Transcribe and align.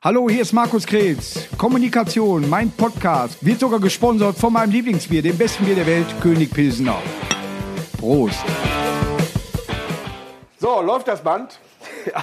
Hallo, 0.00 0.30
hier 0.30 0.42
ist 0.42 0.52
Markus 0.52 0.86
Krebs. 0.86 1.48
Kommunikation, 1.58 2.48
mein 2.48 2.70
Podcast, 2.70 3.44
wird 3.44 3.58
sogar 3.58 3.80
gesponsert 3.80 4.36
von 4.36 4.52
meinem 4.52 4.70
Lieblingsbier, 4.70 5.22
dem 5.22 5.36
besten 5.36 5.64
Bier 5.64 5.74
der 5.74 5.88
Welt, 5.88 6.06
König 6.22 6.52
Pilsener. 6.52 7.02
Prost. 7.98 8.38
So, 10.60 10.80
läuft 10.82 11.08
das 11.08 11.20
Band? 11.20 11.58
Ja. 12.14 12.22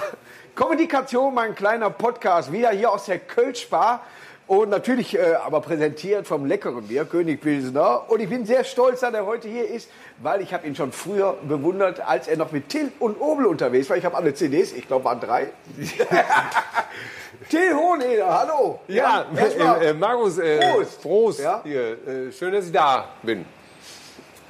Kommunikation, 0.54 1.34
mein 1.34 1.54
kleiner 1.54 1.90
Podcast, 1.90 2.50
wieder 2.50 2.70
hier 2.70 2.90
aus 2.90 3.04
der 3.04 3.18
Kölsch-Bar. 3.18 4.00
Und 4.46 4.70
natürlich 4.70 5.18
äh, 5.18 5.34
aber 5.44 5.60
präsentiert 5.60 6.26
vom 6.26 6.46
leckeren 6.46 6.86
Bier, 6.86 7.04
König 7.04 7.42
Pilsener. 7.42 8.08
Und 8.08 8.20
ich 8.20 8.28
bin 8.30 8.46
sehr 8.46 8.64
stolz, 8.64 9.00
dass 9.00 9.12
er 9.12 9.26
heute 9.26 9.48
hier 9.48 9.68
ist, 9.68 9.90
weil 10.18 10.40
ich 10.40 10.54
habe 10.54 10.66
ihn 10.66 10.74
schon 10.74 10.92
früher 10.92 11.36
bewundert, 11.46 12.00
als 12.00 12.26
er 12.26 12.38
noch 12.38 12.52
mit 12.52 12.70
Till 12.70 12.90
und 13.00 13.20
Obel 13.20 13.44
unterwegs 13.44 13.90
war. 13.90 13.96
Ich 13.98 14.04
habe 14.04 14.16
alle 14.16 14.32
CDs, 14.32 14.72
ich 14.72 14.86
glaube 14.86 15.04
waren 15.04 15.20
drei. 15.20 15.48
Till 17.48 17.72
Hoheneder, 17.74 18.26
hallo. 18.26 18.80
Ja, 18.88 19.24
erstmal 19.36 19.80
äh, 19.82 19.90
äh, 19.90 19.94
Markus, 19.94 20.38
äh, 20.38 20.58
Prost. 20.72 21.02
Prost. 21.02 21.40
Ja. 21.40 21.60
Hier, 21.64 21.92
äh, 22.06 22.32
schön, 22.32 22.52
dass 22.52 22.66
ich 22.66 22.72
da 22.72 23.08
bin. 23.22 23.44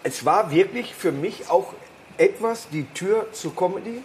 es 0.03 0.25
war 0.25 0.51
wirklich 0.51 0.95
für 0.95 1.13
mich 1.13 1.51
auch 1.51 1.75
etwas 2.17 2.69
die 2.71 2.87
Tür 2.95 3.27
zur 3.33 3.55
Comedy. 3.55 4.03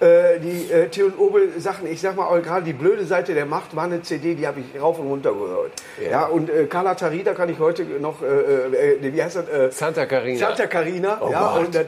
Äh, 0.00 0.40
die 0.40 0.72
äh, 0.72 0.88
Till 0.88 1.04
und 1.04 1.18
Obel 1.18 1.60
Sachen, 1.60 1.86
ich 1.86 2.00
sag 2.00 2.16
mal 2.16 2.24
auch 2.26 2.42
gerade 2.42 2.64
die 2.64 2.72
blöde 2.72 3.04
Seite 3.04 3.34
der 3.34 3.44
Macht 3.46 3.76
war 3.76 3.84
eine 3.84 4.02
CD, 4.02 4.34
die 4.34 4.46
habe 4.46 4.60
ich 4.60 4.80
rauf 4.80 4.98
und 4.98 5.06
runter 5.06 5.32
gehört. 5.32 5.72
Ja, 6.02 6.24
und 6.24 6.48
äh, 6.50 6.64
Carla 6.66 6.94
Tarida 6.94 7.34
kann 7.34 7.48
ich 7.50 7.58
heute 7.58 7.84
noch, 7.84 8.22
wie 8.22 9.22
heißt 9.22 9.36
das? 9.36 9.78
Santa 9.78 10.06
Carina. 10.06 10.38
Santa 10.38 10.66
Carina, 10.66 11.18
Oh 11.20 11.30
ja, 11.30 11.52
Gott. 11.52 11.66
und 11.66 11.74
das, 11.74 11.86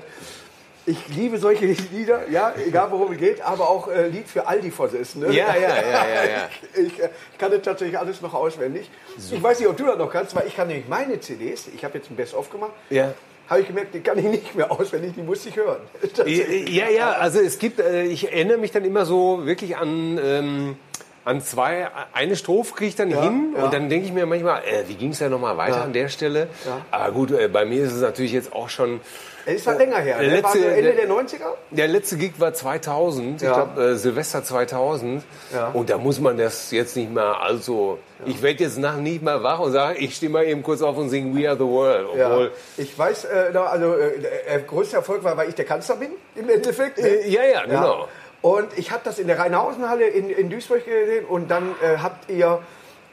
ich 0.86 1.08
liebe 1.08 1.38
solche 1.38 1.66
Lieder, 1.66 2.28
ja, 2.30 2.54
egal 2.66 2.90
worum 2.90 3.12
es 3.12 3.18
geht, 3.18 3.40
aber 3.40 3.68
auch 3.68 3.88
äh, 3.88 4.08
Lied 4.08 4.28
für 4.28 4.46
Aldi-Versessene. 4.46 5.26
Ja, 5.32 5.54
ja, 5.54 5.68
ja, 5.68 6.06
ja, 6.08 6.24
ja. 6.24 6.48
Ich, 6.74 7.00
äh, 7.00 7.08
ich 7.32 7.38
kann 7.38 7.50
das 7.52 7.62
tatsächlich 7.62 7.98
alles 7.98 8.20
noch 8.20 8.34
auswendig. 8.34 8.90
Ich 9.30 9.42
weiß 9.42 9.58
nicht, 9.60 9.68
ob 9.68 9.76
du 9.76 9.84
das 9.86 9.96
noch 9.98 10.10
kannst, 10.10 10.34
weil 10.34 10.46
ich 10.46 10.56
kann 10.56 10.68
nämlich 10.68 10.88
meine 10.88 11.20
CDs, 11.20 11.68
ich 11.74 11.84
habe 11.84 11.98
jetzt 11.98 12.10
ein 12.10 12.16
Best-of 12.16 12.50
gemacht, 12.50 12.72
Ja. 12.90 13.14
habe 13.48 13.60
ich 13.60 13.66
gemerkt, 13.68 13.94
die 13.94 14.00
kann 14.00 14.18
ich 14.18 14.24
nicht 14.24 14.54
mehr 14.54 14.70
auswendig, 14.72 15.12
die 15.16 15.22
muss 15.22 15.46
ich 15.46 15.56
hören. 15.56 15.80
Ja, 16.26 16.88
ja, 16.88 17.12
also 17.12 17.40
es 17.40 17.58
gibt, 17.58 17.78
äh, 17.80 18.04
ich 18.04 18.32
erinnere 18.32 18.58
mich 18.58 18.72
dann 18.72 18.84
immer 18.84 19.04
so 19.06 19.46
wirklich 19.46 19.76
an, 19.76 20.18
ähm, 20.22 20.76
an 21.24 21.40
zwei, 21.40 21.88
eine 22.12 22.36
Strophe 22.36 22.74
kriege 22.74 22.88
ich 22.88 22.96
dann 22.96 23.08
hin 23.08 23.54
ja. 23.56 23.64
und 23.64 23.72
dann 23.72 23.88
denke 23.88 24.06
ich 24.06 24.12
mir 24.12 24.26
manchmal, 24.26 24.62
äh, 24.64 24.88
wie 24.88 24.94
ging 24.94 25.10
es 25.12 25.18
da 25.20 25.28
nochmal 25.28 25.56
weiter 25.56 25.76
Ja. 25.78 25.82
an 25.84 25.92
der 25.92 26.08
Stelle? 26.08 26.48
Ja. 26.66 26.84
Aber 26.90 27.12
gut, 27.12 27.30
äh, 27.30 27.48
bei 27.48 27.64
mir 27.64 27.84
ist 27.84 27.92
es 27.92 28.00
natürlich 28.02 28.32
jetzt 28.32 28.52
auch 28.52 28.68
schon, 28.68 29.00
Es 29.44 29.54
ist 29.56 29.66
halt 29.66 29.78
länger 29.78 29.96
her, 29.98 30.18
Der 30.20 30.28
ne? 30.36 30.42
war 30.44 30.52
so 30.52 30.58
letzte- 30.58 30.70
Ende 30.74 30.82
der- 30.92 31.06
der 31.06 31.08
90er? 31.08 31.54
der 31.72 31.88
letzte 31.88 32.16
Gig 32.16 32.32
war 32.38 32.54
2000, 32.54 33.42
ich 33.42 33.48
Ja. 33.48 33.54
glaube 33.54 33.82
äh, 33.82 33.94
Silvester 33.96 34.44
2000 34.44 35.24
Ja. 35.52 35.68
und 35.72 35.90
da 35.90 35.98
muss 35.98 36.20
man 36.20 36.36
das 36.38 36.70
jetzt 36.70 36.96
nicht 36.96 37.12
mehr, 37.12 37.40
also 37.40 37.98
ich 38.24 38.40
werde 38.40 38.62
jetzt 38.62 38.78
nach 38.78 38.96
nicht 38.98 39.20
mehr 39.22 39.42
wach 39.42 39.58
und 39.58 39.72
sage, 39.72 39.98
ich 39.98 40.14
stehe 40.14 40.30
mal 40.30 40.44
eben 40.44 40.62
kurz 40.62 40.80
auf 40.80 40.96
und 40.96 41.08
singe 41.08 41.36
We 41.36 41.48
Are 41.48 41.56
The 41.56 41.64
World, 41.64 42.06
Ja. 42.16 42.30
obwohl... 42.30 42.52
Ich 42.76 42.96
weiß, 42.96 43.24
äh, 43.24 43.56
also 43.56 43.94
äh, 43.94 44.20
der 44.48 44.60
größte 44.60 44.96
Erfolg 44.96 45.24
war, 45.24 45.36
weil 45.36 45.48
ich 45.48 45.56
der 45.56 45.64
Kanzler 45.64 45.96
bin, 45.96 46.10
im 46.36 46.48
Endeffekt. 46.48 46.98
ne? 46.98 47.08
Äh, 47.08 47.28
ja, 47.28 47.42
ja, 47.44 47.64
genau. 47.64 48.06
Und 48.42 48.76
ich 48.76 48.90
habe 48.90 49.02
das 49.04 49.18
in 49.18 49.28
der 49.28 49.38
Rheinhausenhalle 49.38 50.06
in, 50.06 50.28
in 50.28 50.50
Duisburg 50.50 50.84
gesehen 50.84 51.24
und 51.24 51.50
dann 51.50 51.74
äh, 51.80 51.98
habt 51.98 52.28
ihr 52.28 52.60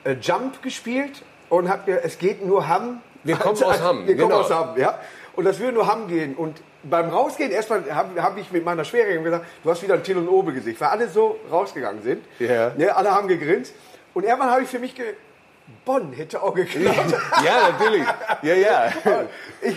äh, 0.03 0.13
Jump 0.13 0.61
gespielt 0.63 1.23
und 1.49 1.69
habt 1.69 1.87
ihr, 1.87 2.01
es 2.03 2.17
geht 2.17 2.45
nur 2.45 2.67
Hamm. 2.67 3.01
Wir 3.23 3.35
kommen 3.35 3.61
aus 3.63 3.81
Hamm, 3.81 4.07
Wir 4.07 4.17
kommen 4.17 4.29
genau. 4.29 4.41
aus 4.41 4.49
Hamm, 4.49 4.77
ja. 4.77 4.99
Und 5.35 5.45
das 5.45 5.59
würde 5.59 5.73
nur 5.73 5.87
Hamm 5.87 6.07
gehen. 6.07 6.35
Und 6.35 6.61
beim 6.83 7.09
Rausgehen, 7.09 7.51
erstmal 7.51 7.83
habe 7.93 8.21
hab 8.21 8.37
ich 8.37 8.51
mit 8.51 8.65
meiner 8.65 8.83
Schwägerin 8.83 9.23
gesagt, 9.23 9.45
du 9.63 9.69
hast 9.69 9.83
wieder 9.83 9.93
ein 9.93 10.03
Till 10.03 10.17
und 10.17 10.27
Obe 10.27 10.53
Gesicht, 10.53 10.81
weil 10.81 10.89
alle 10.89 11.07
so 11.09 11.39
rausgegangen 11.51 12.01
sind. 12.01 12.25
Ja. 12.39 12.71
Ne, 12.75 12.95
alle 12.95 13.11
haben 13.11 13.27
gegrinst. 13.27 13.73
Und 14.13 14.23
irgendwann 14.23 14.49
habe 14.49 14.63
ich 14.63 14.69
für 14.69 14.79
mich 14.79 14.95
Bonn 15.85 16.13
hätte 16.13 16.41
auch 16.41 16.55
geklappt. 16.55 17.13
Ja, 17.45 17.69
natürlich. 17.71 18.05
Ja, 18.41 18.55
ja. 18.55 18.91
Ich, 19.61 19.75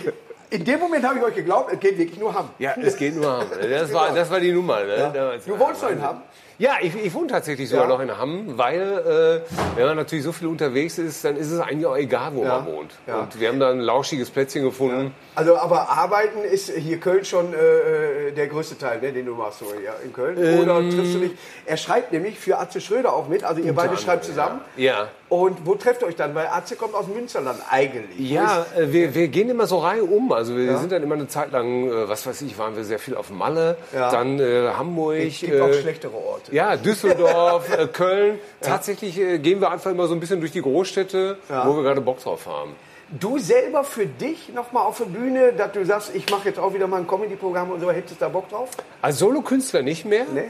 in 0.53 0.63
dem 0.65 0.79
Moment 0.79 1.05
habe 1.07 1.17
ich 1.19 1.23
euch 1.25 1.35
geglaubt, 1.35 1.71
es 1.73 1.79
geht 1.79 1.97
wirklich 1.97 2.19
nur 2.19 2.33
Hamm. 2.33 2.49
Ja, 2.59 2.73
es 2.81 2.95
geht 2.95 3.15
nur 3.15 3.29
Hamm. 3.31 3.47
Das 3.69 3.91
war, 3.93 4.13
das 4.13 4.29
war 4.29 4.39
die 4.39 4.51
Nummer. 4.51 4.83
Ne? 4.83 5.11
Damals. 5.13 5.45
Du 5.45 5.57
wohnst 5.57 5.81
doch 5.83 5.89
in 5.89 6.01
Hamm? 6.01 6.21
Ja, 6.59 6.73
ich, 6.81 6.95
ich 6.95 7.11
wohne 7.15 7.27
tatsächlich 7.27 7.67
sogar 7.67 7.85
Ja. 7.85 7.89
noch 7.89 7.99
in 7.99 8.15
Hamm, 8.15 8.57
weil 8.59 8.79
äh, 8.79 9.75
wenn 9.75 9.87
man 9.87 9.97
natürlich 9.97 10.23
so 10.23 10.31
viel 10.31 10.47
unterwegs 10.47 10.99
ist, 10.99 11.25
dann 11.25 11.35
ist 11.35 11.49
es 11.51 11.59
eigentlich 11.59 11.87
auch 11.87 11.97
egal, 11.97 12.29
wo 12.35 12.43
Ja. 12.43 12.59
man 12.59 12.67
wohnt. 12.67 12.93
Ja. 13.07 13.21
Und 13.21 13.39
wir 13.39 13.49
haben 13.49 13.59
da 13.59 13.71
ein 13.71 13.79
lauschiges 13.79 14.29
Plätzchen 14.29 14.63
gefunden. 14.63 15.15
Also, 15.33 15.57
aber 15.57 15.89
arbeiten 15.89 16.43
ist 16.43 16.69
hier 16.69 16.99
Köln 16.99 17.25
schon 17.25 17.53
äh, 17.55 18.31
der 18.33 18.47
größte 18.47 18.77
Teil, 18.77 19.01
ne, 19.01 19.11
den 19.11 19.25
du 19.25 19.33
machst 19.33 19.59
so 19.59 19.65
ja, 19.83 19.93
in 20.05 20.13
Köln. 20.13 20.37
Oder 20.37 20.79
triffst 20.81 21.15
du 21.15 21.19
dich? 21.19 21.31
Er 21.65 21.77
schreibt 21.77 22.11
nämlich 22.13 22.37
für 22.39 22.59
Atze 22.59 22.79
Schröder 22.79 23.13
auch 23.13 23.27
mit, 23.27 23.43
also 23.43 23.59
ihr 23.59 23.73
beide 23.73 23.97
schreibt 23.97 24.23
zusammen. 24.23 24.61
Ja. 24.77 25.07
Und 25.33 25.65
wo 25.65 25.73
trefft 25.73 26.03
ihr 26.03 26.07
euch 26.09 26.15
dann? 26.15 26.35
Weil 26.35 26.45
Atze 26.45 26.75
kommt 26.75 26.93
aus 26.93 27.07
Münsterland 27.07 27.59
eigentlich. 27.71 28.29
Ja, 28.29 28.67
äh, 28.77 28.91
wir, 28.93 29.15
wir 29.15 29.29
gehen 29.29 29.49
immer 29.49 29.65
so 29.65 29.79
Reihe 29.79 30.03
um. 30.03 30.31
Also 30.31 30.55
wir 30.55 30.77
sind 30.77 30.91
dann 30.91 31.01
immer 31.01 31.15
eine 31.15 31.27
Zeit 31.27 31.51
lang, 31.51 31.87
äh, 31.89 32.07
was 32.07 32.27
weiß 32.27 32.43
ich, 32.43 32.55
waren 32.59 32.75
wir 32.75 32.83
sehr 32.83 32.99
viel 32.99 33.15
auf 33.15 33.31
Malle, 33.31 33.77
Ja. 33.95 34.11
dann 34.11 34.39
äh, 34.39 34.69
Hamburg. 34.77 35.15
Es 35.17 35.39
gibt 35.39 35.59
auch 35.59 35.69
äh, 35.69 35.81
schlechtere 35.81 36.13
Orte. 36.15 36.53
Ja, 36.53 36.77
Düsseldorf, 36.77 37.67
äh, 37.75 37.87
Köln. 37.87 38.37
Tatsächlich 38.61 39.19
äh, 39.19 39.39
gehen 39.39 39.59
wir 39.59 39.71
einfach 39.71 39.89
immer 39.89 40.05
so 40.05 40.13
ein 40.13 40.19
bisschen 40.19 40.39
durch 40.39 40.51
die 40.51 40.61
Großstädte, 40.61 41.37
Ja. 41.49 41.67
wo 41.67 41.75
wir 41.77 41.81
gerade 41.81 42.01
Bock 42.01 42.21
drauf 42.21 42.45
haben. 42.45 42.75
Du 43.19 43.39
selber 43.39 43.83
für 43.83 44.05
dich 44.05 44.53
nochmal 44.53 44.85
auf 44.85 44.99
der 44.99 45.05
Bühne, 45.05 45.53
dass 45.53 45.71
du 45.71 45.83
sagst, 45.83 46.11
ich 46.13 46.29
mache 46.29 46.49
jetzt 46.49 46.59
auch 46.59 46.75
wieder 46.75 46.85
mal 46.85 46.97
ein 46.97 47.07
Comedy-Programm 47.07 47.71
und 47.71 47.79
so, 47.79 47.89
hättest 47.91 48.15
du 48.15 48.19
da 48.19 48.29
Bock 48.29 48.49
drauf? 48.49 48.69
Als 49.01 49.17
Solokünstler 49.17 49.81
nicht 49.81 50.05
mehr. 50.05 50.25
Ne? 50.31 50.45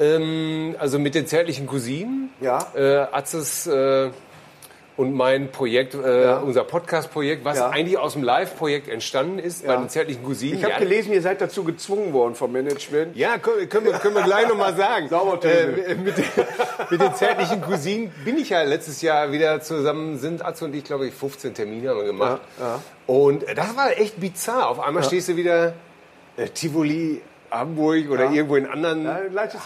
Ähm, 0.00 0.76
also 0.78 0.98
mit 0.98 1.14
den 1.14 1.26
zärtlichen 1.26 1.66
Cousinen. 1.66 2.30
Ja. 2.40 2.58
Äh, 2.74 3.06
Atzes 3.12 3.66
äh, 3.66 4.10
und 4.96 5.12
mein 5.14 5.52
Projekt, 5.52 5.94
äh, 5.94 6.22
Ja. 6.24 6.38
unser 6.38 6.64
Podcast-Projekt, 6.64 7.44
was 7.44 7.58
Ja. 7.58 7.70
eigentlich 7.70 7.98
aus 7.98 8.14
dem 8.14 8.22
Live-Projekt 8.24 8.88
entstanden 8.88 9.38
ist, 9.38 9.64
bei 9.64 9.72
Ja. 9.74 9.78
den 9.78 9.88
zärtlichen 9.88 10.24
Cousinen. 10.24 10.58
Ich 10.58 10.64
habe 10.64 10.74
gelesen, 10.80 11.12
ihr 11.12 11.22
seid 11.22 11.40
dazu 11.40 11.62
gezwungen 11.62 12.12
worden 12.12 12.34
vom 12.34 12.50
Management. 12.52 13.16
Ja, 13.16 13.38
können, 13.38 13.68
können, 13.68 13.86
wir, 13.86 13.92
können 13.94 14.14
wir 14.16 14.22
gleich 14.22 14.48
nochmal 14.48 14.74
sagen. 14.76 15.08
Sauber, 15.10 15.38
Töne. 15.40 15.52
äh, 15.84 15.94
mit, 15.94 16.16
mit 16.90 17.00
den 17.00 17.14
zärtlichen 17.14 17.60
Cousinen 17.62 18.12
bin 18.24 18.38
ich 18.38 18.50
ja 18.50 18.62
letztes 18.62 19.00
Jahr 19.02 19.30
wieder 19.30 19.60
zusammen, 19.60 20.18
sind 20.18 20.44
Atze 20.44 20.64
und 20.64 20.74
ich, 20.74 20.82
glaube 20.84 21.06
ich, 21.06 21.14
15 21.14 21.54
Termine 21.54 21.90
haben 21.90 21.98
wir 21.98 22.04
gemacht. 22.04 22.40
Und 23.06 23.44
das 23.54 23.76
war 23.76 23.96
echt 23.98 24.20
bizarr. 24.20 24.68
Auf 24.68 24.80
einmal 24.80 25.02
stehst 25.04 25.28
du 25.28 25.36
wieder 25.36 25.74
äh, 26.36 26.48
Tivoli, 26.48 27.20
Hamburg 27.50 28.10
oder 28.10 28.30
irgendwo 28.30 28.56
in 28.56 28.66
anderen 28.66 29.04
Ja, 29.04 29.20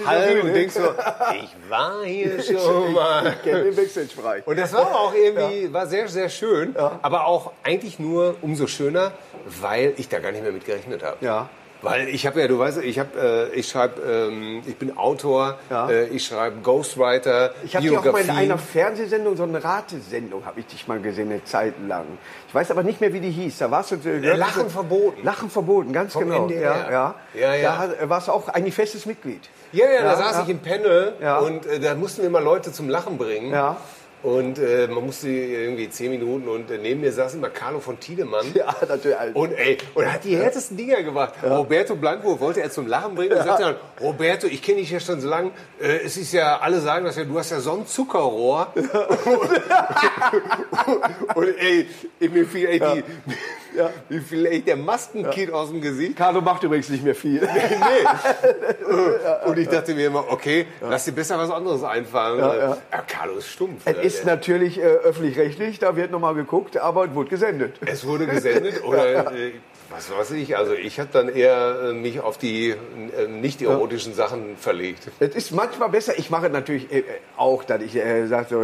Hallen 0.07 0.43
und 0.43 0.55
denkst 0.55 0.75
so, 0.75 0.83
ich 1.35 1.71
war 1.71 2.03
hier 2.05 2.43
schon 2.43 2.93
mal. 2.93 3.35
Ich 3.37 3.43
kenne 3.43 3.65
den 3.65 3.77
Backstage-Bereich. 3.77 4.47
Und 4.47 4.59
das 4.59 4.73
war 4.73 4.95
auch 4.95 5.15
irgendwie, 5.15 5.73
war 5.73 5.87
sehr, 5.87 6.09
sehr 6.09 6.29
schön, 6.29 6.75
aber 6.77 7.27
auch 7.27 7.53
eigentlich 7.63 7.99
nur 7.99 8.37
umso 8.43 8.67
schöner, 8.67 9.13
weil 9.61 9.95
ich 9.97 10.09
da 10.09 10.19
gar 10.19 10.33
nicht 10.33 10.43
mehr 10.43 10.53
mit 10.53 10.65
gerechnet 10.65 11.03
habe. 11.03 11.17
Ja. 11.21 11.49
Weil 11.83 12.09
ich 12.09 12.27
habe 12.27 12.41
ja, 12.41 12.47
du 12.49 12.59
weißt, 12.59 12.79
ich 12.79 12.99
habe, 13.01 13.51
äh, 13.53 13.59
ich 13.59 13.69
schreibe, 13.69 14.01
ähm, 14.03 14.63
ich 14.67 14.77
bin 14.77 14.97
Autor, 14.97 15.59
Ja. 15.69 15.91
äh, 15.91 16.07
ich 16.07 16.25
schreibe 16.25 16.61
Ghostwriter, 16.61 17.53
Ich 17.65 17.75
habe 17.75 17.87
dich 17.89 17.99
auch 17.99 18.05
mal 18.05 18.23
in 18.23 18.31
einer 18.31 18.57
Fernsehsendung, 18.59 19.37
so 19.37 19.43
eine 19.43 19.63
Ratesendung, 19.63 20.47
habe 20.47 20.61
ich 20.61 20.67
dich 20.67 20.87
mal 20.87 21.01
gesehen, 21.01 21.31
eine 21.31 21.45
Zeit 21.45 21.75
lang. 21.89 22.05
Ich 22.49 22.55
weiß 22.55 22.71
aber 22.71 22.83
nicht 22.85 23.01
mehr, 23.01 23.13
wie 23.13 23.21
die 23.21 23.31
hieß. 23.31 23.59
Da 23.59 23.71
warst 23.71 23.91
du 23.91 23.97
äh, 23.97 24.37
Lachen 24.37 24.71
verboten. 24.71 25.25
Lachen 25.25 25.51
verboten, 25.51 25.93
ganz 25.93 26.13
Vom 26.13 26.25
genau. 26.25 26.43
NDR. 26.47 26.61
Ja, 26.63 26.91
ja. 26.91 27.15
Ja, 27.35 27.55
ja. 27.55 27.89
Da 28.01 28.09
warst 28.09 28.29
du 28.29 28.33
auch 28.33 28.49
eigentlich 28.49 28.75
festes 28.75 29.05
Mitglied. 29.05 29.41
Ja, 29.73 29.87
ja, 29.91 30.03
da 30.03 30.11
Ja, 30.13 30.17
saß 30.17 30.37
ja. 30.37 30.43
ich 30.45 30.49
im 30.51 30.59
Panel 30.61 31.15
Ja. 31.21 31.39
und 31.39 31.67
äh, 31.67 31.81
da 31.81 31.95
mussten 31.95 32.21
wir 32.23 32.29
immer 32.29 32.41
Leute 32.41 32.71
zum 32.73 32.89
Lachen 32.89 33.19
bringen. 33.19 33.51
Ja. 33.53 33.77
Und 34.23 34.59
äh, 34.59 34.87
man 34.87 35.05
musste 35.05 35.29
irgendwie 35.29 35.91
zehn 35.91 36.13
Minuten 36.13 36.49
und 36.49 36.71
äh, 36.71 36.79
neben 36.79 37.01
mir 37.01 37.13
saß 37.13 37.35
immer 37.35 37.51
Carlo 37.51 37.81
von 37.81 37.99
Tiedemann. 37.99 38.47
Ja, 38.55 38.75
natürlich. 38.87 39.35
Und 39.35 39.53
ey, 39.53 39.79
und 39.95 40.05
er 40.05 40.13
hat 40.13 40.25
die 40.25 40.37
härtesten 40.37 40.77
Dinger 40.77 41.03
gemacht. 41.03 41.35
Roberto 41.43 41.97
Blanco 41.97 42.39
wollte 42.39 42.63
er 42.63 42.71
zum 42.71 42.87
Lachen 42.87 43.17
bringen 43.17 43.33
und 43.33 43.45
sagte 43.45 43.63
dann, 43.63 43.77
Roberto, 44.01 44.47
ich 44.47 44.63
kenne 44.63 44.79
dich 44.79 44.91
ja 44.91 45.01
schon 45.01 45.21
so 45.21 45.29
lange. 45.29 45.51
Äh, 45.81 46.03
es 46.05 46.17
ist 46.17 46.33
ja, 46.33 46.59
alle 46.59 46.81
sagen 46.81 47.05
das 47.05 47.17
ja, 47.17 47.25
du 47.25 47.37
hast 47.39 47.51
ja 47.51 47.61
so 47.61 47.73
ein 47.73 47.87
Zuckerrohr. 47.87 48.73
und 51.35 51.59
ey, 51.59 51.89
mir 52.21 52.47
fiel 52.47 52.67
ey, 52.67 52.79
die, 52.79 53.03
Ja. 53.77 53.91
wie 54.09 54.21
viel 54.21 54.47
ey, 54.47 54.61
der 54.61 54.77
Maskenkit 54.77 55.53
aus 55.53 55.71
dem 55.71 55.81
Gesicht. 55.81 56.17
Carlo 56.17 56.41
macht 56.41 56.63
übrigens 56.63 56.89
nicht 56.89 57.05
mehr 57.05 57.15
viel. 57.15 57.41
nee. 57.55 59.47
Und 59.47 59.59
ich 59.59 59.69
dachte 59.69 59.95
mir 59.95 60.07
immer, 60.07 60.25
okay, 60.29 60.67
lass 60.81 61.05
dir 61.05 61.13
besser 61.13 61.39
was 61.39 61.51
anderes 61.51 61.83
einfallen. 61.83 62.39
Ja, 62.39 62.57
ja. 62.57 62.79
Ja, 62.91 63.03
Carlo 63.07 63.35
ist 63.39 63.49
stumpf. 63.49 63.83
Es 63.85 63.99
ist 63.99 64.25
natürlich 64.25 64.79
äh, 64.79 64.83
öffentlich-rechtlich, 64.83 65.79
da 65.79 65.97
wird 65.97 66.11
nochmal 66.11 66.35
geguckt, 66.35 66.77
aber 66.77 67.07
es 67.07 67.15
wurde 67.15 67.31
gesendet. 67.31 67.77
Es 67.87 68.07
wurde 68.07 68.27
gesendet 68.27 68.85
oder 68.85 69.33
äh, 69.33 69.53
was 69.91 70.11
weiß 70.11 70.33
ich. 70.33 70.57
Also 70.57 70.73
ich 70.73 70.99
habe 70.99 71.11
dann 71.13 71.29
eher 71.29 71.91
äh, 71.91 71.93
mich 71.93 72.21
auf 72.21 72.39
die 72.39 72.71
äh, 72.71 73.29
nicht 73.29 73.63
erotischen 73.63 74.15
Sachen 74.15 74.57
verlegt. 74.57 75.09
Es 75.21 75.35
ist 75.35 75.53
manchmal 75.53 75.91
besser. 75.91 76.19
Ich 76.19 76.31
mache 76.31 76.49
natürlich 76.49 76.93
äh, 76.93 77.05
auch, 77.37 77.65
dass 77.65 77.83
ich 77.83 77.97
äh, 77.97 78.27
sage 78.27 78.47
so, 78.51 78.63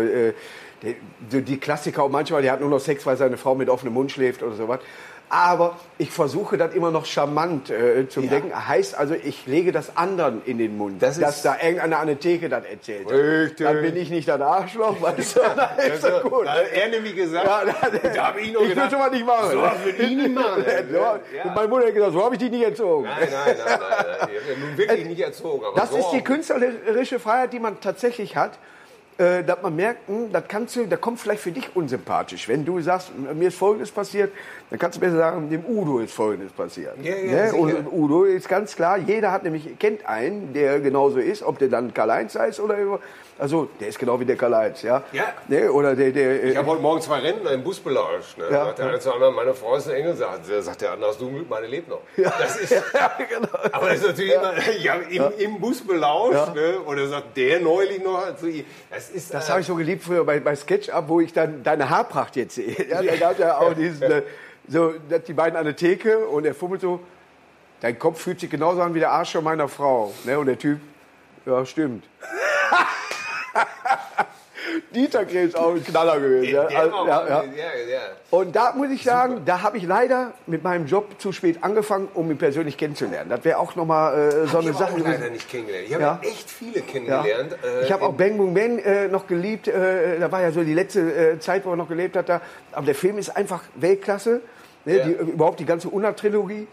die, 0.83 1.43
die 1.43 1.59
Klassiker 1.59 2.05
und 2.05 2.13
manchmal, 2.13 2.43
der 2.43 2.53
hat 2.53 2.61
nur 2.61 2.71
noch 2.71 2.81
Sex, 2.81 3.05
weil 3.07 3.17
seine 3.17 3.37
Frau 3.37 3.55
mit 3.55 3.69
offenem 3.69 3.95
Mund 3.95 4.13
schläft 4.13 4.43
oder 4.43 4.55
sowas. 4.57 4.81
Aber 5.31 5.77
ich 5.99 6.11
versuche 6.11 6.57
das 6.57 6.73
immer 6.73 6.91
noch 6.91 7.05
charmant 7.05 7.69
äh, 7.69 8.09
zu 8.09 8.23
Ja. 8.23 8.29
denken. 8.31 8.67
Heißt 8.67 8.97
also, 8.97 9.13
ich 9.13 9.45
lege 9.47 9.73
das 9.73 9.95
anderen 9.95 10.41
in 10.47 10.57
den 10.57 10.79
Mund. 10.79 11.03
Das 11.03 11.21
dass 11.21 11.43
da 11.43 11.55
irgendeiner 11.63 11.99
an 11.99 12.07
der 12.07 12.19
Theke 12.19 12.49
das 12.49 12.65
erzählt. 12.65 13.11
Richtig. 13.11 13.67
Dann 13.67 13.83
bin 13.83 13.95
ich 13.97 14.09
nicht 14.09 14.27
das 14.27 14.41
Arschloch, 14.41 14.97
weißt 15.03 15.37
du? 15.37 15.41
Dann 15.41 15.93
ist 15.93 16.03
das 16.03 16.23
gut. 16.23 16.47
Da 16.47 16.53
hat 16.55 16.73
er 16.73 16.89
nämlich 16.89 17.15
gesagt, 17.15 17.45
Ja, 17.47 17.63
da, 17.67 18.09
da 18.09 18.27
habe 18.29 18.41
ich 18.41 18.53
noch 18.55 18.63
ich 18.63 18.69
will 18.69 18.75
gedacht, 18.75 18.91
schon 18.91 19.01
mal 19.01 19.11
nicht 19.11 19.27
machen. 19.27 19.51
so 19.51 19.61
was 19.61 19.85
würde 19.85 20.03
ich 20.03 20.17
nicht 20.17 20.35
machen. 20.35 20.65
So, 20.91 20.97
Ja. 20.97 21.21
Meine 21.55 21.69
Mutter 21.69 21.87
hat 21.89 21.95
gesagt, 21.95 22.13
so 22.15 22.25
habe 22.25 22.35
ich 22.37 22.39
dich 22.41 22.51
nicht 22.51 22.65
erzogen. 22.65 23.05
Nein, 23.05 23.29
nein, 23.31 23.57
nein, 23.67 23.79
nein, 23.81 24.17
nein. 24.21 24.79
Wirklich 24.79 25.07
nicht 25.09 25.21
erzogen. 25.21 25.63
Das 25.77 25.91
so 25.91 25.99
ist 25.99 26.11
die 26.13 26.23
künstlerische 26.25 27.19
Freiheit, 27.21 27.53
die 27.53 27.61
man 27.61 27.81
tatsächlich 27.83 28.35
hat. 28.35 28.53
Äh, 29.19 29.43
dass 29.43 29.61
man 29.63 29.75
merkt, 29.75 30.07
hm, 30.07 30.31
das 30.31 30.45
kannst 30.47 30.77
du, 30.77 30.87
da 30.87 30.97
kommt 30.97 31.19
vielleicht 31.19 31.43
für 31.43 31.51
dich 31.51 31.75
unsympathisch. 31.75 32.47
Wenn 32.47 32.65
du 32.65 32.81
sagst, 32.81 33.11
mir 33.35 33.49
ist 33.49 33.59
Folgendes 33.59 33.91
passiert, 33.91 34.31
dann 34.71 34.79
kannst 34.79 34.97
du 34.97 35.01
besser 35.01 35.17
sagen, 35.17 35.51
dem 35.51 35.65
Udo 35.67 35.99
ist 35.99 36.15
Folgendes 36.15 36.53
passiert. 36.53 36.95
Ja, 37.03 37.17
ja, 37.17 37.51
ne? 37.51 37.53
und 37.53 37.93
Udo 37.93 38.23
ist 38.23 38.49
ganz 38.49 38.77
klar, 38.77 38.97
jeder 38.97 39.33
hat 39.33 39.43
nämlich, 39.43 39.77
kennt 39.81 40.07
einen, 40.07 40.53
der 40.53 40.79
genauso 40.79 41.19
ist, 41.19 41.43
ob 41.43 41.59
der 41.59 41.67
dann 41.67 41.93
Karl-Heinz 41.93 42.37
heißt 42.37 42.61
oder, 42.61 42.77
also 43.39 43.69
der 43.79 43.89
ist 43.89 43.99
genau 43.99 44.19
wie 44.19 44.25
der 44.25 44.37
Karl-Heinz, 44.37 44.83
ja. 44.83 45.05
Ja. 45.13 45.33
Ne? 45.47 45.71
Oder 45.71 45.95
der, 45.95 46.11
der, 46.11 46.45
Ich 46.45 46.57
habe 46.57 46.69
heute 46.69 46.83
Morgen 46.83 47.01
zwei 47.01 47.21
Rentner 47.21 47.53
im 47.53 47.63
Bus 47.63 47.79
belauscht. 47.79 48.37
Ne? 48.37 48.47
Ja. 48.51 48.65
Sagt 48.67 48.79
der 48.81 48.89
eine 48.89 48.99
zu 48.99 49.13
anderen, 49.13 49.35
meine 49.35 49.55
Frau 49.55 49.77
ist 49.77 49.89
ein 49.89 49.95
Engel, 49.95 50.17
sagt, 50.17 50.47
sagt 50.47 50.81
der 50.81 50.93
andere, 50.93 51.11
hast 51.11 51.21
du 51.21 51.31
Glück, 51.31 51.49
meine 51.49 51.69
lebt 51.69 51.89
noch. 51.89 52.01
Das 52.17 52.57
ist, 52.57 52.71
ja, 52.95 53.13
genau. 53.17 53.49
aber 53.71 53.91
das 53.91 53.99
ist 53.99 54.07
natürlich 54.09 54.35
immer, 54.35 54.53
ja, 54.79 54.95
im, 54.95 55.33
im 55.39 55.61
Bus 55.61 55.87
belauscht, 55.87 56.55
ne? 56.55 56.81
oder 56.85 57.07
sagt 57.07 57.37
der 57.37 57.61
neulich 57.61 58.03
noch 58.03 58.37
zu 58.37 58.49
ihm. 58.49 58.65
Das 58.91 59.11
ist, 59.11 59.33
Das 59.33 59.49
äh, 59.49 59.53
habe 59.53 59.61
ich 59.61 59.67
so 59.67 59.77
geliebt 59.77 60.03
früher 60.03 60.25
bei, 60.25 60.41
bei 60.41 60.57
SketchUp, 60.57 61.09
wo 61.09 61.21
ich 61.21 61.33
dann 61.33 61.63
deine 61.63 61.89
Haarpracht 61.89 62.35
jetzt 62.35 62.57
sehe. 62.57 62.77
Ja, 62.89 63.03
da 63.03 63.17
gab 63.17 63.33
es 63.33 63.39
ja 63.39 63.59
auch 63.59 63.73
diesen, 63.73 64.03
äh, 64.03 64.23
so, 64.67 64.95
die 65.27 65.33
beiden 65.33 65.57
an 65.57 65.65
der 65.65 65.77
Theke 65.77 66.27
und 66.27 66.45
er 66.45 66.55
fummelt 66.55 66.81
so, 66.81 67.01
dein 67.81 67.99
Kopf 67.99 68.21
fühlt 68.21 68.41
sich 68.41 68.51
genauso 68.51 68.83
an 68.83 68.95
wie 68.95 68.99
der 68.99 69.13
Arsch 69.13 69.33
von 69.33 69.45
meiner 69.45 69.69
Frau. 69.69 70.13
Ne? 70.25 70.39
Und 70.39 70.47
der 70.47 70.59
Typ, 70.59 70.81
ja, 71.47 71.65
stimmt. 71.65 72.05
Dieter 74.95 75.25
Krebs 75.25 75.55
auch 75.55 75.75
ein 75.75 75.85
Knaller 75.85 76.19
gewesen. 76.21 76.53
Ja, 76.55 76.63
Also, 76.65 77.07
ja, 77.07 77.27
ja. 77.27 77.41
Und 78.31 78.55
da 78.55 78.73
muss 78.73 78.91
ich 78.91 79.03
sagen, 79.05 79.43
da 79.47 79.63
habe 79.63 79.79
ich 79.79 79.85
leider 79.85 80.33
mit 80.47 80.63
meinem 80.63 80.87
Job 80.87 81.07
zu 81.19 81.33
spät 81.33 81.63
angefangen, 81.63 82.09
um 82.13 82.31
ihn 82.31 82.37
persönlich 82.39 82.77
kennenzulernen. 82.77 83.31
Das 83.31 83.45
wäre 83.45 83.59
auch 83.59 83.77
nochmal 83.77 84.19
äh, 84.19 84.31
so 84.31 84.45
Ich 84.45 84.55
eine 84.67 84.69
habe 84.69 84.73
Sache 84.73 84.93
auch 84.93 84.97
gewesen. 84.97 85.13
leider 85.21 85.31
nicht 85.31 85.49
kennengelernt. 85.49 85.87
Ich 85.89 85.95
habe 85.95 86.27
echt 86.27 86.51
viele 86.51 86.81
kennengelernt. 86.83 87.53
äh, 87.65 87.85
Ich 87.85 87.93
habe 87.93 88.05
auch 88.05 88.13
Bang 88.15 88.37
Boom 88.37 88.53
Bang 88.53 88.79
äh, 88.81 89.09
noch 89.09 89.27
geliebt. 89.27 89.69
Äh, 89.69 90.19
da 90.19 90.31
war 90.31 90.43
ja 90.43 90.51
so 90.51 90.63
die 90.63 90.75
letzte 90.75 91.01
äh, 91.01 91.39
Zeit, 91.39 91.65
wo 91.65 91.71
er 91.71 91.77
noch 91.77 91.89
gelebt 91.89 92.17
hat. 92.17 92.29
Da. 92.29 92.41
Aber 92.73 92.85
der 92.87 92.95
Film 92.97 93.17
ist 93.19 93.35
einfach 93.37 93.63
Weltklasse. 93.77 94.43
Ne? 94.85 95.01
Die, 95.05 95.13
überhaupt 95.33 95.61
die 95.61 95.67
ganze 95.67 95.89
Unna-Trilogie. 95.89 96.67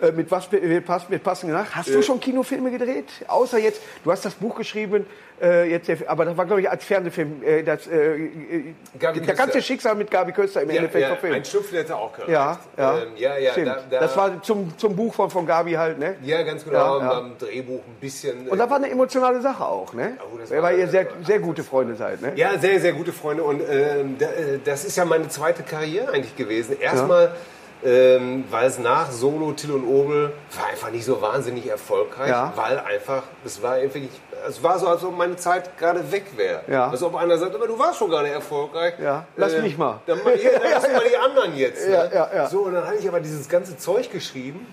Äh, 0.00 0.12
mit 0.12 0.30
was 0.30 0.52
wird 0.52 0.84
passt, 0.84 1.08
mit 1.08 1.22
passend 1.24 1.52
nach. 1.52 1.70
Hast 1.74 1.88
du 1.88 2.02
schon 2.02 2.20
Kinofilme 2.20 2.70
gedreht? 2.70 3.06
Außer 3.28 3.58
jetzt, 3.58 3.80
du 4.04 4.12
hast 4.12 4.24
das 4.26 4.34
Buch 4.34 4.54
geschrieben, 4.54 5.06
äh, 5.40 5.70
jetzt, 5.70 5.90
aber 6.06 6.26
das 6.26 6.36
war, 6.36 6.44
glaube 6.44 6.60
ich, 6.60 6.68
als 6.70 6.84
Fernsehfilm. 6.84 7.42
Äh, 7.42 7.62
das, 7.62 7.86
äh, 7.86 8.16
äh, 8.16 8.74
Gabi 8.98 9.20
der 9.20 9.34
ganze. 9.34 9.62
Schicksal 9.62 9.94
mit 9.94 10.10
Gabi 10.10 10.32
Köster 10.32 10.62
im 10.62 10.68
ja, 10.70 10.76
Endeffekt 10.76 11.00
ja, 11.02 11.08
verfilmt. 11.08 11.36
ein 11.36 11.44
Schnupfen 11.44 11.78
hätte 11.78 11.96
auch 11.96 12.12
gereicht. 12.12 12.30
Ja, 12.30 12.58
ja, 12.76 12.98
Ähm, 12.98 13.08
ja, 13.16 13.38
ja 13.38 13.52
stimmt. 13.52 13.68
da, 13.68 13.82
da, 13.90 14.00
das 14.00 14.16
war 14.16 14.42
zum, 14.42 14.76
zum 14.76 14.94
Buch 14.94 15.14
von, 15.14 15.30
von 15.30 15.46
Gabi 15.46 15.72
halt, 15.72 15.98
ne? 15.98 16.16
ja, 16.22 16.42
ganz 16.42 16.64
genau. 16.64 16.98
Ja, 16.98 17.04
ja. 17.04 17.20
Beim 17.20 17.38
Drehbuch 17.38 17.80
ein 17.80 17.96
bisschen. 18.00 18.48
Und 18.48 18.58
das 18.58 18.68
war 18.68 18.76
eine 18.76 18.90
emotionale 18.90 19.40
Sache 19.40 19.64
auch, 19.64 19.94
ne? 19.94 20.18
Oh, 20.20 20.38
Weil 20.50 20.62
war- 20.62 20.72
ihr 20.74 20.88
sehr, 20.88 21.06
sehr 21.24 21.38
gute 21.38 21.64
Freunde 21.64 21.94
seid, 21.94 22.20
ne? 22.20 22.32
Ja, 22.36 22.58
sehr, 22.58 22.80
sehr 22.80 22.92
gute 22.92 23.12
Freunde. 23.12 23.44
Und 23.44 23.62
ähm, 23.66 24.16
da, 24.18 24.26
äh, 24.26 24.58
das 24.62 24.84
ist 24.84 24.96
ja 24.96 25.04
meine 25.06 25.28
zweite 25.28 25.62
Karriere 25.62 26.12
eigentlich 26.12 26.36
gewesen. 26.36 26.78
Erstmal, 26.78 27.34
ähm, 27.84 28.44
weil 28.50 28.66
es 28.66 28.78
nach 28.78 29.10
Solo, 29.10 29.52
Till 29.52 29.72
und 29.72 29.86
Obel 29.86 30.32
war 30.58 30.66
einfach 30.70 30.90
nicht 30.90 31.04
so 31.04 31.20
wahnsinnig 31.20 31.68
erfolgreich, 31.68 32.28
Ja. 32.30 32.52
weil 32.56 32.78
einfach, 32.78 33.22
es 33.44 33.62
war 33.62 33.78
irgendwie 33.78 34.00
nicht, 34.00 34.20
es 34.48 34.62
war 34.62 34.78
so, 34.78 34.86
als 34.88 35.02
ob 35.04 35.16
meine 35.16 35.36
Zeit 35.36 35.76
gerade 35.78 36.10
weg 36.12 36.24
wäre. 36.36 36.62
Ja. 36.68 36.88
Als 36.88 37.02
ob 37.02 37.14
einer 37.16 37.36
sagt, 37.38 37.54
aber 37.54 37.66
du 37.66 37.78
warst 37.78 37.98
schon 37.98 38.10
gerade 38.10 38.28
erfolgreich. 38.28 38.94
Ja, 39.02 39.26
lass 39.36 39.52
Äh, 39.54 39.62
mich 39.62 39.76
mal. 39.76 40.00
Dann, 40.06 40.18
ja, 40.18 40.50
dann 40.58 40.70
lass 40.72 40.82
mal 40.92 41.02
die 41.10 41.16
anderen 41.16 41.56
jetzt. 41.56 41.86
Ne? 41.86 41.92
Ja, 41.94 42.04
ja, 42.12 42.30
ja. 42.34 42.46
So, 42.48 42.60
und 42.60 42.74
dann 42.74 42.86
hatte 42.86 42.96
ich 42.98 43.08
aber 43.08 43.20
dieses 43.20 43.48
ganze 43.48 43.76
Zeug 43.76 44.10
geschrieben. 44.12 44.66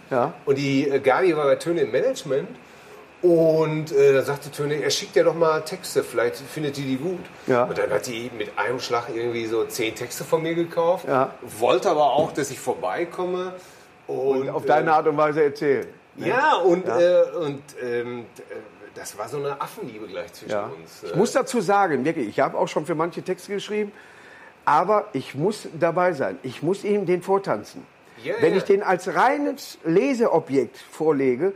Und 0.46 0.58
die 0.58 0.90
äh, 0.90 1.00
Gabi 1.00 1.36
war 1.36 1.46
bei 1.46 1.56
Töne 1.56 1.82
im 1.82 1.92
Management. 1.92 2.50
Und 3.24 3.94
äh, 3.94 4.14
dann 4.14 4.26
sagte 4.26 4.52
Töne, 4.52 4.76
er 4.84 4.90
schickt 4.90 5.16
ja 5.16 5.24
doch 5.24 5.34
mal 5.34 5.62
Texte, 5.62 6.04
vielleicht 6.04 6.36
findet 6.36 6.76
die 6.76 6.82
die 6.84 6.98
gut. 6.98 7.22
Ja. 7.48 7.64
Und 7.64 7.78
dann 7.78 7.90
hat 7.90 8.06
die 8.06 8.30
mit 8.38 8.52
einem 8.60 8.80
Schlag 8.82 9.06
irgendwie 9.16 9.46
so 9.46 9.64
zehn 9.64 9.96
Texte 9.96 10.26
von 10.26 10.44
mir 10.44 10.54
gekauft. 10.56 11.08
Ja. 11.08 11.34
Wollte 11.42 11.90
aber 11.90 12.12
auch, 12.12 12.34
dass 12.34 12.52
ich 12.52 12.60
vorbeikomme. 12.60 13.54
Und, 14.08 14.50
Auf 14.50 14.66
deine 14.66 14.92
Art 14.94 15.08
und 15.08 15.16
Weise 15.16 15.42
erzählen. 15.42 15.88
äh, 16.20 16.28
Ja, 16.28 16.56
und, 16.58 16.86
Äh, 16.86 17.22
und 17.40 17.62
ähm, 17.82 18.26
äh, 18.50 18.56
das 18.94 19.18
war 19.18 19.30
so 19.30 19.38
eine 19.38 19.60
Affenliebe 19.62 20.06
gleich 20.08 20.34
zwischen 20.34 20.52
Ja. 20.52 20.66
uns. 20.78 21.04
Ich 21.04 21.16
muss 21.16 21.32
dazu 21.32 21.62
sagen, 21.62 22.04
wirklich, 22.04 22.28
ich 22.28 22.42
habe 22.42 22.58
auch 22.58 22.68
schon 22.68 22.86
für 22.86 22.94
manche 22.96 23.22
Texte 23.24 23.54
geschrieben, 23.54 23.94
aber 24.66 25.06
ich 25.14 25.34
muss 25.34 25.70
dabei 25.80 26.12
sein. 26.12 26.38
Ich 26.44 26.62
muss 26.62 26.84
ihm 26.84 27.06
den 27.06 27.22
vortanzen. 27.22 27.88
Ja, 28.22 28.36
Wenn 28.42 28.52
ja. 28.52 28.58
ich 28.58 28.64
den 28.66 28.84
als 28.84 29.16
reines 29.16 29.78
Leseobjekt 29.86 30.78
vorlege, 30.78 31.54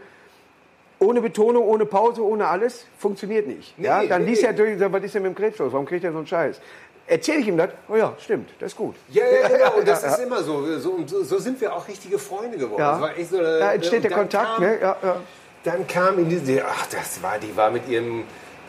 ohne 0.99 1.21
Betonung, 1.21 1.63
ohne 1.63 1.85
Pause, 1.85 2.23
ohne 2.23 2.47
alles, 2.47 2.85
funktioniert 2.97 3.47
nicht. 3.47 3.77
Nee, 3.77 3.85
ja, 3.85 4.03
dann 4.05 4.23
nee, 4.23 4.31
liest 4.31 4.41
nee. 4.43 4.49
er 4.49 4.77
sagt, 4.79 4.93
was 4.93 5.03
ist 5.03 5.15
denn 5.15 5.23
mit 5.23 5.31
dem 5.31 5.35
Krebs 5.35 5.57
los? 5.59 5.71
Warum 5.71 5.85
kriegt 5.85 6.03
er 6.03 6.11
so 6.11 6.17
einen 6.17 6.27
Scheiß? 6.27 6.59
Erzähle 7.07 7.39
ich 7.39 7.47
ihm 7.47 7.57
das? 7.57 7.69
Oh 7.87 7.95
ja, 7.95 8.13
stimmt, 8.19 8.49
das 8.59 8.73
ist 8.73 8.77
gut. 8.77 8.95
Ja, 9.09 9.23
ja, 9.25 9.47
genau. 9.47 9.71
Und 9.77 9.87
das 9.87 10.01
ja, 10.01 10.09
ist 10.09 10.19
immer 10.19 10.43
so. 10.43 10.77
So, 10.79 10.99
so. 11.05 11.37
sind 11.37 11.59
wir 11.61 11.73
auch 11.73 11.87
richtige 11.87 12.19
Freunde 12.19 12.57
geworden. 12.57 12.81
Ja. 12.81 12.91
Das 12.91 13.01
war 13.01 13.17
echt 13.17 13.29
so 13.29 13.37
Da 13.37 13.73
entsteht 13.73 14.03
und 14.03 14.09
der 14.09 14.11
Kontakt, 14.11 14.55
kam, 14.55 14.63
ne? 14.63 14.77
Ja, 14.81 14.97
ja. 15.01 15.15
Dann 15.63 15.87
kam 15.87 16.19
in 16.19 16.29
diese, 16.29 16.65
ach, 16.65 16.85
das 16.87 17.21
war, 17.23 17.37
die 17.39 17.55
war 17.55 17.71
mit 17.71 17.87
ihrem, 17.87 18.23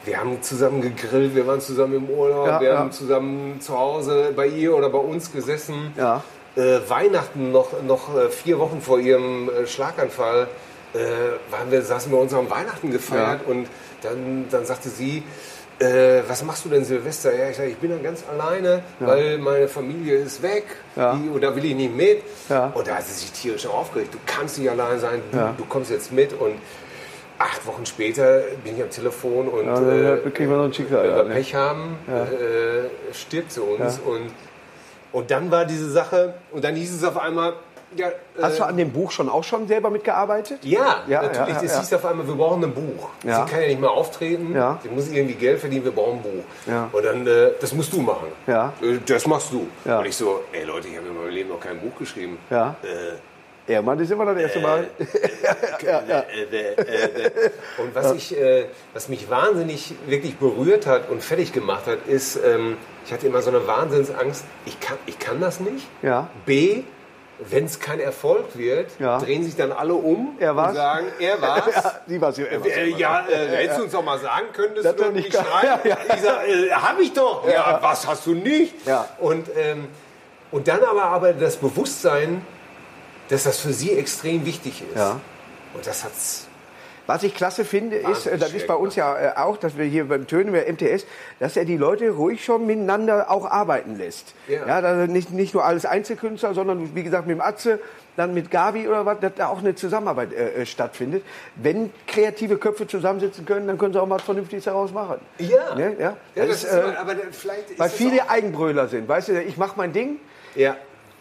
wir 0.05 0.19
haben 0.19 0.41
zusammen 0.43 0.81
gegrillt, 0.81 1.35
wir 1.35 1.47
waren 1.47 1.61
zusammen 1.61 1.97
im 1.97 2.11
Urlaub, 2.11 2.47
Ja, 2.47 2.61
wir 2.61 2.69
ja. 2.71 2.79
haben 2.79 2.93
zusammen 2.93 3.61
zu 3.61 3.77
Hause 3.77 4.33
bei 4.37 4.47
ihr 4.47 4.75
oder 4.75 4.89
bei 4.89 4.99
uns 4.99 5.33
gesessen. 5.33 5.93
Ja. 5.97 6.23
Äh, 6.57 6.79
Weihnachten, 6.89 7.51
noch, 7.51 7.83
noch 7.83 8.17
äh, 8.17 8.29
vier 8.31 8.59
Wochen 8.59 8.81
vor 8.81 9.01
ihrem 9.01 9.49
äh, 9.49 9.67
Schlaganfall, 9.67 10.49
äh, 10.95 10.99
waren 11.53 11.71
wir, 11.71 11.83
saßen 11.83 12.11
wir 12.13 12.19
uns 12.19 12.33
am 12.35 12.49
Weihnachten 12.51 12.91
gefeiert 12.91 13.41
und 13.47 13.67
dann, 14.03 14.47
dann 14.51 14.65
sagte 14.65 14.89
sie, 14.89 15.23
äh, 15.81 16.23
was 16.27 16.43
machst 16.43 16.65
du 16.65 16.69
denn 16.71 16.85
Silvester? 16.85 17.33
Ja, 17.37 17.51
ich 17.51 17.57
sage, 17.57 17.69
ich 17.71 17.77
bin 17.77 17.91
dann 17.91 18.03
ganz 18.03 18.25
alleine, 18.29 18.83
weil 18.99 19.39
meine 19.39 19.69
Familie 19.69 20.17
ist 20.17 20.43
weg 20.43 20.65
Ja. 20.97 21.15
die, 21.15 21.29
und 21.29 21.41
da 21.41 21.55
will 21.55 21.65
ich 21.65 21.75
nicht 21.75 21.95
mit. 21.95 22.23
Ja. 22.49 22.73
Und 22.75 22.87
da 22.89 22.97
hat 22.97 23.05
sie 23.05 23.13
sich 23.13 23.31
tierisch 23.33 23.67
aufgeregt. 23.67 24.13
Du 24.15 24.19
kannst 24.27 24.59
nicht 24.59 24.69
allein 24.71 24.99
sein, 24.99 25.21
du, 25.31 25.37
Ja. 25.39 25.55
du 25.57 25.65
kommst 25.67 25.91
jetzt 25.93 26.11
mit. 26.13 26.33
Und 26.33 26.55
acht 27.39 27.65
Wochen 27.67 27.87
später 27.87 28.41
bin 28.65 28.77
ich 28.77 28.83
am 28.83 28.91
Telefon 28.91 29.47
und 29.47 29.67
Ja, 29.67 29.75
dann 29.75 30.27
äh, 30.27 30.31
kriegen 30.31 30.51
wir 30.51 30.57
noch 30.57 30.65
ein 30.65 30.75
Schicksal. 30.75 31.05
wenn 31.05 31.11
ja, 31.11 31.17
wir 31.19 31.25
ne? 31.25 31.35
Pech 31.35 31.55
haben, 31.55 31.97
äh, 32.09 33.15
stirbt 33.15 33.53
sie 33.53 33.61
uns. 33.63 34.01
Und, 34.05 34.31
und 35.13 35.31
dann 35.31 35.49
war 35.53 35.65
diese 35.65 35.89
Sache, 35.91 36.35
und 36.51 36.65
dann 36.65 36.75
hieß 36.75 36.93
es 36.93 37.05
auf 37.05 37.17
einmal, 37.17 37.53
ja, 37.97 38.09
äh, 38.09 38.13
Hast 38.43 38.59
du 38.59 38.65
an 38.65 38.77
dem 38.77 38.91
Buch 38.93 39.11
schon 39.11 39.29
auch 39.29 39.45
schon 39.45 39.67
selber 39.69 39.91
mitgearbeitet? 39.91 40.59
ja, 40.65 41.03
Ja, 41.07 41.23
natürlich. 41.23 41.55
ja, 41.57 41.63
es 41.63 41.79
hieß 41.81 41.95
auf 41.95 42.05
einmal, 42.07 42.27
wir 42.27 42.35
brauchen 42.35 42.63
ein 42.65 42.73
Buch. 42.75 43.09
Sie 43.23 43.29
kann 43.29 43.61
ja 43.61 43.67
nicht 43.69 43.81
mehr 43.81 43.91
auftreten. 43.91 44.55
Ja. 44.55 44.79
Sie 44.83 44.89
muss 44.89 45.09
irgendwie 45.11 45.35
Geld 45.35 45.61
verdienen, 45.61 45.85
wir 45.85 45.93
brauchen 45.93 46.19
ein 46.19 46.23
Buch. 46.23 46.45
Ja. 46.67 46.89
Und 46.93 47.05
dann, 47.05 47.27
äh, 47.27 47.51
das 47.61 47.73
musst 47.73 47.93
du 47.93 48.01
machen. 48.01 48.29
Ja. 48.47 48.73
Äh, 48.83 48.99
Das 49.07 49.27
machst 49.27 49.53
du. 49.53 49.67
Ja. 49.85 49.99
Und 50.01 50.07
ich 50.07 50.17
so, 50.17 50.41
ey 50.53 50.65
Leute, 50.65 50.89
ich 50.89 50.97
habe 50.97 51.07
in 51.09 51.15
meinem 51.17 51.31
Leben 51.31 51.49
noch 51.49 51.61
kein 51.61 51.79
Buch 51.81 51.97
geschrieben. 51.99 52.39
Ja. 52.51 52.77
Äh, 52.83 53.73
Ja, 53.73 53.83
Mann, 53.83 53.99
das 53.99 54.07
ist 54.07 54.13
immer 54.13 54.25
das 54.25 54.39
erste 54.41 54.61
Mal. 54.61 54.89
Und 57.79 57.95
was, 57.95 58.13
ich, 58.15 58.37
äh, 58.37 58.67
was 58.95 59.09
mich 59.09 59.29
wahnsinnig 59.31 59.95
wirklich 60.07 60.37
berührt 60.37 60.87
hat 60.87 61.09
und 61.11 61.23
fertig 61.23 61.53
gemacht 61.53 61.87
hat, 61.87 61.99
ist, 62.07 62.37
ähm, 62.45 62.77
ich 63.05 63.13
hatte 63.13 63.27
immer 63.27 63.43
so 63.43 63.51
eine 63.51 63.67
Wahnsinnsangst, 63.67 64.45
ich 64.67 64.79
kann, 64.81 64.97
ich 65.07 65.19
kann 65.19 65.41
das 65.41 65.61
nicht. 65.61 65.87
Ja. 66.03 66.29
B, 66.47 66.83
wenn 67.41 67.67
es 67.67 67.79
kein 67.79 68.01
Erfolg 68.01 68.47
wird, 68.59 68.91
Ja. 68.99 69.19
drehen 69.19 69.45
sich 69.45 69.55
dann 69.55 69.71
alle 69.73 69.95
um 69.95 70.37
Er 70.41 70.57
und 70.57 70.75
sagen, 70.75 71.07
er 71.21 71.41
war's. 71.43 71.75
Ja, 71.75 72.01
sie 72.07 72.21
war's. 72.21 72.39
Er 72.39 72.61
war's. 72.61 72.69
Äh, 72.73 72.89
ja, 72.91 73.27
äh, 73.29 73.49
hättest 73.59 73.79
du 73.79 73.83
uns 73.85 73.93
doch 73.93 74.03
mal 74.05 74.19
sagen 74.19 74.47
können, 74.53 74.75
dass 74.75 74.83
Das 74.85 74.97
du 74.97 75.11
nicht 75.13 75.33
schreien. 75.33 75.47
Ja, 75.63 75.81
ja. 75.85 75.97
Ich 76.17 76.21
sag, 76.21 76.49
äh, 76.49 76.71
hab 76.73 76.99
ich 77.01 77.13
doch. 77.13 77.47
Ja, 77.49 77.79
was 77.81 78.07
hast 78.07 78.27
du 78.27 78.35
nicht? 78.35 78.75
Und, 79.19 79.49
ähm, 79.57 79.87
und 80.51 80.67
dann 80.67 80.83
aber, 80.83 81.05
aber 81.05 81.33
das 81.33 81.57
Bewusstsein, 81.57 82.45
dass 83.29 83.45
das 83.45 83.61
für 83.61 83.73
sie 83.73 83.93
extrem 83.97 84.45
wichtig 84.45 84.83
ist. 84.93 85.01
Und 85.75 85.87
das 85.87 86.03
hat's 86.03 86.48
Was 87.09 87.23
ich 87.23 87.35
klasse 87.35 87.65
finde, 87.65 87.97
ist, 87.97 88.05
Wahnsinnig 88.07 88.35
äh, 88.35 88.39
das 88.39 88.53
ist 88.53 88.67
bei 88.67 88.75
uns 88.75 88.95
ja 88.95 89.19
äh, 89.19 89.37
auch, 89.37 89.57
dass 89.57 89.79
wir 89.79 89.87
hier 89.87 90.09
beim 90.09 90.27
Tönen, 90.27 90.53
bei 90.53 90.71
MTS, 90.71 91.07
dass 91.41 91.57
er 91.57 91.65
die 91.65 91.79
Leute 91.79 92.11
ruhig 92.11 92.45
schon 92.45 92.67
miteinander 92.67 93.31
auch 93.31 93.51
arbeiten 93.51 93.97
lässt. 93.97 94.35
Ja. 94.47 94.67
Ja, 94.67 94.81
dass 94.83 95.09
nicht, 95.09 95.33
nicht 95.33 95.55
nur 95.55 95.65
alles 95.65 95.87
Einzelkünstler, 95.87 96.53
sondern 96.53 96.95
wie 96.95 97.03
gesagt 97.03 97.27
mit 97.27 97.39
dem 97.39 97.41
Atze, 97.41 97.81
dann 98.17 98.35
mit 98.35 98.51
Gavi 98.51 98.87
oder 98.89 99.07
was, 99.07 99.21
dass 99.21 99.33
da 99.37 99.49
auch 99.49 99.61
eine 99.61 99.75
Zusammenarbeit 99.75 100.35
äh, 100.35 100.51
äh, 100.63 100.67
stattfindet. 100.67 101.25
Wenn 101.57 101.91
kreative 102.07 102.59
Köpfe 102.59 102.87
zusammensitzen 102.87 103.47
können, 103.47 103.67
dann 103.67 103.79
können 103.79 103.95
sie 103.95 104.03
auch 104.03 104.07
mal 104.07 104.17
was 104.17 104.25
Vernünftiges 104.25 104.65
daraus 104.65 104.93
machen. 104.93 105.17
Ja. 105.39 105.75
Ne? 105.77 105.97
ja? 105.99 106.17
Ja, 106.35 106.45
Das 106.45 106.63
das 106.63 106.65
ist, 106.65 106.73
äh, 106.75 106.95
aber, 106.99 107.15
vielleicht 107.31 107.79
weil 107.79 107.89
viele 107.89 108.29
Eigenbrüller 108.29 108.87
sind. 108.87 109.09
Weißt 109.09 109.29
du, 109.29 109.43
ich 109.43 109.57
mache 109.57 109.73
mein 109.77 109.95
Ding, 109.95 110.19
Ja. 110.55 110.77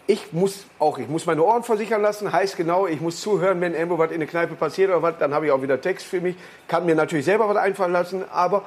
Ich 0.08 0.32
muss 0.32 0.64
auch, 0.78 0.98
ich 0.98 1.06
muss 1.06 1.26
meine 1.26 1.42
Ohren 1.44 1.62
versichern 1.62 2.00
lassen, 2.00 2.32
heißt 2.32 2.56
genau, 2.56 2.86
ich 2.86 3.00
muss 3.02 3.20
zuhören, 3.20 3.60
wenn 3.60 3.74
irgendwo 3.74 3.98
was 3.98 4.10
in 4.10 4.20
der 4.20 4.28
Kneipe 4.28 4.54
passiert 4.54 4.88
oder 4.88 5.02
was, 5.02 5.18
dann 5.18 5.34
habe 5.34 5.46
ich 5.46 5.52
auch 5.52 5.60
wieder 5.60 5.80
Text 5.82 6.06
für 6.06 6.22
mich, 6.22 6.34
kann 6.66 6.86
mir 6.86 6.94
natürlich 6.94 7.26
selber 7.26 7.46
was 7.46 7.58
einfallen 7.58 7.92
lassen, 7.92 8.24
aber 8.32 8.64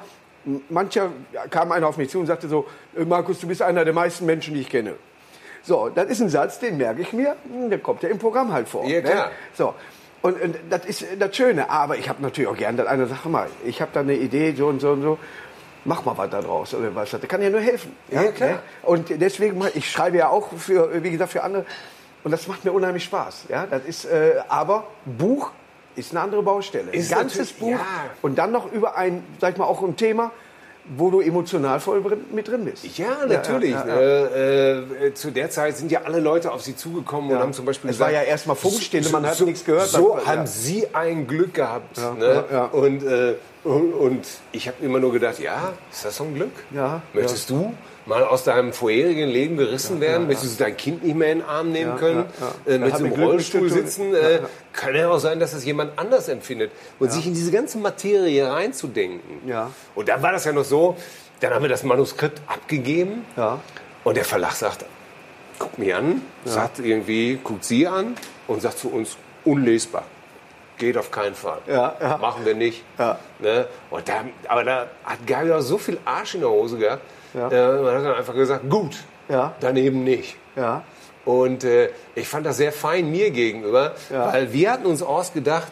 mancher 0.68 1.10
kam 1.50 1.72
einer 1.72 1.88
auf 1.88 1.96
mich 1.96 2.10
zu 2.10 2.20
und 2.20 2.26
sagte 2.26 2.48
so, 2.48 2.66
äh, 2.96 3.04
Markus, 3.04 3.40
du 3.40 3.48
bist 3.48 3.60
einer 3.60 3.84
der 3.84 3.92
meisten 3.92 4.24
Menschen, 4.24 4.54
die 4.54 4.60
ich 4.60 4.70
kenne. 4.70 4.94
So, 5.64 5.88
das 5.88 6.06
ist 6.10 6.20
ein 6.20 6.28
Satz, 6.28 6.60
den 6.60 6.76
merke 6.76 7.02
ich 7.02 7.12
mir, 7.12 7.34
hm, 7.52 7.70
der 7.70 7.80
kommt 7.80 8.04
ja 8.04 8.08
im 8.08 8.18
Programm 8.18 8.52
halt 8.52 8.68
vor. 8.68 8.84
Ja, 8.84 9.00
klar. 9.00 9.26
Ne? 9.26 9.32
So. 9.54 9.74
Und, 10.22 10.40
und 10.40 10.56
das 10.70 10.86
ist 10.86 11.04
das 11.18 11.36
Schöne, 11.36 11.68
aber 11.68 11.96
ich 11.98 12.08
habe 12.08 12.22
natürlich 12.22 12.48
auch 12.48 12.56
gern 12.56 12.76
das 12.76 12.86
eine 12.86 13.06
Sache 13.06 13.28
mal, 13.28 13.48
ich 13.64 13.80
habe 13.80 13.90
da 13.92 14.00
eine 14.00 14.14
Idee, 14.14 14.54
so 14.56 14.68
und 14.68 14.80
so 14.80 14.92
und 14.92 15.02
so, 15.02 15.18
mach 15.84 16.04
mal 16.04 16.16
was 16.16 16.30
da 16.30 16.40
draus 16.40 16.74
oder 16.74 16.94
was, 16.94 17.10
das 17.10 17.20
kann 17.22 17.42
ja 17.42 17.50
nur 17.50 17.60
helfen. 17.60 17.94
Ja, 18.10 18.24
klar. 18.30 18.50
ne? 18.50 18.58
Und 18.82 19.08
deswegen, 19.20 19.62
ich 19.74 19.90
schreibe 19.90 20.16
ja 20.18 20.28
auch 20.28 20.48
für, 20.56 21.02
wie 21.02 21.10
gesagt, 21.10 21.32
für 21.32 21.42
andere 21.42 21.64
und 22.24 22.30
das 22.30 22.46
macht 22.46 22.64
mir 22.64 22.72
unheimlich 22.72 23.04
Spaß. 23.04 23.44
Ja, 23.48 23.66
das 23.66 23.82
ist, 23.84 24.04
äh, 24.04 24.34
aber 24.48 24.84
Buch 25.04 25.50
ist 25.96 26.12
eine 26.12 26.20
andere 26.20 26.42
Baustelle. 26.42 26.90
Ist 26.92 27.12
ein 27.12 27.18
ganzes 27.18 27.52
Buch 27.52 27.70
ja. 27.72 27.80
und 28.22 28.36
dann 28.38 28.52
noch 28.52 28.70
über 28.72 28.96
ein, 28.96 29.24
sag 29.40 29.52
ich 29.52 29.58
mal, 29.58 29.64
auch 29.64 29.82
ein 29.82 29.96
Thema, 29.96 30.30
wo 30.96 31.10
du 31.10 31.20
emotional 31.20 31.78
voll 31.78 32.02
mit 32.32 32.48
drin 32.48 32.64
bist. 32.64 32.84
Ja, 32.98 33.24
natürlich. 33.28 33.70
Ja, 33.70 33.86
ja, 33.86 34.00
ja. 34.00 34.26
Äh, 34.26 35.06
äh, 35.08 35.14
zu 35.14 35.30
der 35.30 35.48
Zeit 35.50 35.76
sind 35.76 35.92
ja 35.92 36.02
alle 36.02 36.18
Leute 36.18 36.50
auf 36.50 36.62
sie 36.62 36.74
zugekommen 36.74 37.30
und 37.30 37.36
Ja. 37.36 37.42
haben 37.42 37.52
zum 37.52 37.64
Beispiel 37.66 37.90
Es 37.90 38.00
war 38.00 38.10
ja 38.10 38.22
erstmal 38.22 38.56
Funkstille, 38.56 39.08
man 39.10 39.24
hat 39.26 39.36
so, 39.36 39.44
nichts 39.44 39.64
gehört. 39.64 39.88
So 39.88 40.16
Ja. 40.18 40.26
haben 40.26 40.46
sie 40.46 40.88
ein 40.92 41.26
Glück 41.28 41.54
gehabt. 41.54 41.98
ne? 41.98 42.44
ja, 42.50 42.56
ja. 42.56 42.64
Und, 42.66 43.04
äh, 43.04 43.34
und, 43.64 43.92
und 43.92 44.26
ich 44.52 44.66
habe 44.68 44.84
immer 44.84 44.98
nur 44.98 45.12
gedacht, 45.12 45.38
ja, 45.38 45.72
ist 45.90 46.04
das 46.04 46.16
so 46.16 46.24
ein 46.24 46.34
Glück? 46.34 46.52
Ja, 46.74 47.02
Möchtest 47.12 47.50
du 47.50 47.72
mal 48.06 48.24
aus 48.24 48.42
deinem 48.42 48.72
vorherigen 48.72 49.28
Leben 49.28 49.56
gerissen 49.56 50.00
werden? 50.00 50.26
Möchtest 50.26 50.58
du 50.58 50.64
dein 50.64 50.76
Kind 50.76 51.04
nicht 51.04 51.14
mehr 51.16 51.30
in 51.32 51.38
den 51.38 51.46
Arm 51.48 51.70
nehmen 51.70 51.92
Ja, 51.92 51.96
können? 51.96 52.24
ja, 52.40 52.52
ja. 52.66 52.74
Äh, 52.74 52.78
mit 52.78 52.96
so 52.96 53.04
einem 53.04 53.12
Rollstuhl 53.12 53.70
sitzen? 53.70 54.14
Äh, 54.14 54.40
Kann 54.72 54.94
ja 54.96 55.08
auch 55.10 55.18
sein, 55.20 55.38
dass 55.38 55.52
das 55.52 55.64
jemand 55.64 55.96
anders 55.98 56.28
empfindet. 56.28 56.72
Und 56.98 57.12
sich 57.12 57.26
in 57.26 57.34
diese 57.34 57.52
ganze 57.52 57.78
Materie 57.78 58.50
reinzudenken. 58.50 59.48
Ja. 59.48 59.70
Und 59.94 60.08
dann 60.08 60.20
war 60.22 60.32
das 60.32 60.44
ja 60.44 60.52
noch 60.52 60.64
so, 60.64 60.96
dann 61.40 61.54
haben 61.54 61.62
wir 61.62 61.68
das 61.68 61.84
Manuskript 61.84 62.40
abgegeben. 62.48 63.24
Ja. 63.36 63.60
Und 64.02 64.16
der 64.16 64.24
Verlag 64.24 64.52
sagt, 64.52 64.84
guckt 65.60 65.78
mich 65.78 65.94
an, 65.94 66.22
sagt 66.44 66.80
irgendwie, 66.80 67.38
guckt 67.44 67.64
sie 67.64 67.86
an 67.86 68.16
und 68.48 68.62
sagt 68.62 68.78
zu 68.80 68.90
uns, 68.90 69.16
unlesbar. 69.44 70.04
Geht 70.82 70.98
auf 70.98 71.10
keinen 71.12 71.36
Fall. 71.36 71.58
Ja, 71.68 71.94
ja. 72.00 72.16
Machen 72.18 72.44
wir 72.44 72.54
nicht. 72.56 72.82
Ja. 72.98 73.16
Ne? 73.38 73.66
Und 73.90 74.08
da, 74.08 74.24
aber 74.48 74.64
da 74.64 74.86
hat 75.04 75.24
Gabi 75.26 75.52
auch 75.52 75.60
so 75.60 75.78
viel 75.78 75.98
Arsch 76.04 76.34
in 76.34 76.40
der 76.40 76.50
Hose 76.50 76.76
gehabt. 76.76 77.02
Ja. 77.34 77.48
Äh, 77.48 77.80
man 77.82 77.94
hat 77.98 78.04
dann 78.04 78.14
einfach 78.16 78.34
gesagt, 78.34 78.68
gut, 78.68 78.96
Ja. 79.28 79.54
daneben 79.60 80.02
nicht. 80.02 80.36
Ja. 80.56 80.82
Und 81.24 81.62
äh, 81.62 81.90
ich 82.16 82.26
fand 82.26 82.46
das 82.46 82.56
sehr 82.56 82.72
fein 82.72 83.10
mir 83.12 83.30
gegenüber, 83.30 83.92
Ja. 84.10 84.32
weil 84.32 84.52
wir 84.52 84.72
hatten 84.72 84.86
uns 84.86 85.02
ausgedacht, 85.04 85.70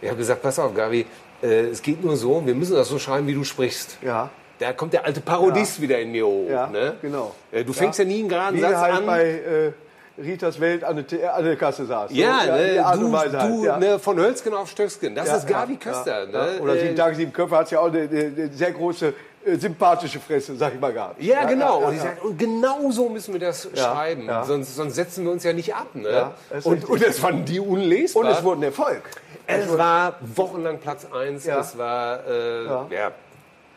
ich 0.00 0.08
habe 0.08 0.16
gesagt, 0.16 0.40
pass 0.40 0.58
auf, 0.58 0.74
Gabi, 0.74 1.04
äh, 1.42 1.46
es 1.66 1.82
geht 1.82 2.02
nur 2.02 2.16
so, 2.16 2.44
wir 2.46 2.54
müssen 2.54 2.74
das 2.76 2.88
so 2.88 2.98
schreiben, 2.98 3.26
wie 3.26 3.34
du 3.34 3.44
sprichst. 3.44 3.98
Ja. 4.00 4.30
Da 4.58 4.72
kommt 4.72 4.94
der 4.94 5.04
alte 5.04 5.20
Parodist 5.20 5.82
wieder 5.82 5.98
in 5.98 6.12
mir 6.12 6.26
hoch. 6.26 6.48
Ja, 6.48 6.66
ne? 6.68 6.94
genau. 7.02 7.34
Äh, 7.52 7.62
Du 7.62 7.74
fängst 7.74 7.98
ja, 7.98 8.06
nie 8.06 8.20
einen 8.20 8.30
geraden 8.30 8.56
Wie 8.56 8.62
Satz 8.62 8.76
halt 8.76 8.94
an. 8.94 9.06
bei 9.06 9.22
äh, 9.22 9.72
Ritas 10.18 10.58
Welt 10.60 10.82
an 10.84 11.04
der, 11.10 11.34
an 11.36 11.44
der 11.44 11.56
Kasse 11.56 11.84
saß. 11.86 12.10
ja, 12.14 12.40
So, 12.46 12.52
ne, 12.52 12.84
und 12.94 13.00
du, 13.00 13.12
Weise 13.12 13.38
halt, 13.40 13.52
du 13.52 13.64
ja. 13.64 13.76
ne, 13.78 13.98
von 13.98 14.18
Hölzgen 14.18 14.54
auf 14.54 14.70
Stöcksken. 14.70 15.14
Das 15.14 15.28
Ja, 15.28 15.36
ist 15.36 15.46
Gabi 15.46 15.74
ja, 15.74 15.78
Köster. 15.78 16.20
ja, 16.20 16.26
Ne? 16.26 16.54
ja. 16.56 16.62
Oder 16.62 16.74
sieben 16.76 16.88
Äh, 16.88 16.94
Tage, 16.94 17.16
sieben 17.16 17.32
Köpfe 17.32 17.56
hat 17.56 17.70
ja 17.70 17.80
auch 17.80 17.86
eine, 17.88 18.00
eine, 18.00 18.50
sehr 18.52 18.72
große, 18.72 19.12
äh, 19.44 19.56
sympathische 19.56 20.18
Fresse, 20.20 20.56
sag 20.56 20.74
ich 20.74 20.80
mal 20.80 20.92
gehabt. 20.92 21.22
Ja, 21.22 21.44
genau. 21.44 21.80
ja, 21.82 21.86
und, 21.88 21.94
ich 21.94 22.02
ja. 22.02 22.10
sag, 22.14 22.24
und 22.24 22.38
genau 22.38 22.90
so 22.90 23.08
müssen 23.10 23.32
wir 23.34 23.40
das 23.40 23.68
Ja, 23.74 23.92
schreiben. 23.94 24.26
ja. 24.26 24.42
Sonst, 24.44 24.74
sonst 24.74 24.94
setzen 24.94 25.24
wir 25.24 25.32
uns 25.32 25.44
ja 25.44 25.52
nicht 25.52 25.74
ab. 25.74 25.88
Ne? 25.94 26.08
Ja, 26.08 26.32
und, 26.64 26.88
und 26.88 27.02
das 27.06 27.18
fanden 27.18 27.44
die 27.44 27.60
unlesbar. 27.60 28.22
Und 28.24 28.30
es 28.30 28.42
wurde 28.42 28.60
ein 28.60 28.64
Erfolg. 28.64 29.02
Es 29.46 29.76
war 29.76 30.14
wochenlang 30.34 30.78
Platz 30.78 31.06
1. 31.14 31.44
Ja. 31.44 31.60
Es 31.60 31.76
war, 31.78 32.26
äh, 32.26 32.64
Ja. 32.64 32.86
ja. 32.90 33.10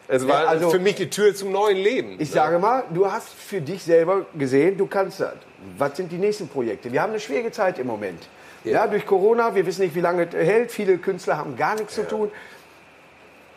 Es 0.07 0.27
war 0.27 0.47
also- 0.47 0.71
für 0.71 0.79
mich 0.79 0.95
die 0.95 1.09
Tür 1.09 1.35
zum 1.35 1.51
neuen 1.51 1.77
Leben. 1.77 2.15
Ich 2.17 2.31
sage 2.31 2.57
mal, 2.57 2.83
du 2.91 3.11
hast 3.11 3.29
für 3.29 3.61
dich 3.61 3.83
selber 3.83 4.25
gesehen, 4.33 4.75
du 4.77 4.87
kannst 4.87 5.19
das. 5.19 5.33
Was 5.77 5.97
sind 5.97 6.11
die 6.11 6.17
nächsten 6.17 6.47
Projekte? 6.47 6.91
Wir 6.91 7.01
haben 7.01 7.11
eine 7.11 7.19
schwierige 7.19 7.51
Zeit 7.51 7.79
im 7.79 7.87
Moment. 7.87 8.27
Ja. 8.63 8.87
durch 8.87 9.05
Corona, 9.05 9.55
wir 9.55 9.65
wissen 9.65 9.81
nicht, 9.81 9.95
wie 9.95 10.01
lange 10.01 10.27
es 10.27 10.33
hält. 10.33 10.71
Viele 10.71 10.97
Künstler 10.97 11.37
haben 11.37 11.55
gar 11.55 11.75
nichts 11.75 11.95
zu 11.95 12.07
tun. 12.07 12.29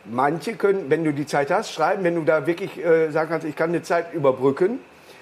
Manche 0.05 0.55
können, 0.55 0.91
wenn 0.91 1.05
du 1.05 1.13
die 1.13 1.27
Zeit 1.27 1.51
hast, 1.51 1.73
schreiben, 1.73 2.05
wenn 2.05 2.15
du 2.15 2.23
da 2.23 2.47
wirklich 2.47 2.85
äh, 2.85 3.11
sagen 3.11 3.31
kannst, 3.31 3.47
ich 3.47 3.57
kann 3.57 3.71
eine 3.71 3.83
Zeit 3.83 4.13
überbrücken. 4.13 4.81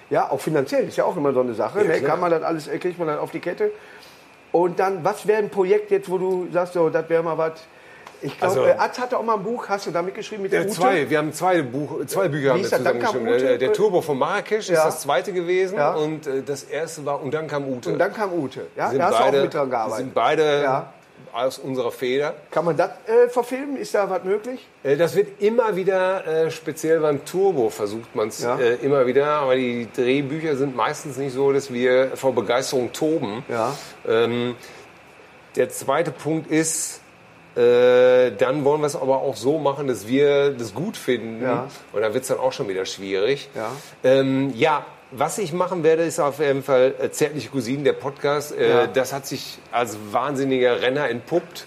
Ja, 0.09 0.31
auch 0.31 0.41
finanziell 0.41 0.89
ist 0.89 0.97
ja 0.97 1.05
auch 1.05 1.17
immer 1.17 1.33
so 1.33 1.41
eine 1.41 1.55
Sache. 1.55 1.81
ne? 1.85 1.99
klar. 1.99 2.11
Kann 2.11 2.21
man 2.21 2.31
das 2.31 2.43
alles, 2.43 2.69
äh, 2.69 2.79
kriegt 2.79 2.99
man 2.99 3.09
das 3.09 3.19
auf 3.19 3.31
die 3.31 3.41
Kette? 3.41 3.71
Und 4.53 4.81
dann, 4.81 5.05
was 5.05 5.27
wäre 5.27 5.39
ein 5.39 5.51
Projekt 5.51 5.91
jetzt, 5.91 6.11
wo 6.11 6.19
du 6.19 6.49
sagst, 6.53 6.73
so, 6.75 6.91
das 6.91 7.09
wäre 7.09 7.23
mal 7.23 7.39
was. 7.39 7.53
Ich 8.23 8.39
glaube, 8.39 8.55
Also- 8.61 8.65
äh, 8.67 8.73
Atz 8.79 8.99
hatte 8.99 9.17
auch 9.19 9.23
mal 9.23 9.35
ein 9.37 9.43
Buch, 9.43 9.69
hast 9.69 9.87
du 9.87 9.91
da 9.91 10.03
mitgeschrieben 10.03 10.43
mit 10.43 10.53
der 10.53 10.63
Ute? 10.63 10.71
zwei, 10.71 11.09
wir 11.09 11.19
haben 11.19 11.33
zwei, 11.33 11.63
Buch, 11.63 12.05
zwei 12.07 12.29
Bücher 12.29 12.51
haben 12.51 12.63
wir 12.63 12.69
zusammengeschrieben. 12.69 13.27
Der, 13.39 13.59
der 13.59 13.73
Turbo 13.73 14.01
von 14.03 14.19
Marrakesch 14.19 14.69
Ja. 14.69 14.75
ist 14.79 14.85
das 14.85 15.01
zweite 15.01 15.33
gewesen 15.33 15.79
Ja. 15.79 15.95
und 15.95 16.27
äh, 16.27 16.43
das 16.43 16.65
erste 16.65 17.05
war 17.07 17.23
Und 17.23 17.33
dann 17.33 17.47
kam 17.49 17.67
Ute. 17.67 17.91
Und 17.93 17.99
dann 17.99 18.13
kam 18.13 18.33
Ute. 18.33 18.67
Ja, 18.77 18.91
sind 18.91 18.99
da 18.99 19.07
hast 19.07 19.19
beide, 19.19 19.33
du 19.33 19.39
auch 19.39 19.45
mit 19.45 19.55
dran 19.55 19.71
gearbeitet. 19.71 19.99
sind 19.99 20.15
beide 20.15 20.63
Ja. 20.63 20.93
aus 21.33 21.59
unserer 21.59 21.93
Feder. 21.93 22.35
Kann 22.51 22.65
man 22.65 22.77
das 22.77 22.91
äh, 23.07 23.29
verfilmen? 23.29 23.77
Ist 23.77 23.95
da 23.95 24.11
was 24.11 24.25
möglich? 24.25 24.67
Äh, 24.83 24.97
Das 24.97 25.15
wird 25.15 25.41
immer 25.41 25.77
wieder, 25.77 26.27
äh, 26.27 26.51
speziell 26.51 27.01
beim 27.01 27.25
Turbo 27.25 27.71
versucht 27.71 28.15
man 28.17 28.29
es 28.29 28.43
äh, 28.45 28.75
immer 28.83 29.07
wieder, 29.07 29.27
aber 29.29 29.55
die 29.55 29.89
Drehbücher 29.97 30.57
sind 30.57 30.77
meistens 30.77 31.17
nicht 31.17 31.33
so, 31.33 31.53
dass 31.53 31.73
wir 31.73 32.11
vor 32.17 32.35
Begeisterung 32.35 32.93
toben. 32.93 33.45
Ja. 33.49 33.75
Ähm, 34.07 34.57
der 35.57 35.69
zweite 35.71 36.11
Punkt 36.11 36.51
ist, 36.51 37.01
äh, 37.57 38.31
dann 38.37 38.65
wollen 38.65 38.81
wir 38.81 38.87
es 38.87 38.97
aber 38.97 39.19
auch 39.23 39.37
so 39.37 39.59
machen, 39.59 39.87
dass 39.89 40.07
wir 40.07 40.51
das 40.51 40.75
gut 40.75 40.97
finden. 40.97 41.43
Ja. 41.43 41.69
Und 41.93 42.03
da 42.03 42.15
wird 42.15 42.23
es 42.23 42.29
dann 42.29 42.39
auch 42.39 42.53
schon 42.53 42.69
wieder 42.69 42.87
schwierig. 42.87 43.49
Ja. 43.55 43.73
Ähm, 44.05 44.53
ja, 44.55 44.85
was 45.11 45.39
ich 45.39 45.53
machen 45.53 45.83
werde, 45.83 46.05
ist 46.05 46.21
auf 46.21 46.39
jeden 46.39 46.63
Fall 46.63 46.95
äh, 47.01 47.11
Zärtliche 47.11 47.49
Cousinen, 47.49 47.85
der 47.85 47.95
Podcast. 47.95 48.57
Äh, 48.57 48.69
Ja. 48.71 48.87
Das 48.87 49.13
hat 49.13 49.27
sich 49.27 49.59
als 49.73 49.99
wahnsinniger 50.13 50.81
Renner 50.81 51.09
entpuppt. 51.09 51.67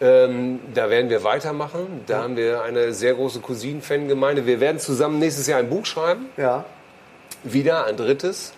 Ähm, 0.00 0.60
da 0.72 0.88
werden 0.88 1.10
wir 1.10 1.22
weitermachen. 1.24 2.00
Da 2.06 2.22
haben 2.22 2.36
wir 2.38 2.62
eine 2.62 2.94
sehr 2.94 3.12
große 3.12 3.40
Cousinen-Fangemeinde. 3.40 4.46
Wir 4.46 4.58
werden 4.58 4.78
zusammen 4.78 5.18
nächstes 5.18 5.46
Jahr 5.46 5.58
ein 5.58 5.68
Buch 5.68 5.84
schreiben. 5.84 6.30
Ja. 6.38 6.64
Wieder 7.44 7.84
ein 7.84 7.98
drittes. 7.98 8.54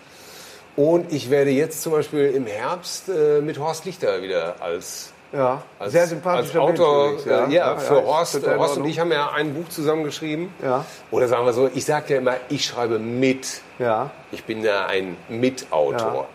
Und 0.77 1.11
ich 1.11 1.29
werde 1.29 1.51
jetzt 1.51 1.81
zum 1.83 1.91
Beispiel 1.91 2.31
im 2.31 2.45
Herbst 2.47 3.09
äh, 3.09 3.41
mit 3.41 3.59
Horst 3.59 3.83
Lichter 3.83 4.21
wieder 4.21 4.55
als 4.61 5.11
Ja. 5.33 5.63
als, 5.79 5.91
Sehr 5.91 6.05
sympathischer 6.07 6.61
als 6.61 6.79
Autor, 6.79 7.09
Mensch 7.13 7.25
ja, 7.25 7.37
übrigens, 7.39 7.53
ja, 7.55 7.75
für 7.77 7.95
ist 7.97 8.05
Horst. 8.05 8.47
Horst 8.47 8.77
und 8.77 8.85
ich 8.85 8.99
haben 8.99 9.11
ja 9.11 9.31
ein 9.31 9.53
Buch 9.53 9.67
zusammengeschrieben. 9.69 10.49
Ja. 10.61 10.85
Oder 11.09 11.27
sagen 11.27 11.45
wir 11.45 11.53
so, 11.53 11.69
ich 11.73 11.83
sage 11.85 12.13
ja 12.13 12.19
immer, 12.19 12.35
ich 12.49 12.63
schreibe 12.65 12.99
mit. 12.99 13.61
Ja. 13.79 14.11
Ich 14.31 14.43
bin 14.43 14.63
ja 14.63 14.85
ein 14.85 15.17
Mitautor. 15.29 16.27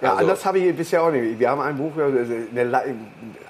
Ja, 0.00 0.10
Also- 0.10 0.20
anders 0.22 0.44
habe 0.46 0.58
ich 0.60 0.76
bisher 0.76 1.02
auch 1.02 1.10
nicht. 1.10 1.38
Wir 1.38 1.50
haben 1.50 1.60
ein 1.60 1.76
Buch, 1.76 1.92
also 1.98 2.16
eine 2.18 2.64
Le- 2.64 2.94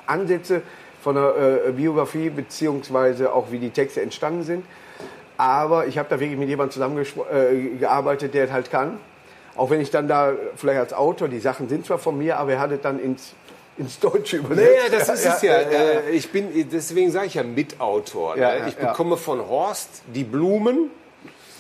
Ansätze 0.07 0.63
von 1.03 1.17
einer 1.19 1.35
äh, 1.69 1.73
Biografie, 1.73 2.31
beziehungsweise 2.31 3.33
auch 3.33 3.51
wie 3.51 3.59
die 3.59 3.71
Texte 3.71 4.01
entstanden 4.01 4.43
sind. 4.43 4.65
Aber 5.37 5.87
ich 5.87 5.99
habe 5.99 6.09
da 6.09 6.19
wirklich 6.19 6.39
mit 6.39 6.49
jemandem 6.49 6.73
zusammengearbeitet, 6.73 8.35
der 8.35 8.45
es 8.47 8.53
halt 8.53 8.71
kann. 8.71 8.99
Auch 9.57 9.71
wenn 9.71 9.81
ich 9.81 9.91
dann 9.91 10.09
da 10.09 10.33
vielleicht 10.57 10.81
als 10.81 10.93
Autor, 10.95 11.29
die 11.29 11.41
Sachen 11.41 11.69
sind 11.69 11.87
zwar 11.87 11.99
von 11.99 12.17
mir, 12.19 12.39
aber 12.39 12.53
er 12.53 12.61
hat 12.61 12.73
es 12.73 12.81
dann 12.81 12.99
ins, 12.99 13.35
ins 13.77 13.99
Deutsche 13.99 14.37
übersetzt. 14.39 14.69
Naja, 14.91 14.99
das 14.99 15.09
ist 15.09 15.27
es 15.27 15.43
ja. 15.43 15.55
Äh, 15.55 16.11
Ich 16.13 16.31
bin, 16.31 16.69
deswegen 16.71 17.11
sage 17.11 17.27
ich 17.27 17.35
ja 17.35 17.43
Mitautor. 17.43 18.37
Ja, 18.37 18.51
ne? 18.53 18.59
ja, 18.61 18.67
ich 18.69 18.77
ja. 18.81 18.89
bekomme 18.91 19.17
von 19.17 19.49
Horst 19.49 20.03
die 20.15 20.25
Blumen 20.25 20.91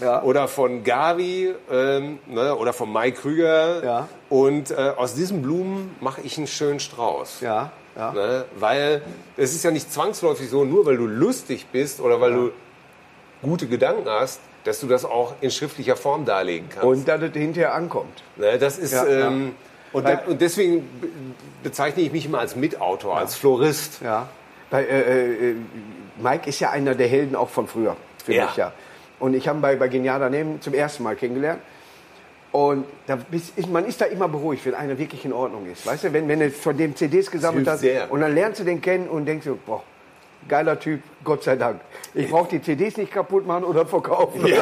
Ja. 0.01 0.23
oder 0.23 0.47
von 0.49 0.85
Gavi 0.85 1.55
ähm, 1.71 2.19
ne? 2.27 2.55
oder 2.57 2.73
von 2.73 2.93
Mike 2.93 3.21
Krüger. 3.21 3.85
Ja. 3.85 4.09
Und 4.29 4.71
äh, 4.71 4.75
aus 4.97 5.15
diesen 5.15 5.43
Blumen 5.43 5.95
mache 6.01 6.21
ich 6.23 6.37
einen 6.39 6.47
schönen 6.47 6.81
Strauß. 6.81 7.41
Ja, 7.41 7.73
ja. 7.97 8.13
Ne? 8.13 8.45
Weil 8.59 9.03
es 9.37 9.55
ist 9.55 9.65
ja 9.65 9.71
nicht 9.71 9.93
zwangsläufig 9.93 10.49
so, 10.51 10.65
nur 10.65 10.87
weil 10.87 10.97
du 10.97 11.07
lustig 11.07 11.67
bist 11.73 12.01
oder 12.01 12.21
weil 12.21 12.33
du 12.33 12.51
gute 13.43 13.67
Gedanken 13.67 14.09
hast, 14.09 14.41
dass 14.65 14.81
du 14.81 14.87
das 14.87 15.05
auch 15.05 15.35
in 15.43 15.51
schriftlicher 15.51 15.95
Form 15.97 16.25
darlegen 16.25 16.69
kannst. 16.71 16.85
Und 16.87 17.07
dass 17.07 17.21
es 17.21 17.33
hinterher 17.33 17.75
ankommt. 17.75 18.23
ne? 18.37 18.59
Das 18.59 18.79
ist 18.79 18.93
Ja, 18.93 19.07
ja. 19.07 19.33
Und, 19.95 20.07
da, 20.07 20.21
und 20.27 20.41
deswegen 20.41 20.81
be- 21.01 21.09
bezeichne 21.63 22.03
ich 22.03 22.13
mich 22.13 22.27
immer 22.27 22.41
als 22.41 22.55
Mitautor, 22.57 23.17
als 23.17 23.35
Florist. 23.35 24.01
Ja. 24.03 24.29
Bei, 24.71 24.85
äh, 24.85 25.51
äh, 25.51 25.55
Mike 26.23 26.49
ist 26.49 26.61
ja 26.61 26.71
einer 26.71 26.95
der 26.95 27.09
Helden 27.09 27.35
auch 27.37 27.49
von 27.49 27.67
früher, 27.67 27.97
für 28.25 28.35
Ja. 28.35 28.47
mich 28.47 28.57
ja. 28.57 28.73
Und 29.21 29.35
ich 29.35 29.49
habe 29.49 29.59
ihn 29.59 29.63
bei, 29.63 29.77
bei 29.77 29.89
Genial 29.89 30.21
daneben 30.21 30.61
zum 30.61 30.75
ersten 30.75 31.03
Mal 31.05 31.17
kennengelernt. 31.17 31.61
Und 32.53 32.85
da 33.07 33.19
man 33.69 33.85
ist 33.85 34.01
da 34.01 34.05
immer 34.05 34.29
beruhigt, 34.29 34.65
wenn 34.67 34.75
einer 34.75 34.97
wirklich 34.99 35.25
in 35.25 35.33
Ordnung 35.33 35.67
ist. 35.71 35.87
Weißt 35.87 36.05
du, 36.05 36.13
wenn, 36.13 36.29
wenn 36.29 36.39
du 36.41 36.51
von 36.51 36.77
dem 36.77 36.95
CDs 36.95 37.31
gesammelt 37.31 37.67
hast 37.67 37.81
sehr. 37.81 38.11
und 38.13 38.21
dann 38.21 38.33
lernst 38.35 38.61
du 38.61 38.65
den 38.65 38.81
kennen 38.81 39.09
und 39.09 39.27
denkst 39.27 39.47
du, 39.47 39.57
boah, 39.57 39.83
geiler 40.49 40.79
Typ, 40.79 41.03
Gott 41.25 41.43
sei 41.45 41.57
Dank. 41.57 41.81
Ich 42.13 42.31
brauche 42.31 42.49
die 42.49 42.63
CDs 42.63 42.97
nicht 42.97 43.13
kaputt 43.13 43.47
machen 43.47 43.65
oder 43.65 43.87
verkaufen. 43.87 44.47
Ja. 44.47 44.57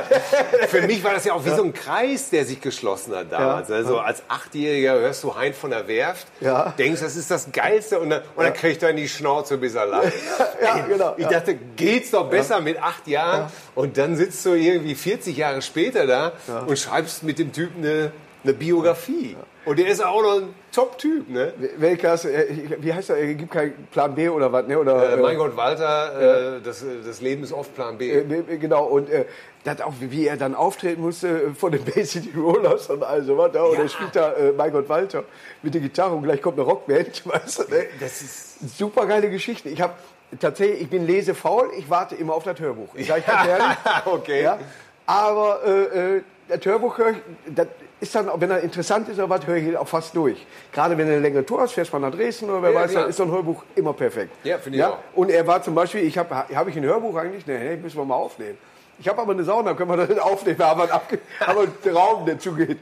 Für 0.68 0.82
mich 0.82 1.02
war 1.04 1.12
das 1.14 1.24
ja 1.24 1.34
auch 1.34 1.44
wie 1.44 1.50
so 1.50 1.62
ein 1.62 1.72
Kreis, 1.72 2.30
der 2.30 2.44
sich 2.44 2.60
geschlossen 2.60 3.14
hat 3.14 3.30
damals. 3.32 3.68
Ja. 3.68 3.74
Also 3.76 3.98
als 3.98 4.22
Achtjähriger 4.28 4.94
hörst 4.94 5.22
du 5.24 5.34
Hein 5.36 5.52
von 5.54 5.70
der 5.70 5.86
Werft, 5.88 6.26
Ja. 6.40 6.72
denkst, 6.78 7.00
das 7.00 7.16
ist 7.16 7.30
das 7.30 7.50
Geilste 7.52 7.98
und 8.00 8.10
dann, 8.10 8.22
und 8.36 8.44
dann 8.44 8.52
kriegst 8.54 8.82
du 8.82 8.86
in 8.88 8.96
die 8.96 9.08
Schnauze, 9.08 9.58
bis 9.58 9.74
er 9.74 9.86
lacht. 9.86 10.12
Ja, 10.62 10.78
genau, 10.86 11.14
Ich 11.16 11.22
ja. 11.24 11.30
dachte, 11.30 11.54
geht's 11.76 12.10
doch 12.10 12.28
besser 12.28 12.60
mit 12.60 12.82
acht 12.82 13.06
Jahren? 13.06 13.48
Und 13.76 13.96
dann 13.96 14.16
sitzt 14.16 14.44
du 14.44 14.54
irgendwie 14.54 14.94
40 14.96 15.36
Jahre 15.36 15.62
später 15.62 16.06
da 16.06 16.32
und 16.66 16.76
schreibst 16.78 17.22
mit 17.22 17.38
dem 17.38 17.52
Typen 17.52 17.84
eine, 17.84 18.12
eine 18.44 18.52
Biografie. 18.54 19.36
Und 19.64 19.78
der 19.78 19.88
ist 19.88 20.02
auch 20.02 20.22
noch 20.22 20.36
ein 20.36 20.54
Top-Typ, 20.72 21.28
ne? 21.28 21.52
Welkas, 21.76 22.24
äh, 22.24 22.46
wie 22.78 22.92
heißt 22.94 23.10
er? 23.10 23.16
Er 23.16 23.34
gibt 23.34 23.50
keinen 23.52 23.86
Plan 23.90 24.14
B 24.14 24.28
oder 24.28 24.50
was, 24.52 24.66
ne? 24.66 24.78
Oder, 24.78 25.12
Äh, 25.12 25.16
mein 25.18 25.36
Gott, 25.36 25.56
Walter, 25.56 26.56
äh, 26.56 26.60
das, 26.62 26.84
das 27.04 27.20
Leben 27.20 27.42
ist 27.42 27.52
oft 27.52 27.74
Plan 27.74 27.98
B. 27.98 28.10
Äh, 28.10 28.56
Genau, 28.58 28.84
und 28.84 29.10
äh, 29.10 29.24
das 29.64 29.80
auch, 29.82 29.92
wie 30.00 30.26
er 30.26 30.36
dann 30.36 30.54
auftreten 30.54 31.02
musste 31.02 31.28
äh, 31.28 31.50
von 31.54 31.72
den 31.72 31.84
Bay 31.84 32.04
City 32.04 32.30
Rollers 32.38 32.88
und 32.88 33.02
all 33.02 33.22
sowas. 33.24 33.50
Ja? 33.54 33.62
Und 33.64 33.74
Ja. 33.74 33.82
er 33.82 33.88
spielt 33.88 34.16
da, 34.16 34.32
äh, 34.34 34.52
mein 34.56 34.72
Gott, 34.72 34.88
Walter, 34.88 35.24
mit 35.62 35.74
der 35.74 35.80
Gitarre 35.82 36.14
und 36.14 36.22
gleich 36.22 36.40
kommt 36.40 36.58
eine 36.58 36.66
Rockband, 36.66 37.26
weißt 37.26 37.58
du, 37.58 37.74
ne? 37.74 37.86
Das 38.00 38.22
ist 38.22 38.78
Super 38.78 39.06
geile 39.06 39.28
Geschichte. 39.30 39.68
Ich 39.68 39.80
habe 39.82 39.92
tatsächlich, 40.40 40.82
ich 40.82 40.88
bin 40.90 41.06
lesefaul, 41.06 41.70
ich 41.76 41.88
warte 41.90 42.14
immer 42.14 42.34
auf 42.34 42.44
das 42.44 42.58
Hörbuch. 42.58 42.88
Ich 42.94 43.06
sage 43.08 43.22
ganz 43.26 43.46
ehrlich. 43.48 43.76
Okay. 44.06 44.42
Ja? 44.44 44.58
Aber 45.06 45.60
äh, 45.66 46.16
äh, 46.16 46.22
das 46.48 46.64
Hörbuch 46.64 46.96
höre 46.98 47.10
ich, 47.10 47.16
das 47.54 47.66
ist 48.00 48.14
dann, 48.14 48.30
wenn 48.36 48.50
er 48.50 48.60
interessant 48.60 49.08
ist 49.08 49.18
oder 49.18 49.28
was, 49.28 49.46
höre 49.46 49.56
ich 49.56 49.76
auch 49.76 49.88
fast 49.88 50.14
durch. 50.16 50.46
Gerade 50.72 50.96
wenn 50.96 51.06
du 51.06 51.12
eine 51.12 51.20
längere 51.22 51.44
Tour 51.44 51.60
hast, 51.62 51.72
fährst 51.72 51.92
mal 51.92 51.98
nach 51.98 52.12
Dresden 52.12 52.48
oder 52.48 52.62
wer 52.62 52.70
Ja, 52.70 52.80
weiß, 52.80 52.90
klar. 52.92 53.02
dann 53.02 53.10
ist 53.10 53.16
so 53.16 53.24
ein 53.24 53.30
Hörbuch 53.30 53.64
immer 53.74 53.92
perfekt. 53.92 54.32
Ja, 54.44 54.58
finde 54.58 54.78
ich 54.78 54.84
auch. 54.84 54.98
Und 55.14 55.30
er 55.30 55.46
war 55.46 55.62
zum 55.62 55.74
Beispiel, 55.74 56.02
ich 56.04 56.16
habe 56.16 56.34
hab 56.34 56.68
ich 56.68 56.76
ein 56.76 56.84
Hörbuch 56.84 57.16
eigentlich? 57.16 57.46
Nee, 57.46 57.58
nee, 57.58 57.76
müssen 57.76 57.96
wir 57.96 58.04
mal 58.04 58.14
aufnehmen. 58.14 58.56
Ich 59.00 59.08
habe 59.08 59.20
aber 59.22 59.32
eine 59.32 59.44
Sauna, 59.44 59.74
können 59.74 59.90
wir 59.90 59.96
das 59.96 60.08
nicht 60.08 60.20
aufnehmen. 60.20 60.58
Haben 60.58 60.80
einen, 60.82 60.90
abge 60.90 61.18
einen 61.46 61.96
Raum, 61.96 62.26
der 62.26 62.38
zugeht. 62.38 62.78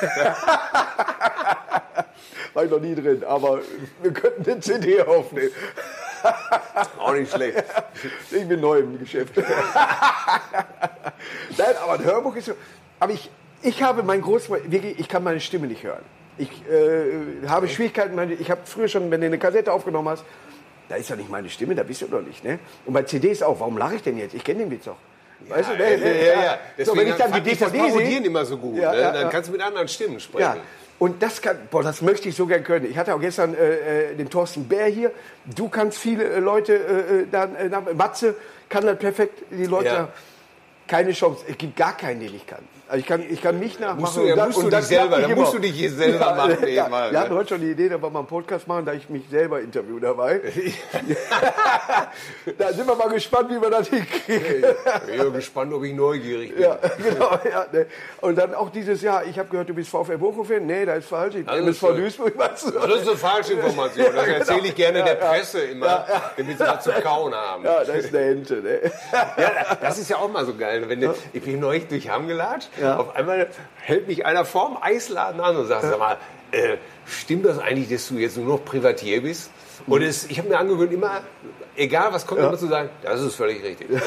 War 2.54 2.64
ich 2.64 2.70
noch 2.70 2.80
nie 2.80 2.94
drin, 2.94 3.22
aber 3.26 3.60
wir 4.02 4.12
könnten 4.12 4.50
eine 4.50 4.60
CD 4.60 5.00
aufnehmen. 5.02 5.50
auch 6.98 7.12
nicht 7.12 7.32
schlecht. 7.32 7.62
Ich 8.30 8.46
bin 8.48 8.60
neu 8.60 8.80
im 8.80 8.98
Geschäft. 8.98 9.36
Nein, 9.36 9.46
aber 11.82 11.92
ein 11.94 12.04
Hörbuch 12.04 12.34
ist 12.36 12.46
so. 12.46 12.52
Aber 12.98 13.12
ich, 13.12 13.30
ich 13.62 13.82
habe 13.82 14.02
mein 14.02 14.24
wirklich, 14.24 14.98
ich 14.98 15.08
kann 15.08 15.22
meine 15.22 15.40
Stimme 15.40 15.66
nicht 15.66 15.82
hören. 15.82 16.02
Ich 16.38 16.50
äh, 16.70 17.46
habe 17.48 17.68
Schwierigkeiten, 17.68 18.14
meine, 18.14 18.32
ich 18.34 18.50
habe 18.50 18.62
früher 18.64 18.88
schon, 18.88 19.10
wenn 19.10 19.20
du 19.20 19.26
eine 19.26 19.38
Kassette 19.38 19.72
aufgenommen 19.72 20.08
hast, 20.08 20.24
da 20.88 20.96
ist 20.96 21.10
doch 21.10 21.16
nicht 21.16 21.30
meine 21.30 21.48
Stimme, 21.48 21.74
da 21.74 21.82
bist 21.82 22.02
du 22.02 22.06
doch 22.06 22.22
nicht. 22.22 22.42
Ne? 22.44 22.58
Und 22.86 22.94
bei 22.94 23.02
CDs 23.02 23.42
auch, 23.42 23.60
warum 23.60 23.76
lache 23.78 23.96
ich 23.96 24.02
denn 24.02 24.16
jetzt? 24.18 24.34
Ich 24.34 24.42
kenne 24.42 24.60
den 24.60 24.70
Witz 24.70 24.84
doch. 24.84 24.96
Weißt 25.48 25.70
du, 25.70 25.72
ja, 25.72 25.78
ne, 25.78 25.96
ne, 25.96 26.26
ja, 26.26 26.58
ja. 26.76 26.84
So, 26.84 26.96
wenn 26.96 27.08
ich 27.08 27.14
dann 27.14 27.32
die 27.32 27.40
DVD 27.40 27.90
sehe, 27.90 28.18
immer 28.24 28.44
so 28.44 28.58
gut. 28.58 28.76
Ja, 28.76 28.92
ne? 28.92 29.00
ja, 29.00 29.12
Dann 29.12 29.22
ja. 29.22 29.28
kannst 29.28 29.48
du 29.48 29.52
mit 29.52 29.62
anderen 29.62 29.88
Stimmen 29.88 30.20
sprechen. 30.20 30.42
ja, 30.42 30.56
und 30.98 31.22
das 31.22 31.40
kann, 31.40 31.56
boah, 31.70 31.82
das 31.82 32.02
möchte 32.02 32.28
ich 32.28 32.36
so 32.36 32.44
gern 32.44 32.62
können. 32.62 32.84
Ich 32.84 32.98
hatte 32.98 33.14
auch 33.14 33.20
gestern 33.20 33.54
äh, 33.54 34.10
äh, 34.10 34.14
den 34.16 34.28
Thorsten 34.28 34.68
Bär 34.68 34.84
hier. 34.86 35.12
Du 35.46 35.70
kannst 35.70 35.96
viele 35.96 36.24
äh, 36.24 36.38
Leute, 36.40 36.74
äh, 36.74 37.20
äh, 37.22 37.26
dann, 37.30 37.56
äh, 37.56 37.94
Matze 37.94 38.34
kann 38.68 38.84
das 38.84 38.98
perfekt, 38.98 39.42
die 39.50 39.64
Leute, 39.64 39.86
Ja. 39.86 40.08
keine 40.86 41.12
Chance. 41.12 41.42
Es 41.48 41.56
gibt 41.56 41.74
gar 41.74 41.96
keinen, 41.96 42.20
den 42.20 42.34
ich 42.34 42.46
kann. 42.46 42.62
Also 42.90 42.98
ich 43.02 43.06
kann, 43.06 43.22
ich 43.30 43.40
kann 43.40 43.56
mich 43.60 43.78
nachmachen. 43.78 44.00
Musst 44.00 44.16
du- 44.16 44.24
ja, 44.24 44.32
und 44.32 44.38
das- 44.38 44.46
musst 44.48 44.56
du 44.58 44.60
und 44.62 44.70
dich 44.72 44.78
das 44.80 44.88
selber- 44.88 45.06
klappt 45.08 45.22
da 45.22 45.26
nicht 45.28 45.36
musst 45.36 45.54
du 45.54 45.58
dich 45.60 45.72
hier 45.72 45.92
selber 45.92 46.34
machen, 46.34 46.56
Ja, 46.68 46.88
mal, 46.88 47.10
wir 47.12 47.18
ne? 47.18 47.24
hatten 47.24 47.34
heute 47.36 47.48
schon 47.50 47.60
die 47.60 47.70
Idee, 47.70 47.88
dass 47.88 48.02
wir 48.02 48.10
mal 48.10 48.18
einen 48.18 48.26
Podcast 48.28 48.66
machen, 48.66 48.84
da 48.84 48.92
ich 48.94 49.08
mich 49.08 49.22
selber 49.30 49.60
interview 49.60 50.00
dabei. 50.00 50.40
da 52.58 52.72
sind 52.72 52.86
wir 52.88 52.94
mal 52.96 53.08
gespannt, 53.08 53.50
wie 53.50 53.60
wir 53.60 53.70
das 53.70 53.88
hinkriegen. 53.88 54.64
Ich 55.12 55.20
bin 55.22 55.32
gespannt, 55.32 55.72
ob 55.72 55.84
ich 55.84 55.94
neugierig 55.94 56.52
bin. 56.54 56.62
Ja, 56.64 56.78
genau. 56.98 57.30
Ja, 57.48 57.66
ne. 57.72 57.86
Und 58.20 58.36
dann 58.36 58.54
auch 58.54 58.70
dieses 58.70 59.02
Jahr, 59.02 59.24
ich 59.24 59.38
habe 59.38 59.48
gehört, 59.48 59.68
du 59.68 59.74
bist 59.74 59.88
VfL 59.90 60.18
Bochum-Fan. 60.18 60.66
Nee, 60.66 60.84
das 60.84 60.98
ist 60.98 61.08
falsch. 61.08 61.36
Ich 61.36 61.46
bin 61.46 61.54
MSV. 61.54 61.80
Duisburg, 61.96 62.36
weißt 62.38 62.66
du. 62.66 62.70
Das 62.72 63.02
ist 63.02 63.08
eine 63.08 63.16
falsche 63.16 63.52
Information. 63.54 64.06
Das 64.14 64.26
Ja, 64.26 64.32
erzähle 64.32 64.66
ich 64.68 64.74
gerne 64.74 65.04
der 65.04 65.14
ja, 65.18 65.20
ja. 65.20 65.28
Presse 65.30 65.60
immer, 65.60 66.06
damit 66.36 66.58
sie 66.58 66.64
was 66.66 66.84
zu 66.84 66.90
kauen 66.92 67.34
haben. 67.34 67.64
Ja, 67.64 67.84
das 67.84 67.96
ist 68.04 68.14
eine 68.14 68.24
Ente. 68.26 68.54
Ne? 68.56 68.80
Ja, 69.12 69.76
das 69.80 69.98
ist 69.98 70.10
ja 70.10 70.16
auch 70.16 70.30
mal 70.30 70.44
so 70.44 70.54
geil. 70.56 70.84
Wenn 70.88 71.00
du, 71.00 71.14
ich 71.32 71.42
bin 71.42 71.60
neulich 71.60 71.86
durch 71.88 72.08
Hamm 72.08 72.26
gelatscht, 72.28 72.68
Ja. 72.80 72.96
auf 72.96 73.14
einmal 73.16 73.48
hält 73.80 74.08
mich 74.08 74.26
einer 74.26 74.44
vorm 74.44 74.78
Eisladen 74.80 75.40
an 75.40 75.56
und 75.56 75.66
sagt, 75.66 75.82
sag 75.82 75.98
mal, 75.98 76.18
äh, 76.52 76.76
stimmt 77.06 77.44
das 77.44 77.58
eigentlich, 77.58 77.88
dass 77.88 78.08
du 78.08 78.14
jetzt 78.14 78.36
nur 78.36 78.46
noch 78.46 78.64
Privatier 78.64 79.22
bist? 79.22 79.50
Und 79.86 80.02
es, 80.02 80.26
ich 80.26 80.38
habe 80.38 80.48
mir 80.48 80.58
angewöhnt, 80.58 80.92
immer, 80.92 81.22
egal 81.76 82.12
was 82.12 82.26
kommt, 82.26 82.40
immer 82.40 82.58
zu 82.58 82.66
sagen, 82.66 82.90
das 83.02 83.20
ist 83.20 83.34
völlig 83.34 83.62
richtig. 83.62 83.88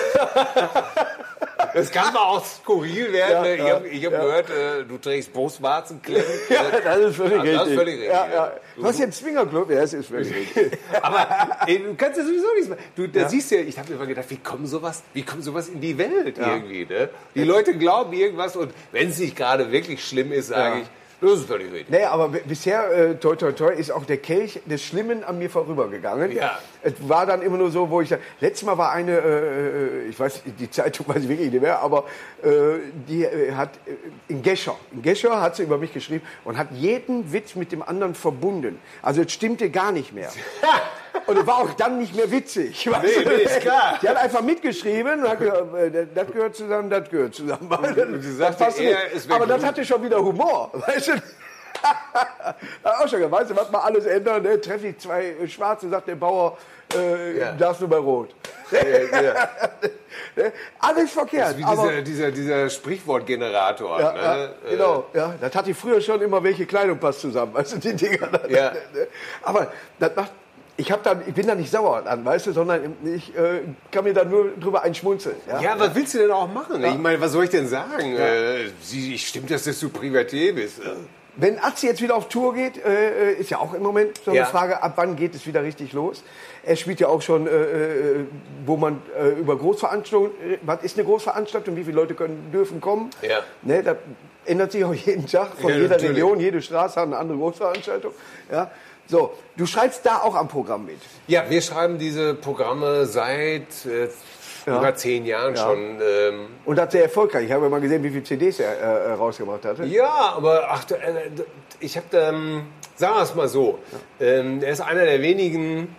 Das 1.73 1.91
kann 1.91 2.13
mal 2.13 2.21
auch 2.21 2.45
skurril 2.45 3.11
werden. 3.11 3.31
Ja, 3.33 3.41
ne? 3.79 3.87
ich 3.87 4.01
ja, 4.01 4.11
habe 4.11 4.17
hab 4.17 4.21
gehört, 4.25 4.49
äh, 4.49 4.83
du 4.87 4.97
trägst 4.97 5.33
Brustwarzenklemmen. 5.33 6.23
Ja, 6.49 6.63
das 6.83 6.97
ist 6.99 7.15
völlig 7.15 7.33
Ja, 7.33 7.41
richtig. 7.41 7.57
das 7.57 7.67
ist 7.67 7.75
völlig 7.75 7.93
richtig, 7.95 8.07
Ja, 8.09 8.25
ja. 8.27 8.33
ja. 8.33 8.51
Du 8.75 8.83
hast 8.85 8.95
hier 8.95 9.03
einen 9.03 9.13
Swingerclub? 9.13 9.69
Ja, 9.71 9.81
das 9.81 9.93
ist 9.93 10.07
völlig 10.09 10.33
richtig. 10.55 10.77
Aber 11.01 11.27
ey, 11.67 11.79
du 11.79 11.95
kannst 11.95 12.17
ja 12.19 12.25
sowieso 12.25 12.47
nichts 12.55 12.69
machen. 12.69 12.81
Du, 12.95 13.07
da 13.07 13.27
siehst 13.29 13.51
ja, 13.51 13.59
ich 13.59 13.77
habe 13.77 13.89
mir 13.89 13.95
immer 13.95 14.05
gedacht, 14.05 14.25
wie 14.29 14.37
kommt 14.37 14.67
sowas, 14.67 15.03
wie 15.13 15.23
kommt 15.23 15.43
sowas 15.43 15.69
in 15.69 15.81
die 15.81 15.97
Welt 15.97 16.37
irgendwie? 16.37 16.85
Ne? 16.85 17.09
Die 17.35 17.43
Leute 17.43 17.77
glauben 17.77 18.13
irgendwas 18.13 18.55
und 18.55 18.71
wenn 18.91 19.09
es 19.09 19.17
nicht 19.19 19.35
gerade 19.35 19.71
wirklich 19.71 20.03
schlimm 20.05 20.31
ist, 20.31 20.47
sage 20.47 20.75
Ja. 20.77 20.81
ich, 20.81 20.87
das 21.23 21.39
ist 21.39 21.47
völlig 21.47 21.71
richtig. 21.71 21.89
Nee, 21.89 22.03
aber 22.03 22.29
bisher, 22.29 22.91
äh, 22.91 23.15
toi, 23.15 23.35
toi, 23.35 23.51
toi, 23.51 23.73
ist 23.73 23.91
auch 23.91 24.05
der 24.05 24.17
Kelch 24.17 24.59
des 24.65 24.83
Schlimmen 24.83 25.23
an 25.23 25.39
mir 25.39 25.49
vorübergegangen. 25.49 26.31
Ja. 26.31 26.59
Es 26.81 26.93
war 27.07 27.25
dann 27.25 27.41
immer 27.41 27.57
nur 27.57 27.71
so, 27.71 27.89
wo 27.89 28.01
ich 28.01 28.09
sag, 28.09 28.19
letztes 28.39 28.65
Mal 28.65 28.77
war 28.77 28.91
eine, 28.91 29.17
äh, 29.17 30.07
ich 30.09 30.19
weiß, 30.19 30.43
die 30.59 30.69
Zeitung 30.69 31.07
weiß 31.09 31.23
ich 31.23 31.29
wirklich 31.29 31.51
nicht 31.51 31.61
mehr, 31.61 31.79
aber 31.79 32.05
äh, 32.43 32.49
die 33.07 33.23
äh, 33.23 33.53
hat 33.53 33.69
äh, 33.85 33.91
in 34.27 34.41
Gescher, 34.41 34.75
in 34.91 35.01
Gescher 35.01 35.41
hat 35.41 35.55
sie 35.55 35.63
über 35.63 35.77
mich 35.77 35.93
geschrieben 35.93 36.25
und 36.43 36.57
hat 36.57 36.67
jeden 36.71 37.31
Witz 37.31 37.55
mit 37.55 37.71
dem 37.71 37.81
anderen 37.81 38.15
verbunden. 38.15 38.79
Also 39.01 39.21
es 39.21 39.31
stimmte 39.31 39.69
gar 39.69 39.91
nicht 39.91 40.13
mehr. 40.13 40.29
Und 41.27 41.47
war 41.47 41.57
auch 41.59 41.73
dann 41.73 41.99
nicht 41.99 42.15
mehr 42.15 42.29
witzig. 42.31 42.87
weißt 42.91 43.03
Nee, 43.03 43.25
nee, 43.25 43.43
ist 43.43 43.61
klar. 43.61 43.99
Die 44.01 44.09
hat 44.09 44.17
einfach 44.17 44.41
mitgeschrieben 44.41 45.23
und 45.23 45.29
hat 45.29 45.39
gesagt, 45.39 45.75
äh, 45.75 46.07
das 46.13 46.27
gehört 46.31 46.55
zusammen, 46.55 46.89
das 46.89 47.09
gehört 47.09 47.35
zusammen. 47.35 47.69
sagte, 47.69 48.19
Das 48.39 48.57
passt 48.57 48.79
nicht. 48.79 48.97
Aber 49.29 49.45
das 49.45 49.63
hatte 49.63 49.85
schon 49.85 50.03
wieder 50.03 50.17
Humor. 50.23 50.71
Weißt 50.87 51.09
du? 51.09 51.13
auch 52.83 53.07
schon, 53.07 53.29
weißt 53.29 53.51
du, 53.51 53.55
was 53.55 53.69
man 53.69 53.81
alles 53.81 54.05
ändern, 54.05 54.41
ne? 54.43 54.59
treffe 54.61 54.87
ich 54.87 54.99
zwei 54.99 55.25
äh, 55.25 55.47
Schwarze, 55.47 55.89
sagt 55.89 56.07
der 56.07 56.15
Bauer, 56.15 56.57
äh, 56.95 57.39
Ja. 57.39 57.51
darfst 57.53 57.81
du 57.81 57.87
bei 57.87 57.97
Rot. 57.97 58.29
Ja, 58.71 59.21
ja. 59.21 59.49
Ne? 60.35 60.51
Alles 60.79 61.11
verkehrt. 61.11 61.57
Wie 61.57 61.63
aber, 61.63 61.89
dieser, 61.89 62.01
dieser, 62.01 62.31
dieser 62.31 62.69
Sprichwortgenerator. 62.69 63.99
ne? 63.99 64.53
Äh, 64.65 64.69
genau, 64.71 65.05
ja, 65.13 65.33
das 65.41 65.53
hatte 65.55 65.71
ich 65.71 65.77
früher 65.77 65.99
schon 66.01 66.21
immer, 66.21 66.41
welche 66.43 66.65
Kleidung 66.65 66.97
passt 66.99 67.21
zusammen, 67.21 67.53
weißt 67.53 67.73
du, 67.73 67.77
die 67.79 67.93
Dinger. 67.95 68.29
Ja. 68.49 68.71
Aber 69.43 69.71
das 69.99 70.15
macht, 70.15 70.31
ich, 70.77 70.91
hab 70.91 71.03
dann, 71.03 71.21
ich 71.27 71.33
bin 71.33 71.45
da 71.47 71.55
nicht 71.55 71.69
sauer 71.71 72.05
an, 72.05 72.25
weißt 72.25 72.47
du, 72.47 72.51
sondern 72.51 72.95
ich 73.05 73.35
äh, 73.37 73.61
kann 73.91 74.03
mir 74.03 74.13
da 74.13 74.23
nur 74.23 74.51
drüber 74.59 74.83
einschmunzeln. 74.83 75.35
Ja? 75.47 75.61
Ja, 75.61 75.79
was 75.79 75.93
willst 75.95 76.13
du 76.13 76.19
denn 76.19 76.31
auch 76.31 76.51
machen? 76.51 76.83
Ich 76.83 76.97
meine, 76.97 77.21
was 77.21 77.31
soll 77.31 77.43
ich 77.45 77.49
denn 77.51 77.67
sagen? 77.67 78.15
Äh, 78.15 78.69
sie, 78.81 79.17
stimmt 79.17 79.51
das, 79.51 79.63
dass 79.63 79.79
du 79.79 79.89
Privatier 79.89 80.55
bist? 80.55 80.79
Äh, 80.79 80.91
Wenn 81.35 81.59
Atzi 81.59 81.87
jetzt 81.87 82.01
wieder 82.01 82.15
auf 82.15 82.27
Tour 82.27 82.53
geht, 82.55 82.83
äh, 82.83 83.33
ist 83.33 83.49
ja 83.51 83.59
auch 83.59 83.73
im 83.73 83.83
Moment 83.83 84.19
so 84.23 84.31
eine 84.31 84.39
Ja. 84.41 84.45
Frage, 84.45 84.81
ab 84.81 84.93
wann 84.95 85.15
geht 85.15 85.35
es 85.35 85.45
wieder 85.45 85.63
richtig 85.63 85.93
los? 85.93 86.23
Er 86.63 86.75
spielt 86.75 86.99
ja 86.99 87.07
auch 87.07 87.21
schon, 87.21 87.45
äh, 87.45 87.49
äh, 87.51 88.25
wo 88.65 88.77
man 88.77 89.01
äh, 89.19 89.29
über 89.39 89.57
Großveranstaltungen, 89.57 90.31
äh, 90.53 90.57
was 90.63 90.81
ist 90.83 90.97
eine 90.97 91.05
Großveranstaltung, 91.05 91.75
wie 91.75 91.83
viele 91.83 91.97
Leute 91.97 92.13
können, 92.15 92.49
dürfen 92.51 92.81
kommen? 92.81 93.09
Ja. 93.21 93.39
Ne, 93.61 93.83
da 93.83 93.95
ändert 94.45 94.71
sich 94.71 94.83
auch 94.83 94.93
jeden 94.93 95.25
Tag 95.27 95.55
von 95.59 95.69
Ja, 95.69 95.77
jeder 95.77 95.89
natürlich. 95.89 96.11
Region, 96.17 96.39
jede 96.39 96.61
Straße 96.61 96.99
hat 96.99 97.07
eine 97.07 97.17
andere 97.17 97.37
Großveranstaltung. 97.37 98.13
Ja. 98.51 98.71
So, 99.07 99.33
du 99.57 99.65
schreibst 99.65 100.05
da 100.05 100.17
auch 100.19 100.35
am 100.35 100.47
Programm 100.47 100.85
mit. 100.85 100.97
Ja, 101.27 101.43
wir 101.49 101.61
schreiben 101.61 101.97
diese 101.97 102.33
Programme 102.35 103.05
seit 103.05 103.85
äh, 103.85 104.07
Ja. 104.65 104.77
über 104.79 104.95
zehn 104.95 105.25
Jahren 105.25 105.55
Ja. 105.55 105.61
schon. 105.61 105.99
Ähm, 106.01 106.47
Und 106.65 106.77
das 106.77 106.91
sehr 106.93 107.03
erfolgreich. 107.03 107.45
Ich 107.45 107.51
habe 107.51 107.63
ja 107.65 107.69
mal 107.69 107.81
gesehen, 107.81 108.01
wie 108.03 108.09
viele 108.09 108.23
CDs 108.23 108.59
er 108.59 108.71
äh, 108.71 109.09
äh, 109.09 109.11
rausgebracht 109.13 109.65
hatte. 109.65 109.83
ja, 109.83 110.09
aber 110.37 110.67
ach, 110.69 110.89
äh, 110.91 111.29
ich 111.81 111.97
habe, 111.97 112.05
ähm, 112.17 112.63
sagen 112.95 113.15
wir 113.15 113.23
es 113.23 113.35
mal 113.35 113.47
so, 113.49 113.79
ähm, 114.21 114.63
er 114.63 114.71
ist 114.71 114.79
einer 114.81 115.03
der 115.03 115.21
wenigen. 115.21 115.93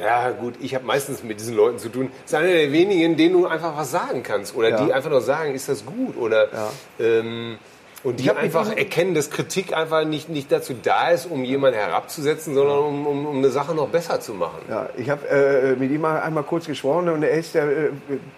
Ja 0.00 0.30
gut, 0.30 0.54
ich 0.60 0.76
habe 0.76 0.84
meistens 0.84 1.24
mit 1.24 1.40
diesen 1.40 1.56
Leuten 1.56 1.78
zu 1.80 1.88
tun. 1.88 2.12
Ist 2.24 2.32
einer 2.32 2.46
der 2.46 2.70
wenigen, 2.70 3.16
denen 3.16 3.32
du 3.32 3.48
einfach 3.48 3.76
was 3.76 3.90
sagen 3.90 4.22
kannst 4.22 4.54
oder 4.54 4.68
Ja. 4.68 4.84
die 4.84 4.92
einfach 4.92 5.10
nur 5.10 5.20
sagen, 5.20 5.52
ist 5.52 5.68
das 5.68 5.84
gut 5.84 6.16
oder 6.16 6.48
ähm, 7.00 7.58
Und 8.02 8.18
die 8.18 8.30
einfach 8.30 8.74
erkennen, 8.74 9.14
dass 9.14 9.30
Kritik 9.30 9.76
einfach 9.76 10.04
nicht, 10.04 10.30
nicht 10.30 10.50
dazu 10.50 10.74
da 10.82 11.10
ist, 11.10 11.26
um 11.26 11.44
jemanden 11.44 11.78
herabzusetzen, 11.78 12.54
sondern 12.54 12.78
um, 12.78 13.06
um, 13.06 13.26
um 13.26 13.36
eine 13.36 13.50
Sache 13.50 13.74
noch 13.74 13.88
besser 13.88 14.20
zu 14.20 14.32
machen. 14.32 14.60
Ja, 14.70 14.88
ich 14.96 15.10
habe 15.10 15.28
äh, 15.28 15.76
mit 15.76 15.90
ihm 15.90 16.00
mal 16.00 16.20
einmal 16.20 16.44
kurz 16.44 16.66
gesprochen 16.66 17.10
und 17.10 17.22
er 17.22 17.32
ist 17.32 17.54
ja, 17.54 17.66
äh, 17.66 17.90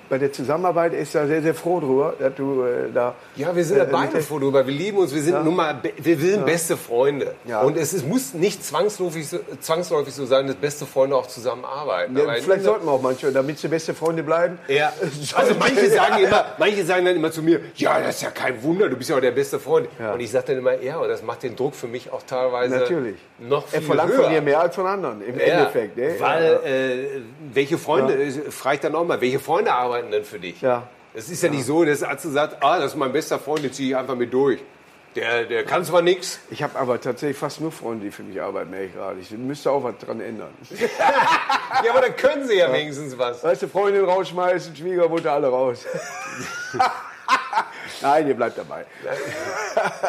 bei 0.08 0.18
der 0.18 0.32
Zusammenarbeit 0.32 0.94
ist 0.94 1.14
er 1.14 1.28
sehr, 1.28 1.42
sehr 1.42 1.54
froh 1.54 1.78
drüber, 1.78 2.14
dass 2.18 2.34
du 2.34 2.62
äh, 2.62 2.92
da. 2.92 3.14
Ja, 3.36 3.54
wir 3.54 3.64
sind 3.64 3.78
äh, 3.78 3.86
beide 3.90 4.20
froh 4.20 4.40
drüber. 4.40 4.66
Wir 4.66 4.74
lieben 4.74 4.98
uns, 4.98 5.14
wir 5.14 5.22
sind 5.22 5.44
nun 5.44 5.54
mal, 5.54 5.80
wir 5.96 6.18
sind 6.18 6.44
beste 6.44 6.76
Freunde. 6.76 7.34
Ja. 7.44 7.60
Und 7.60 7.76
es 7.76 7.92
ist, 7.92 8.06
muss 8.06 8.34
nicht 8.34 8.64
zwangsläufig 8.64 9.28
so, 9.28 9.38
zwangsläufig 9.60 10.12
so 10.12 10.26
sein, 10.26 10.48
dass 10.48 10.56
beste 10.56 10.86
Freunde 10.86 11.14
auch 11.14 11.28
zusammenarbeiten. 11.28 12.16
Ja, 12.16 12.24
vielleicht 12.40 12.64
sollten 12.64 12.84
wir 12.84 12.92
auch 12.92 13.02
manche, 13.02 13.30
damit 13.30 13.60
sie 13.60 13.68
beste 13.68 13.94
Freunde 13.94 14.24
bleiben. 14.24 14.58
Ja, 14.66 14.92
also 15.34 15.54
manche 15.56 15.88
sagen 15.88 16.24
immer, 16.24 16.46
manche 16.58 16.84
sagen 16.84 17.04
dann 17.04 17.14
immer 17.14 17.30
zu 17.30 17.42
mir, 17.42 17.60
ja, 17.76 18.00
das 18.00 18.16
ist 18.16 18.22
ja 18.22 18.30
kein 18.30 18.60
Wunder, 18.64 18.88
du 18.88 18.96
bist 18.96 19.08
ja 19.08 19.16
auch 19.16 19.20
der 19.20 19.30
beste 19.30 19.51
Freund. 19.60 19.88
Ja. 19.98 20.12
Und 20.14 20.20
ich 20.20 20.30
sage 20.30 20.46
dann 20.48 20.58
immer, 20.58 20.80
ja, 20.80 20.98
und 20.98 21.08
das 21.08 21.22
macht 21.22 21.42
den 21.42 21.56
Druck 21.56 21.74
für 21.74 21.86
mich 21.88 22.12
auch 22.12 22.22
teilweise 22.22 22.76
Natürlich. 22.78 23.16
noch 23.38 23.66
viel 23.68 23.80
Er 23.80 23.82
verlangt 23.86 24.12
höher. 24.12 24.22
von 24.24 24.32
dir 24.32 24.42
mehr 24.42 24.60
als 24.60 24.74
von 24.74 24.86
anderen, 24.86 25.22
im 25.22 25.38
Ja, 25.38 25.44
Endeffekt. 25.44 25.96
Ne? 25.96 26.14
Weil, 26.18 26.44
ja. 26.44 26.70
äh, 26.70 27.06
welche 27.52 27.78
Freunde, 27.78 28.14
äh, 28.14 28.30
frage 28.50 28.76
ich 28.76 28.80
dann 28.80 28.94
auch 28.94 29.04
mal, 29.04 29.20
welche 29.20 29.38
Freunde 29.38 29.72
arbeiten 29.72 30.10
denn 30.10 30.24
für 30.24 30.38
dich? 30.38 30.60
Ja. 30.60 30.88
Es 31.14 31.28
ist 31.28 31.42
ja, 31.42 31.50
nicht 31.50 31.66
so, 31.66 31.84
dass 31.84 31.98
der 32.00 32.10
Arzt 32.10 32.24
sagt, 32.32 32.62
ah, 32.62 32.78
das 32.78 32.92
ist 32.92 32.96
mein 32.96 33.12
bester 33.12 33.38
Freund, 33.38 33.62
den 33.64 33.72
ziehe 33.72 33.90
ich 33.90 33.96
einfach 33.96 34.14
mit 34.14 34.32
durch. 34.32 34.60
Der, 35.14 35.44
der 35.44 35.64
kann 35.64 35.84
zwar 35.84 36.00
nichts. 36.00 36.38
Ich 36.50 36.62
habe 36.62 36.78
aber 36.78 36.98
tatsächlich 36.98 37.36
fast 37.36 37.60
nur 37.60 37.70
Freunde, 37.70 38.06
die 38.06 38.10
für 38.10 38.22
mich 38.22 38.40
arbeiten, 38.40 38.70
merke 38.70 38.86
ich 38.86 38.94
gerade. 38.94 39.20
Ich 39.20 39.30
müsste 39.32 39.70
auch 39.70 39.84
was 39.84 39.98
dran 39.98 40.20
ändern. 40.20 40.48
Ja, 41.84 41.90
aber 41.90 42.02
dann 42.02 42.14
können 42.16 42.46
sie 42.46 42.58
ja, 42.58 42.70
wenigstens 42.72 43.16
was. 43.18 43.42
Weißt 43.42 43.62
du, 43.62 43.66
Freundin 43.68 44.04
rausschmeißen, 44.04 44.76
Schwiegermutter 44.76 45.32
alle 45.32 45.48
raus. 45.48 45.84
Nein, 48.02 48.28
ihr 48.28 48.34
bleibt 48.34 48.58
dabei. 48.58 48.84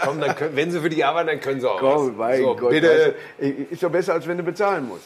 Komm, 0.03 0.19
dann 0.19 0.36
können, 0.36 0.56
wenn 0.56 0.71
sie 0.71 0.79
für 0.79 0.89
dich 0.89 1.06
arbeiten, 1.06 1.27
dann 1.27 1.39
können 1.39 1.62
sie 1.62 1.69
auch 1.69 1.79
Komm, 1.79 2.10
was. 2.10 2.15
mein 2.17 2.41
so, 2.41 2.56
Gott. 2.56 2.69
bitte. 2.71 3.15
Weißt 3.39 3.53
ist 3.71 3.84
doch 3.84 3.91
besser, 3.91 4.13
als 4.13 4.27
wenn 4.27 4.38
du 4.38 4.43
bezahlen 4.43 4.88
musst. 4.88 5.06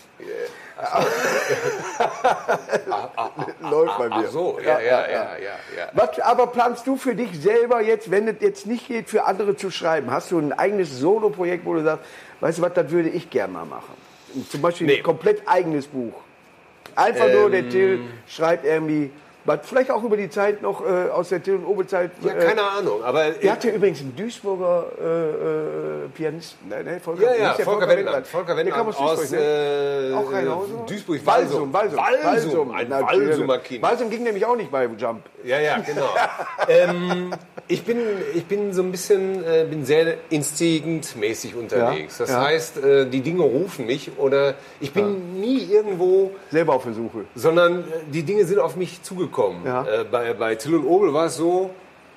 Läuft 3.61 3.97
bei 3.97 4.09
mir. 4.09 4.25
Ach 4.27 4.31
so, 4.31 4.59
ja, 4.63 4.79
ja, 4.79 5.09
ja, 5.09 5.23
ja. 5.39 5.89
Was 5.93 6.19
aber 6.19 6.47
planst 6.47 6.85
du 6.87 6.97
für 6.97 7.15
dich 7.15 7.39
selber 7.41 7.81
jetzt, 7.81 8.11
wenn 8.11 8.27
es 8.27 8.35
jetzt 8.39 8.67
nicht 8.67 8.87
geht, 8.87 9.09
für 9.09 9.25
andere 9.25 9.55
zu 9.55 9.71
schreiben? 9.71 10.11
Hast 10.11 10.31
du 10.31 10.39
ein 10.39 10.53
eigenes 10.53 10.97
Solo-Projekt, 10.99 11.65
wo 11.65 11.73
du 11.73 11.83
sagst, 11.83 12.05
weißt 12.41 12.59
du 12.59 12.61
was, 12.61 12.73
das 12.73 12.91
würde 12.91 13.09
ich 13.09 13.29
gerne 13.29 13.53
mal 13.53 13.65
machen? 13.65 13.93
Zum 14.49 14.61
Beispiel 14.61 14.89
ein 14.91 15.03
komplett 15.03 15.41
eigenes 15.47 15.87
Buch. 15.87 16.13
Einfach 16.95 17.27
nur, 17.31 17.45
Ähm. 17.45 17.51
der 17.51 17.69
Till 17.69 17.99
schreibt 18.27 18.65
irgendwie, 18.65 19.11
was 19.47 19.61
vielleicht 19.63 19.89
auch 19.89 20.03
über 20.03 20.17
die 20.17 20.29
Zeit 20.29 20.61
noch 20.61 20.81
äh, 20.85 21.09
aus 21.09 21.29
der 21.29 21.41
Till- 21.41 21.55
und 21.55 21.65
Obe-Zeit. 21.65 22.11
Ja, 22.21 22.33
äh, 22.33 22.45
keine 22.45 22.61
Ahnung, 22.61 23.03
aber 23.03 23.31
Der 23.31 23.51
hatte 23.53 23.69
übrigens 23.69 24.01
einen 24.01 24.15
Duisburger 24.15 24.85
äh, 25.01 25.05
äh, 25.05 26.07
Pianisten. 26.13 26.67
Ne, 26.69 26.83
ne, 26.83 26.99
Volker, 26.99 27.23
Ja, 27.23 27.35
ja, 27.35 27.53
der? 27.55 27.65
Volker 27.65 27.87
Wendland. 27.87 28.27
Volker 28.27 28.55
Wendland 28.57 28.87
aus 28.89 28.97
aus 28.97 29.19
Duisburg, 29.19 29.39
ne? 29.39 30.09
äh, 30.11 30.13
Auch 30.13 30.31
Rheinhausen? 30.31 30.75
Duisburg, 30.85 31.25
Walsum, 31.25 31.73
Walsum. 31.73 31.97
Walsum. 31.97 32.71
Ein 32.71 32.89
natürlich. 32.89 33.29
Walsumer 33.29 33.57
Kind. 33.59 33.81
Walsum 33.81 34.09
ging 34.09 34.23
nämlich 34.23 34.45
auch 34.45 34.55
nicht 34.55 34.69
bei 34.69 34.85
Jump. 34.85 35.21
Ja, 35.43 35.59
ja, 35.59 35.77
genau. 35.79 36.09
ähm, 36.67 37.33
ich, 37.69 37.83
bin, 37.85 37.99
ich 38.35 38.45
bin 38.45 38.73
so 38.73 38.81
ein 38.83 38.91
bisschen, 38.91 39.43
äh, 39.43 39.65
bin 39.69 39.85
sehr 39.85 40.15
instinktmäßig 40.29 41.55
unterwegs. 41.55 42.19
Ja, 42.19 42.25
Das 42.25 42.33
ja. 42.33 42.41
heißt, 42.41 42.77
äh, 42.83 43.05
die 43.05 43.21
Dinge 43.21 43.43
rufen 43.43 43.85
mich 43.85 44.11
oder 44.17 44.55
ich 44.81 44.91
bin 44.91 45.39
nie 45.39 45.59
irgendwo, 45.71 46.31
Selber 46.51 46.73
auf 46.73 46.83
Versuche. 46.83 47.25
sondern 47.35 47.79
äh, 47.79 47.83
die 48.11 48.23
Dinge 48.23 48.45
sind 48.45 48.59
auf 48.59 48.75
mich 48.75 49.01
zugekommen. 49.03 49.36
Ja. 49.65 49.83
Äh, 49.83 50.03
bei, 50.09 50.33
bei 50.33 50.55
Till 50.55 50.75
und 50.75 50.85
Obel 50.85 51.13
war 51.13 51.25
es 51.27 51.35
so, 51.37 51.69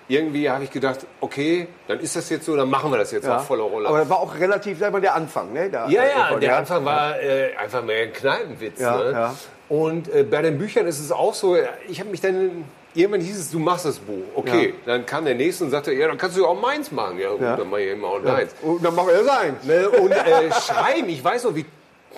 irgendwie 0.09 0.50
habe 0.50 0.64
ich 0.64 0.70
gedacht, 0.70 1.06
okay, 1.20 1.68
dann 1.87 2.00
ist 2.00 2.16
das 2.16 2.28
jetzt 2.30 2.44
so, 2.44 2.56
dann 2.56 2.68
machen 2.68 2.90
wir 2.90 2.98
das 2.98 3.12
jetzt 3.12 3.26
Ja. 3.26 3.38
auch 3.38 3.42
voller 3.44 3.62
Rolle. 3.64 3.88
Aber 3.88 3.98
das 3.98 4.11
war 4.11 4.18
auch 4.18 4.35
relativ, 4.38 4.78
sag 4.78 4.92
mal, 4.92 5.00
der 5.00 5.14
Anfang. 5.14 5.52
Ne? 5.52 5.70
Da, 5.70 5.88
Ja, 5.88 6.02
ja, 6.04 6.26
von 6.26 6.40
der 6.40 6.56
Anfang 6.56 6.85
war 6.85 7.20
äh, 7.20 7.54
einfach 7.56 7.83
mehr 7.85 8.02
ein 8.02 8.12
Kneipenwitz. 8.12 8.80
Ja, 8.80 8.96
ne? 8.96 9.12
ja. 9.12 9.35
Und 9.68 10.12
äh, 10.12 10.24
bei 10.24 10.42
den 10.42 10.59
Büchern 10.59 10.87
ist 10.88 10.98
es 10.98 11.12
auch 11.12 11.33
so, 11.35 11.56
ich 11.88 12.00
habe 12.00 12.11
mich 12.11 12.20
dann, 12.20 12.64
irgendwann 12.92 13.20
hieß 13.20 13.38
es, 13.38 13.50
du 13.52 13.61
machst 13.61 13.85
das 13.85 13.98
Buch. 14.00 14.24
Okay, 14.35 14.74
dann 14.85 15.06
kam 15.06 15.24
der 15.26 15.37
Nächste 15.37 15.62
und 15.62 15.70
sagte, 15.70 15.92
ja, 15.92 16.09
dann 16.09 16.18
kannst 16.18 16.37
du 16.37 16.44
auch 16.44 16.61
meins 16.61 16.90
machen. 16.90 17.18
Ja 17.20 17.30
gut, 17.30 17.42
dann 17.42 17.70
mache 17.70 17.83
ich 17.83 17.92
immer 17.92 18.09
auch 18.09 18.20
deins. 18.20 18.52
Und 18.62 18.85
dann 18.85 18.96
mach 18.96 19.06
er 19.06 19.22
sein. 19.22 19.56
Ne? 19.62 19.88
Und 19.90 20.11
äh, 20.11 20.50
schreiben, 20.50 21.09
ich 21.09 21.22
weiß 21.22 21.44
noch, 21.44 21.54
wie, 21.54 21.64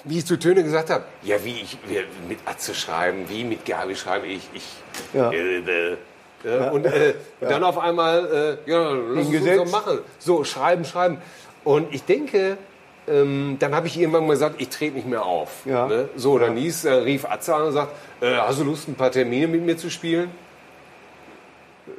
wie 0.05 0.19
ich 0.19 0.27
zu 0.27 0.39
Töne 0.39 0.63
gesagt 0.63 0.91
habe, 0.91 1.05
ja, 1.23 1.45
wie 1.45 1.61
ich 1.61 1.79
wie, 1.87 1.99
mit 2.29 2.39
Atze 2.45 2.75
schreiben, 2.75 3.25
wie 3.29 3.45
mit 3.45 3.65
Gabi 3.65 3.97
schreiben, 3.97 4.27
ich, 4.29 4.49
ich, 4.53 4.65
Ja. 5.13 5.31
äh, 5.31 5.59
äh, 5.59 5.97
ja, 6.45 6.71
und, 6.71 6.87
äh, 6.87 7.15
und 7.41 7.51
dann 7.51 7.63
auf 7.63 7.79
einmal, 7.79 8.59
äh, 8.67 8.71
ja, 8.71 8.91
lass 8.91 9.27
uns 9.27 9.45
so 9.45 9.65
machen. 9.67 9.99
So, 10.19 10.43
schreiben, 10.43 10.85
schreiben. 10.85 11.19
Und 11.63 11.95
ich 11.95 12.05
denke, 12.05 12.59
ähm, 13.07 13.57
dann 13.61 13.75
habe 13.75 13.87
ich 13.87 13.99
irgendwann 13.99 14.27
mal 14.27 14.33
gesagt, 14.33 14.61
ich 14.61 14.69
trete 14.69 14.97
nicht 14.97 15.07
mehr 15.07 15.25
auf. 15.25 15.65
Ja. 15.65 15.87
Ne? 15.87 16.09
So, 16.17 16.39
dann 16.39 16.57
hieß, 16.57 16.85
äh, 16.85 16.93
rief 16.95 17.25
Atze 17.25 17.55
an 17.55 17.63
und 17.63 17.73
sagt, 17.73 17.93
äh, 18.21 18.35
hast 18.35 18.61
du 18.61 18.65
Lust, 18.65 18.89
ein 18.89 18.95
paar 18.95 19.13
Termine 19.13 19.47
mit 19.47 19.63
mir 19.63 19.77
zu 19.77 19.91
spielen? 19.91 20.31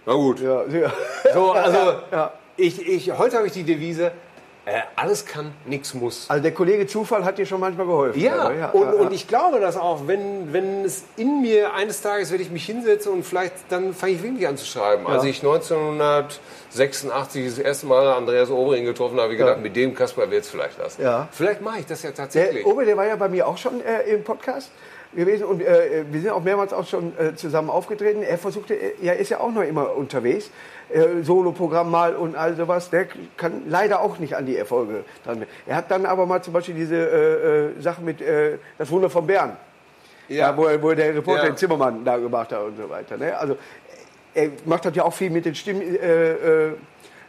Na 0.06 0.14
gut. 0.14 0.42
Ja, 0.42 0.66
ja. 0.66 0.92
So, 1.34 1.52
also, 1.52 1.78
ja. 2.12 2.34
ich, 2.58 2.86
ich, 2.86 3.18
heute 3.18 3.38
habe 3.38 3.48
ich 3.48 3.54
die 3.54 3.64
Devise, 3.64 4.12
äh, 4.66 4.80
alles 4.96 5.26
kann, 5.26 5.52
nichts 5.66 5.94
muss. 5.94 6.30
Also 6.30 6.42
der 6.42 6.54
Kollege 6.54 6.88
Zufall 6.88 7.26
hat 7.26 7.38
dir 7.38 7.46
schon 7.46 7.60
manchmal 7.60 7.86
geholfen. 7.86 8.18
Ja, 8.18 8.48
und, 8.48 8.58
ja, 8.58 8.72
und 8.72 9.12
ich 9.12 9.28
glaube 9.28 9.60
das 9.60 9.76
auch, 9.76 10.08
wenn, 10.08 10.54
wenn 10.54 10.86
es 10.86 11.04
in 11.18 11.42
mir 11.42 11.74
eines 11.74 12.02
Tages 12.02 12.32
werde 12.32 12.44
ich 12.44 12.50
mich 12.50 12.66
hinsetzen 12.66 13.12
und 13.12 13.24
vielleicht 13.24 13.56
dann 13.70 13.94
fange 13.94 14.14
ich 14.14 14.24
wirklich 14.24 14.48
an 14.48 14.56
zu 14.56 14.66
schreiben. 14.66 15.06
Als 15.06 15.26
ich 15.26 15.40
1986 15.40 17.46
das 17.46 17.60
erste 17.60 17.88
Mal 17.88 18.14
Andreas 18.14 18.50
Obering 18.50 18.86
getroffen 18.86 19.16
habe, 19.16 19.24
habe 19.24 19.34
ich 19.34 19.40
gedacht, 19.40 19.60
mit 19.60 19.76
dem 19.76 19.94
Kasper 19.94 20.32
wird 20.32 20.46
es 20.46 20.50
vielleicht 20.50 20.80
was. 20.80 20.98
Ja. 20.98 21.28
Vielleicht 21.32 21.60
mache 21.62 21.80
ich 21.80 21.86
das 21.86 22.02
ja 22.04 22.12
tatsächlich. 22.12 22.64
Der 22.64 22.72
Obe, 22.72 22.86
der 22.86 22.96
war 22.96 23.06
ja 23.06 23.18
bei 23.18 23.28
mir 23.28 23.46
auch 23.46 23.58
schon 23.58 23.82
äh, 23.82 24.04
im 24.04 24.24
Podcast 24.24 24.72
gewesen 25.16 25.46
und 25.46 25.62
äh, 25.62 26.04
wir 26.12 26.22
sind 26.22 26.32
auch 26.32 26.44
mehrmals 26.44 26.74
auch 26.74 26.88
schon 26.88 27.14
äh, 27.18 27.36
zusammen 27.36 27.70
aufgetreten. 27.70 28.24
Er 28.24 28.38
versuchte, 28.38 28.74
äh, 28.76 28.94
ja, 29.02 29.14
ist 29.14 29.30
ja 29.30 29.40
auch 29.40 29.52
noch 29.52 29.62
immer 29.64 29.96
unterwegs, 29.96 30.50
äh, 30.90 31.22
Soloprogramm 31.24 31.90
mal 31.92 32.16
und 32.16 32.36
all 32.36 32.56
sowas. 32.56 32.90
Der 32.90 33.08
kann 33.38 33.64
leider 33.68 34.02
auch 34.02 34.20
nicht 34.20 34.36
an 34.36 34.46
die 34.46 34.58
Erfolge 34.58 35.04
dran. 35.24 35.44
Er 35.68 35.76
hat 35.76 35.92
dann 35.92 36.06
aber 36.06 36.26
mal 36.26 36.42
zum 36.42 36.54
Beispiel 36.54 36.76
diese 36.76 36.96
äh, 36.96 37.66
äh, 37.78 37.82
Sache 37.82 38.02
mit 38.02 38.22
äh, 38.22 38.58
das 38.78 38.90
Wunder 38.92 39.10
von 39.10 39.26
Bern, 39.28 39.58
ja. 40.30 40.56
wo, 40.58 40.66
er- 40.66 40.82
wo 40.82 40.94
der 40.94 41.16
Reporter 41.16 41.44
Ja. 41.44 41.50
den 41.52 41.58
Zimmermann 41.58 42.04
da 42.06 42.18
gemacht 42.18 42.52
hat 42.52 42.62
und 42.64 42.78
so 42.78 42.90
weiter. 42.90 43.18
Ne? 43.18 43.38
Also 43.38 43.58
er 44.34 44.50
macht 44.66 44.86
das 44.86 44.96
ja 44.96 45.04
auch 45.04 45.14
viel 45.14 45.30
mit 45.30 45.46
den 45.46 45.54
Stimmen. 45.56 45.82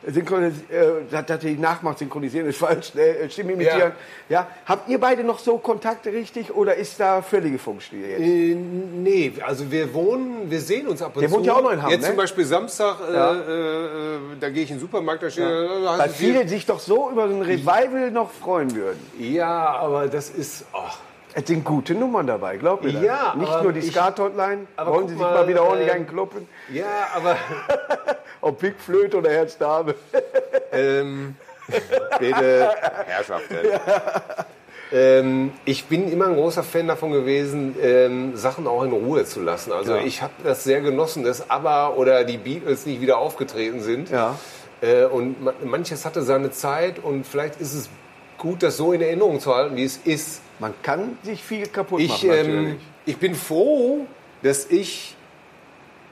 Äh, 0.06 0.10
äh, 0.10 1.16
äh, 1.16 1.38
die 1.38 1.56
Nachmacht 1.56 1.98
synchronisieren 1.98 2.46
ist 2.48 2.58
falsch, 2.58 2.94
ne? 2.94 3.02
Äh, 3.02 3.30
Stimmen 3.30 3.50
imitieren. 3.50 3.92
Ja. 4.28 4.46
Habt 4.66 4.88
ihr 4.88 4.98
beide 4.98 5.24
noch 5.24 5.38
so 5.38 5.58
Kontakte 5.58 6.12
richtig 6.12 6.54
oder 6.54 6.74
ist 6.74 7.00
da 7.00 7.22
völlige 7.22 7.58
Funkstille 7.58 8.08
jetzt? 8.08 8.20
Äh, 8.20 8.54
nee, 8.54 9.32
also 9.44 9.70
wir 9.70 9.92
wohnen, 9.94 10.50
wir 10.50 10.60
sehen 10.60 10.86
uns 10.86 11.02
ab 11.02 11.12
und 11.16 11.22
Der 11.22 11.28
zu. 11.30 11.36
wohnt 11.36 11.46
ja 11.46 11.54
auch 11.54 11.62
noch 11.62 11.72
in 11.72 11.82
Hamm, 11.82 11.90
Jetzt 11.90 12.02
ne? 12.02 12.08
zum 12.08 12.16
Beispiel 12.16 12.44
Samstag, 12.44 12.96
äh, 13.08 13.14
Ja. 13.14 13.32
äh, 13.34 14.18
da 14.40 14.50
gehe 14.50 14.64
ich 14.64 14.70
in 14.70 14.76
den 14.76 14.80
Supermarkt, 14.80 15.22
da 15.22 15.30
steht, 15.30 15.44
äh, 15.44 15.68
hast 15.86 15.98
Weil 15.98 16.08
viele 16.10 16.48
sich 16.48 16.66
doch 16.66 16.80
so 16.80 17.10
über 17.10 17.28
so 17.28 17.34
ein 17.34 17.42
Revival 17.42 18.10
noch 18.10 18.30
freuen 18.30 18.74
würden. 18.74 19.00
Ja, 19.18 19.76
aber 19.76 20.08
das 20.08 20.30
ist, 20.30 20.64
ach, 20.72 20.98
Es 21.36 21.46
sind 21.48 21.64
gute 21.64 21.94
Nummern 21.94 22.26
dabei, 22.28 22.56
glaub 22.56 22.84
mir 22.84 22.92
das. 22.92 23.02
Ja, 23.02 23.34
Nicht 23.36 23.62
nur 23.62 23.72
die 23.72 23.82
Skat-Hotline, 23.82 24.66
wollen 24.84 25.08
Sie 25.08 25.14
sich 25.14 25.22
mal, 25.22 25.34
mal 25.34 25.48
wieder 25.48 25.64
ordentlich 25.64 25.88
äh, 25.88 25.92
einkloppen? 25.92 26.46
ja, 26.72 27.08
aber 27.14 27.36
Ob 28.40 28.58
Pickflöte 28.60 29.16
oder 29.18 29.30
Herzdame. 29.30 29.94
Ähm, 30.76 31.36
bitte, 32.18 32.68
Herrschaften. 33.06 33.54
Ähm, 34.92 35.52
ich 35.64 35.84
bin 35.86 36.10
immer 36.10 36.26
ein 36.26 36.34
großer 36.34 36.62
Fan 36.62 36.88
davon 36.88 37.12
gewesen, 37.12 37.76
ähm, 37.80 38.36
Sachen 38.36 38.66
auch 38.66 38.82
in 38.82 38.90
Ruhe 38.92 39.24
zu 39.24 39.40
lassen. 39.40 39.72
Also 39.72 39.94
Ja. 39.94 40.02
ich 40.02 40.20
habe 40.22 40.32
das 40.42 40.64
sehr 40.64 40.80
genossen, 40.80 41.22
dass 41.24 41.48
ABBA 41.50 41.90
oder 41.90 42.24
die 42.24 42.38
Beatles 42.38 42.86
nicht 42.86 43.00
wieder 43.00 43.18
aufgetreten 43.18 43.80
sind. 43.80 44.10
Ja. 44.10 44.36
Äh, 44.82 45.04
und 45.04 45.42
ma- 45.42 45.54
manches 45.64 46.04
hatte 46.04 46.22
seine 46.22 46.50
Zeit 46.50 46.98
und 46.98 47.24
vielleicht 47.26 47.60
ist 47.60 47.72
es 47.74 47.88
gut, 48.36 48.62
das 48.62 48.76
so 48.76 48.92
in 48.92 49.00
Erinnerung 49.00 49.40
zu 49.40 49.54
halten, 49.54 49.76
wie 49.76 49.84
es 49.84 49.96
ist. 49.98 50.40
Man 50.58 50.74
kann 50.82 51.18
sich 51.22 51.42
viel 51.42 51.66
kaputt 51.66 52.00
Ich, 52.00 52.08
machen, 52.24 52.30
ähm, 52.32 52.76
ich 53.06 53.16
bin 53.16 53.34
froh, 53.34 54.06
dass 54.42 54.66
ich 54.66 55.16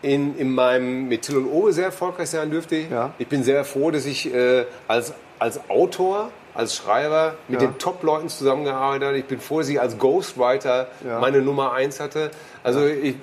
in, 0.03 0.37
in 0.37 0.53
meinem 0.55 1.09
mit 1.09 1.23
Till 1.23 1.37
und 1.37 1.47
Owe 1.53 1.73
sehr 1.73 1.87
erfolgreich 1.87 2.31
sein 2.31 2.51
dürfte. 2.51 2.77
Ja. 2.91 3.13
Ich 3.19 3.29
bin 3.29 3.45
sehr 3.45 3.65
froh, 3.65 3.91
dass 3.93 4.05
ich 4.05 4.33
äh, 4.35 4.65
als, 4.89 5.13
als 5.39 5.61
Autor, 5.71 6.31
als 6.55 6.75
Schreiber 6.75 7.35
mit 7.49 7.63
Ja. 7.63 7.69
den 7.69 7.79
Top-Leuten 7.79 8.29
zusammengearbeitet 8.29 9.07
habe. 9.09 9.19
Ich 9.19 9.25
bin 9.27 9.39
froh, 9.41 9.61
dass 9.61 9.69
ich 9.69 9.81
als 9.81 9.97
Ghostwriter 9.99 10.89
Ja. 11.07 11.21
meine 11.21 11.41
Nummer 11.41 11.73
eins 11.73 12.01
hatte. 12.01 12.31
Also 12.65 12.85
ich, 12.85 13.15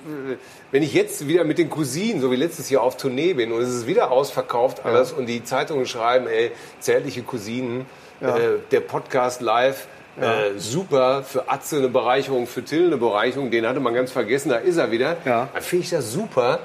wenn 0.72 0.82
ich 0.82 0.94
jetzt 0.94 1.28
wieder 1.28 1.44
mit 1.44 1.58
den 1.58 1.68
Cousinen, 1.68 2.20
so 2.22 2.30
wie 2.30 2.36
letztes 2.36 2.70
Jahr 2.70 2.82
auf 2.82 2.96
Tournee 2.96 3.34
bin 3.34 3.52
und 3.52 3.60
es 3.60 3.68
ist 3.68 3.86
wieder 3.86 4.10
ausverkauft 4.10 4.84
alles 4.84 5.12
und 5.12 5.26
die 5.26 5.44
Zeitungen 5.44 5.84
schreiben, 5.86 6.26
ey, 6.28 6.50
zärtliche 6.80 7.22
Cousinen, 7.22 7.84
äh, 8.20 8.26
der 8.70 8.80
Podcast 8.80 9.42
live, 9.42 9.86
äh, 10.18 10.58
super, 10.58 11.22
für 11.22 11.50
Atze 11.50 11.76
eine 11.78 11.88
Bereicherung, 11.88 12.46
für 12.46 12.64
Till 12.64 12.86
eine 12.86 12.96
Bereicherung, 12.96 13.50
den 13.50 13.66
hatte 13.66 13.80
man 13.80 13.94
ganz 13.94 14.10
vergessen, 14.12 14.48
da 14.50 14.56
ist 14.56 14.76
er 14.76 14.90
wieder. 14.90 15.16
Ja. 15.24 15.48
Dann 15.52 15.62
finde 15.62 15.84
ich 15.84 15.90
das 15.90 16.12
super. 16.12 16.60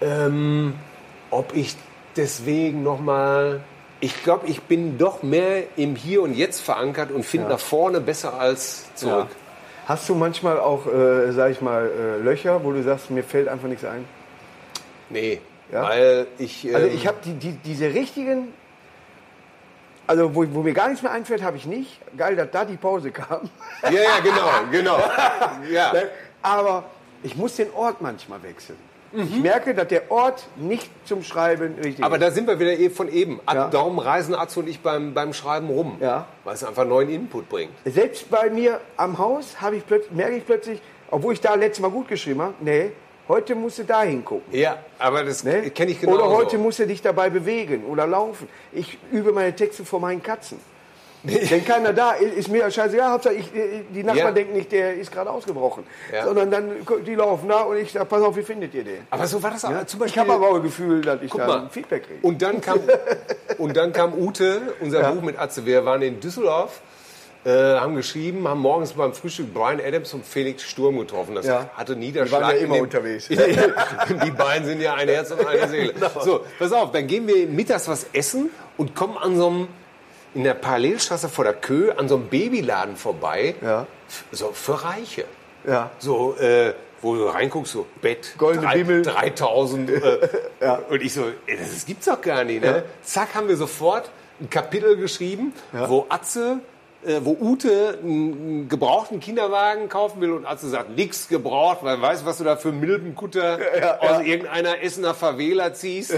Ähm, 0.00 0.74
ob 1.30 1.54
ich 1.54 1.76
deswegen 2.16 2.82
nochmal 2.82 3.60
Ich 4.00 4.22
glaube, 4.24 4.48
ich 4.48 4.62
bin 4.62 4.98
doch 4.98 5.22
mehr 5.22 5.62
im 5.76 5.94
Hier 5.96 6.22
und 6.22 6.34
Jetzt 6.34 6.60
verankert 6.60 7.10
und 7.12 7.24
finde 7.24 7.48
nach 7.48 7.60
vorne 7.60 8.00
besser 8.00 8.34
als 8.38 8.92
zurück. 8.96 9.28
Hast 9.86 10.08
du 10.08 10.14
manchmal 10.14 10.58
auch, 10.60 10.86
äh, 10.86 11.32
sag 11.32 11.50
ich 11.52 11.60
mal, 11.60 11.88
äh, 11.88 12.22
Löcher, 12.22 12.62
wo 12.64 12.72
du 12.72 12.82
sagst, 12.82 13.10
mir 13.10 13.22
fällt 13.24 13.48
einfach 13.48 13.68
nichts 13.68 13.84
ein? 13.84 14.04
Nee, 15.10 15.40
Ja? 15.72 15.82
weil 15.82 16.26
ich. 16.38 16.72
Also 16.74 16.86
ähm, 16.86 16.94
ich 16.94 17.06
habe 17.06 17.18
die, 17.24 17.34
die, 17.34 17.52
diese 17.64 17.86
richtigen, 17.94 18.48
also 20.06 20.34
wo, 20.34 20.44
wo 20.52 20.62
mir 20.62 20.72
gar 20.72 20.88
nichts 20.88 21.02
mehr 21.02 21.12
einfällt, 21.12 21.42
habe 21.42 21.56
ich 21.56 21.66
nicht. 21.66 22.00
Geil, 22.16 22.36
dass 22.36 22.50
da 22.50 22.64
die 22.64 22.76
Pause 22.76 23.10
kam. 23.10 23.48
Ja, 23.84 23.90
ja, 23.90 24.20
genau, 24.22 24.48
genau. 24.70 24.98
Ja. 25.70 25.92
Aber 26.42 26.84
ich 27.22 27.36
muss 27.36 27.56
den 27.56 27.72
Ort 27.72 28.00
manchmal 28.00 28.42
wechseln. 28.42 28.78
Ich 29.14 29.36
merke, 29.36 29.74
dass 29.74 29.88
der 29.88 30.10
Ort 30.10 30.46
nicht 30.56 30.90
zum 31.06 31.22
Schreiben 31.22 31.74
richtig 31.74 32.02
Aber 32.02 32.16
ist. 32.16 32.22
da 32.22 32.30
sind 32.30 32.46
wir 32.46 32.58
wieder 32.58 32.72
eh 32.72 32.88
von 32.88 33.08
eben. 33.08 33.40
Ja. 33.52 33.68
Darum 33.68 33.98
reisen 33.98 34.34
Atze 34.34 34.60
und 34.60 34.68
ich 34.68 34.80
beim, 34.80 35.12
beim 35.12 35.34
Schreiben 35.34 35.68
rum. 35.68 35.98
Ja. 36.00 36.26
Weil 36.44 36.54
es 36.54 36.64
einfach 36.64 36.86
neuen 36.86 37.10
Input 37.10 37.48
bringt. 37.48 37.72
Selbst 37.84 38.30
bei 38.30 38.48
mir 38.48 38.80
am 38.96 39.18
Haus 39.18 39.60
habe 39.60 39.76
ich 39.76 39.84
merke 40.12 40.36
ich 40.36 40.46
plötzlich, 40.46 40.80
obwohl 41.10 41.34
ich 41.34 41.40
da 41.42 41.54
letztes 41.54 41.80
Mal 41.80 41.90
gut 41.90 42.08
geschrieben 42.08 42.40
habe, 42.40 42.54
nee, 42.60 42.92
heute 43.28 43.54
musst 43.54 43.78
du 43.78 43.84
da 43.84 44.02
hingucken. 44.02 44.52
Ja, 44.58 44.78
aber 44.98 45.24
das 45.24 45.44
Ne? 45.44 45.70
kenne 45.70 45.92
ich 45.92 46.00
genau. 46.00 46.14
Oder 46.14 46.28
heute 46.28 46.58
musst 46.58 46.78
du 46.78 46.86
dich 46.86 47.02
dabei 47.02 47.30
bewegen 47.30 47.84
oder 47.86 48.06
laufen. 48.06 48.48
Ich 48.72 48.98
übe 49.10 49.32
meine 49.32 49.54
Texte 49.54 49.84
vor 49.84 50.00
meinen 50.00 50.22
Katzen. 50.22 50.58
Wenn 51.24 51.64
keiner 51.64 51.92
da 51.92 52.12
ist, 52.14 52.34
ist 52.36 52.48
mir 52.48 52.68
scheißegal. 52.68 53.10
Hauptsache, 53.12 53.34
ich, 53.34 53.54
äh, 53.54 53.84
die 53.94 54.02
Nachbarn 54.02 54.26
Ja. 54.26 54.32
denken 54.32 54.54
nicht, 54.54 54.72
der 54.72 54.94
ist 54.94 55.12
gerade 55.12 55.30
ausgebrochen. 55.30 55.84
Ja. 56.12 56.24
Sondern 56.24 56.50
dann, 56.50 56.72
die 57.06 57.14
laufen 57.14 57.48
da 57.48 57.60
und 57.60 57.76
ich 57.76 57.92
sage, 57.92 58.06
pass 58.06 58.22
auf, 58.22 58.36
wie 58.36 58.42
findet 58.42 58.74
ihr 58.74 58.82
den? 58.82 59.06
Aber 59.08 59.24
so 59.28 59.40
war 59.40 59.52
das 59.52 59.64
auch. 59.64 59.70
Ja? 59.70 59.86
Zum 59.86 59.98
Ich 60.00 60.06
Beispiel, 60.16 60.20
habe 60.22 60.32
aber 60.32 60.48
auch 60.48 60.56
ein 60.56 60.64
Gefühl, 60.64 61.00
dass 61.00 61.22
ich 61.22 61.30
Guck 61.30 61.42
da 61.42 61.46
mal. 61.46 61.68
Feedback 61.70 62.08
kriege. 62.08 62.18
Und 62.26 62.42
dann 62.42 62.60
kam, 62.60 62.80
und 63.58 63.76
dann 63.76 63.92
kam 63.92 64.14
Ute, 64.14 64.74
unser 64.80 65.12
Buch 65.12 65.22
mit 65.22 65.38
Atze. 65.38 65.64
Wir 65.64 65.84
waren 65.84 66.02
in 66.02 66.18
Düsseldorf, 66.18 66.80
äh, 67.44 67.50
haben 67.50 67.96
geschrieben, 67.96 68.46
haben 68.46 68.60
morgens 68.60 68.92
beim 68.92 69.12
Frühstück 69.12 69.52
Brian 69.52 69.80
Adams 69.80 70.14
und 70.14 70.24
Felix 70.24 70.62
Sturm 70.62 70.98
getroffen. 70.98 71.34
Das 71.34 71.46
Ja. 71.46 71.70
hatte 71.74 71.96
Niederschlag. 71.96 72.40
Die 72.40 72.44
waren 72.46 72.56
ja 72.56 72.62
immer 72.62 72.74
dem- 72.76 72.82
unterwegs. 72.84 73.28
Die 73.28 74.30
beiden 74.30 74.66
sind 74.66 74.80
ja 74.80 74.94
ein 74.94 75.08
Herz 75.08 75.30
und 75.32 75.44
eine 75.46 75.68
Seele. 75.68 75.94
So, 76.24 76.44
pass 76.58 76.72
auf, 76.72 76.92
dann 76.92 77.06
gehen 77.06 77.26
wir 77.26 77.46
mittags 77.48 77.88
was 77.88 78.06
essen 78.12 78.50
und 78.76 78.94
kommen 78.94 79.16
an 79.18 79.36
so 79.36 79.48
einem, 79.48 79.68
in 80.34 80.44
der 80.44 80.54
Parallelstraße 80.54 81.28
vor 81.28 81.44
der 81.44 81.54
Kö, 81.54 81.90
an 81.92 82.08
so 82.08 82.14
einem 82.16 82.26
Babyladen 82.28 82.96
vorbei. 82.96 83.54
Ja. 83.60 83.86
So, 84.30 84.52
für 84.52 84.84
Reiche. 84.84 85.24
Ja. 85.66 85.90
So, 85.98 86.36
äh, 86.36 86.74
wo 87.00 87.16
du 87.16 87.24
reinguckst, 87.26 87.72
so 87.72 87.86
Bett, 88.00 88.34
Goldene 88.38 88.72
Bimmel. 88.72 89.02
3000. 89.02 89.90
Äh, 89.90 90.18
Und 90.90 91.02
ich 91.02 91.12
so, 91.12 91.24
ey, 91.46 91.56
das 91.58 91.84
gibt's 91.86 92.06
doch 92.06 92.20
gar 92.20 92.44
nicht. 92.44 92.62
Ne? 92.62 92.84
Zack, 93.02 93.34
haben 93.34 93.48
wir 93.48 93.56
sofort 93.56 94.10
ein 94.40 94.48
Kapitel 94.48 94.96
geschrieben, 94.96 95.52
wo 95.72 96.06
Atze, 96.08 96.58
wo 97.20 97.36
Ute 97.40 97.98
einen, 98.02 98.68
gebrauchten 98.68 99.20
Kinderwagen 99.20 99.88
kaufen 99.88 100.20
will 100.20 100.32
und 100.32 100.46
Atze 100.46 100.68
sagt, 100.68 100.96
nix 100.96 101.28
gebraucht, 101.28 101.78
weil 101.82 102.00
weißt 102.00 102.22
du, 102.22 102.26
was 102.26 102.38
du 102.38 102.44
da 102.44 102.56
für 102.56 102.72
Milbenkutter 102.72 103.58
aus 104.00 104.22
irgendeiner 104.22 104.82
Essener 104.82 105.14
Favela 105.14 105.74
ziehst. 105.74 106.12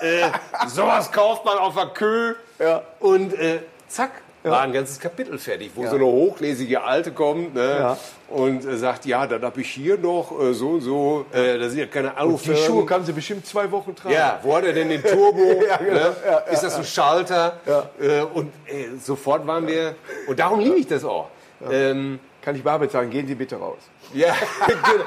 Äh, 0.00 0.28
sowas 0.68 1.12
kauft 1.12 1.44
man 1.44 1.58
auf 1.58 1.74
der 1.74 1.86
Kö. 1.86 2.34
Ja. 2.58 2.82
Und 3.00 3.32
äh, 3.34 3.60
zack, 3.88 4.10
war 4.44 4.60
ein 4.60 4.72
ganzes 4.72 5.00
Kapitel 5.00 5.38
fertig, 5.38 5.70
wo 5.74 5.86
so 5.86 5.96
eine 5.96 6.04
hochlesige 6.04 6.82
Alte 6.82 7.12
kommt 7.12 7.54
ne, 7.54 7.76
Ja. 7.78 7.96
und 8.28 8.64
äh, 8.64 8.76
sagt, 8.76 9.06
ja, 9.06 9.26
dann 9.26 9.42
habe 9.42 9.60
ich 9.62 9.70
hier 9.70 9.96
noch 9.96 10.38
äh, 10.40 10.52
so 10.52 10.70
und 10.70 10.80
so, 10.82 11.24
äh, 11.32 11.58
da 11.58 11.68
sind 11.68 11.78
ja 11.78 11.86
keine 11.86 12.10
Die 12.10 12.16
Alufirmen. 12.18 12.62
Schuhe 12.62 12.84
kann 12.86 13.04
sie 13.04 13.12
bestimmt 13.12 13.46
zwei 13.46 13.70
Wochen 13.70 13.94
tragen. 13.96 14.14
Ja, 14.14 14.38
wo 14.42 14.54
hat 14.56 14.64
er 14.64 14.72
denn 14.74 14.90
den 14.90 15.02
Turbo? 15.02 15.40
Ja, 15.68 15.76
genau. 15.78 15.92
ne? 15.94 16.16
Ja, 16.26 16.38
Ist 16.52 16.62
das 16.62 16.76
ein 16.76 16.84
Schalter? 16.84 17.58
Äh, 18.00 18.20
und 18.22 18.52
sofort 19.02 19.46
waren 19.46 19.66
wir, 19.66 19.94
und 20.26 20.38
darum 20.38 20.60
liebe 20.60 20.76
ich 20.76 20.86
das 20.86 21.04
auch. 21.04 21.28
Ähm, 21.70 22.18
Kann 22.44 22.56
ich 22.56 22.62
Barbet 22.62 22.90
sagen, 22.90 23.08
gehen 23.08 23.26
Sie 23.26 23.34
bitte 23.34 23.56
raus. 23.56 23.78
ja, 24.12 24.34
genau. 24.66 25.04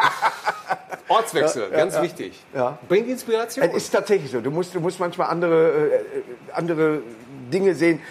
Ortswechsel, 1.08 1.70
ganz 1.70 2.02
wichtig. 2.02 2.34
Ja. 2.54 2.80
Bringt 2.90 3.08
Inspiration. 3.08 3.64
Es 3.64 3.74
ist 3.76 3.92
tatsächlich 3.92 4.32
so. 4.32 4.42
Du 4.42 4.50
musst, 4.50 4.74
du 4.74 4.80
musst 4.80 5.00
manchmal 5.00 5.30
andere, 5.30 5.72
äh, 5.72 5.96
äh, 5.96 6.02
andere 6.52 7.02
Dinge 7.54 7.76
sehen, 7.76 8.02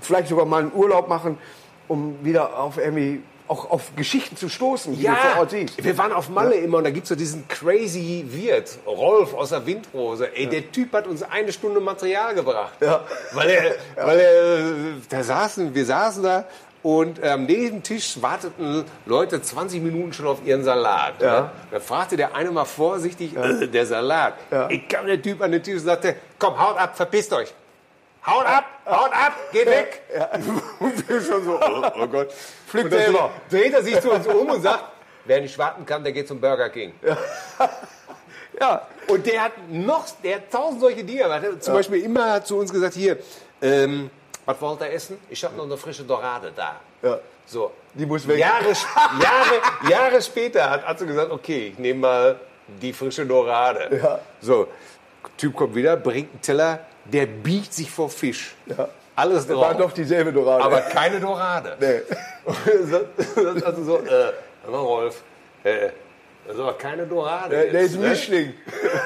vielleicht 0.00 0.28
sogar 0.28 0.44
mal 0.44 0.62
einen 0.62 0.72
Urlaub 0.74 1.08
machen, 1.08 1.38
um 1.86 2.16
wieder 2.24 2.58
auf 2.58 2.76
irgendwie 2.76 3.22
auch 3.48 3.70
auf 3.70 3.94
Geschichten 3.96 4.36
zu 4.36 4.48
stoßen, 4.48 4.96
die 4.96 5.04
du 5.04 5.14
vor 5.14 5.40
Ort 5.40 5.50
siehst. 5.50 5.82
wir 5.82 5.98
waren 5.98 6.12
auf 6.12 6.28
Malle 6.28 6.54
immer 6.54 6.78
und 6.78 6.84
da 6.84 6.90
gibt 6.90 7.04
es 7.04 7.10
so 7.10 7.14
diesen 7.14 7.46
crazy 7.48 8.24
Wirt, 8.28 8.78
Rolf 8.86 9.34
aus 9.34 9.50
der 9.50 9.66
Windrose. 9.66 10.34
Ey, 10.34 10.46
der 10.46 10.72
Typ 10.72 10.92
hat 10.92 11.06
uns 11.06 11.22
eine 11.22 11.52
Stunde 11.52 11.80
Material 11.80 12.34
gebracht. 12.34 12.74
Ja. 12.80 13.04
Weil 13.32 13.50
er, 13.50 13.74
weil 14.06 14.18
er, 14.18 14.62
da 15.08 15.22
saßen, 15.22 15.74
wir 15.74 15.84
saßen 15.84 16.22
da 16.22 16.44
und 16.82 17.20
ähm, 17.22 17.46
neben 17.46 17.76
dem 17.76 17.82
Tisch 17.82 18.20
warteten 18.20 18.84
Leute 19.06 19.40
20 19.40 19.80
Minuten 19.82 20.12
schon 20.12 20.26
auf 20.26 20.44
ihren 20.44 20.64
Salat. 20.64 21.14
Ja. 21.20 21.40
Ne? 21.40 21.50
Da 21.70 21.80
fragte 21.80 22.16
der 22.16 22.34
eine 22.34 22.50
mal 22.50 22.64
vorsichtig, 22.64 23.36
äh, 23.36 23.68
der 23.68 23.86
Salat. 23.86 24.34
Ja. 24.50 24.68
Ich 24.68 24.88
kam 24.88 25.06
der 25.06 25.22
Typ 25.22 25.40
an 25.42 25.52
den 25.52 25.62
Tisch 25.62 25.76
und 25.76 25.84
sagte, 25.86 26.16
komm, 26.38 26.58
haut 26.58 26.76
ab, 26.76 26.96
verpisst 26.96 27.32
euch. 27.32 27.54
Haut 28.26 28.46
ab, 28.46 28.64
haut 28.86 29.12
ab, 29.12 29.32
geht 29.52 29.66
weg. 29.66 30.02
Und 30.78 31.08
wir 31.08 31.20
schon 31.20 31.44
so, 31.44 31.58
oh, 31.60 31.82
oh 32.00 32.06
Gott. 32.06 32.28
Dann 32.72 32.88
selber. 32.88 33.30
dreht 33.50 33.74
er 33.74 33.82
sich 33.82 34.00
zu 34.00 34.12
uns 34.12 34.26
um 34.28 34.48
und 34.48 34.62
sagt, 34.62 34.84
wer 35.24 35.40
nicht 35.40 35.58
warten 35.58 35.84
kann, 35.84 36.04
der 36.04 36.12
geht 36.12 36.28
zum 36.28 36.40
Burger 36.40 36.70
King. 36.70 36.92
Ja, 38.60 38.86
Und 39.08 39.26
der 39.26 39.42
hat 39.42 39.52
noch, 39.68 40.06
der 40.22 40.36
hat 40.36 40.52
tausend 40.52 40.80
solche 40.80 41.02
Dinge. 41.02 41.58
Zum 41.58 41.74
Beispiel 41.74 42.02
immer 42.04 42.44
zu 42.44 42.58
uns 42.58 42.72
gesagt, 42.72 42.94
hier, 42.94 43.18
ähm, 43.60 44.10
was 44.44 44.60
wollt 44.60 44.80
ihr 44.80 44.92
essen? 44.92 45.18
Ich 45.28 45.42
habe 45.44 45.56
noch 45.56 45.64
eine 45.64 45.76
frische 45.76 46.04
Dorade 46.04 46.52
da. 46.54 46.80
Ja. 47.02 47.18
So. 47.46 47.72
Die 47.94 48.06
muss 48.06 48.26
weg. 48.26 48.38
Jahre, 48.38 48.68
Jahre, 49.22 49.90
Jahre 49.90 50.22
später 50.22 50.68
hat 50.68 50.86
Atze 50.86 51.06
gesagt, 51.06 51.30
okay, 51.30 51.68
ich 51.68 51.78
nehme 51.78 52.00
mal 52.00 52.40
die 52.66 52.92
frische 52.92 53.26
Dorade. 53.26 54.00
Ja. 54.02 54.18
So, 54.40 54.68
Typ 55.36 55.54
kommt 55.54 55.74
wieder, 55.74 55.96
bringt 55.96 56.30
einen 56.30 56.40
Teller, 56.40 56.80
der 57.04 57.26
biegt 57.26 57.72
sich 57.72 57.90
vor 57.90 58.08
Fisch. 58.08 58.54
Ja. 58.66 58.88
Alles 59.14 59.46
drauf. 59.46 59.60
war 59.60 59.74
doch 59.74 59.92
dieselbe 59.92 60.32
Dorade. 60.32 60.64
aber 60.64 60.80
keine 60.82 61.20
Dorade. 61.20 61.76
Nee. 61.78 62.02
Also 63.64 63.84
so, 63.84 63.98
äh, 63.98 64.32
Rolf, 64.68 65.22
äh, 65.62 65.90
das 66.44 66.56
ist 66.56 66.60
aber 66.60 66.74
keine 66.74 67.06
Dorade. 67.06 67.50
der, 67.50 67.70
der 67.70 67.82
jetzt, 67.82 67.90
ist 67.92 67.96
ein 67.98 68.02
ne? 68.02 68.08
Mischling. 68.08 68.54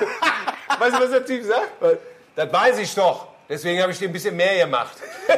Weißt 0.79 0.97
du, 0.97 1.03
was 1.03 1.11
der 1.11 1.27
Typ 1.27 1.45
sagt? 1.45 1.99
Das 2.35 2.51
weiß 2.51 2.79
ich 2.79 2.95
doch. 2.95 3.29
Deswegen 3.49 3.81
habe 3.83 3.93
ich 3.93 3.99
dir 3.99 4.09
ein 4.09 4.13
bisschen 4.13 4.37
mehr 4.37 4.65
gemacht. 4.65 4.97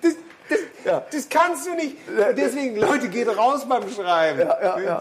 Das, 0.00 0.14
das, 0.48 0.58
Ja. 0.84 1.04
das 1.12 1.28
kannst 1.28 1.66
du 1.66 1.74
nicht. 1.74 1.96
Deswegen, 2.36 2.76
Leute, 2.76 3.08
geht 3.08 3.28
raus 3.36 3.68
beim 3.68 3.88
Schreiben. 3.90 4.40
ja, 4.40 4.78
ja. 4.78 5.00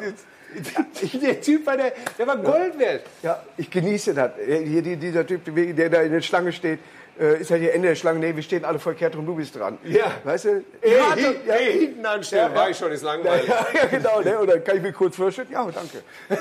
Der 1.22 1.40
Typ 1.42 1.66
war, 1.66 1.78
der, 1.78 1.94
der 2.18 2.28
war 2.28 2.38
Gold 2.38 2.78
wert. 2.80 3.04
Ja, 3.22 3.42
ich 3.56 3.70
genieße 3.70 4.14
das. 4.14 4.32
Hier, 4.46 4.82
die- 4.82 4.96
dieser 4.98 5.26
Typ, 5.26 5.42
der 5.76 5.90
da 5.90 6.02
in 6.02 6.12
der 6.12 6.22
Schlange 6.22 6.52
steht, 6.52 6.80
äh, 7.20 7.40
ist 7.42 7.52
halt 7.52 7.62
hier 7.62 7.74
Ende 7.74 7.90
der 7.90 7.96
Schlange. 7.96 8.20
Nee, 8.20 8.36
wir 8.36 8.44
stehen 8.44 8.66
alle 8.66 8.80
verkehrt 8.80 9.16
rum, 9.16 9.26
du 9.26 9.36
bist 9.36 9.56
dran. 9.56 9.78
Ja. 9.84 10.12
Weißt 10.24 10.46
du? 10.46 10.64
Ey, 10.82 10.98
Ja, 10.98 11.14
hin, 11.16 11.36
ja, 11.46 11.54
ey, 11.56 11.80
hinten 11.80 12.06
anstellen, 12.06 12.50
Ja, 12.52 12.56
war 12.58 12.66
ja. 12.66 12.70
ich 12.72 12.78
schon, 12.78 12.92
ist 12.92 13.04
langweilig. 13.04 13.48
ja, 13.48 13.68
ja, 13.74 13.86
genau. 13.86 14.22
Ne? 14.22 14.40
Oder 14.40 14.60
kann 14.60 14.78
ich 14.78 14.82
mir 14.84 14.94
kurz 14.94 15.16
vorstellen? 15.16 15.48
Ja, 15.52 15.66
danke. 15.72 16.02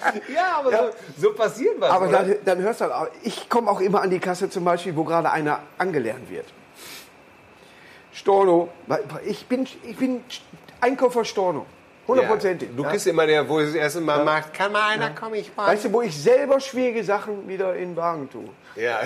Ja, 0.34 0.58
aber 0.58 0.70
So, 1.16 1.28
so 1.28 1.32
passiert 1.34 1.80
was. 1.80 1.90
Aber 1.90 2.08
dann, 2.08 2.36
dann 2.44 2.58
hörst 2.60 2.80
du 2.80 2.84
halt, 2.84 2.94
auch- 2.94 3.08
ich 3.22 3.48
komme 3.48 3.70
auch 3.70 3.80
immer 3.80 4.02
an 4.02 4.10
die 4.10 4.18
Kasse 4.18 4.48
zum 4.50 4.64
Beispiel, 4.64 4.94
wo 4.96 5.04
gerade 5.04 5.30
einer 5.30 5.60
angelernt 5.78 6.30
wird. 6.30 6.46
Storno, 8.12 8.68
ich 9.24 9.46
bin, 9.46 9.66
ich 9.84 9.96
bin 9.96 10.22
Einkäufer 10.80 11.24
Storno. 11.24 11.66
Hundertprozentig. 12.08 12.70
Du 12.74 12.84
ja. 12.84 12.90
bist 12.90 13.06
immer 13.06 13.26
der, 13.26 13.46
wo 13.46 13.60
es 13.60 13.66
das 13.66 13.74
erste 13.74 14.00
Mal 14.00 14.24
macht, 14.24 14.54
kann 14.54 14.72
mal 14.72 14.88
einer, 14.92 15.10
komm 15.10 15.34
ich 15.34 15.54
mal. 15.54 15.66
Weißt 15.66 15.84
du, 15.84 15.92
wo 15.92 16.00
ich 16.00 16.16
selber 16.16 16.58
schwierige 16.58 17.04
Sachen 17.04 17.46
wieder 17.46 17.74
in 17.74 17.90
den 17.90 17.96
Wagen 17.96 18.30
tue. 18.30 18.48
Ja. 18.76 19.00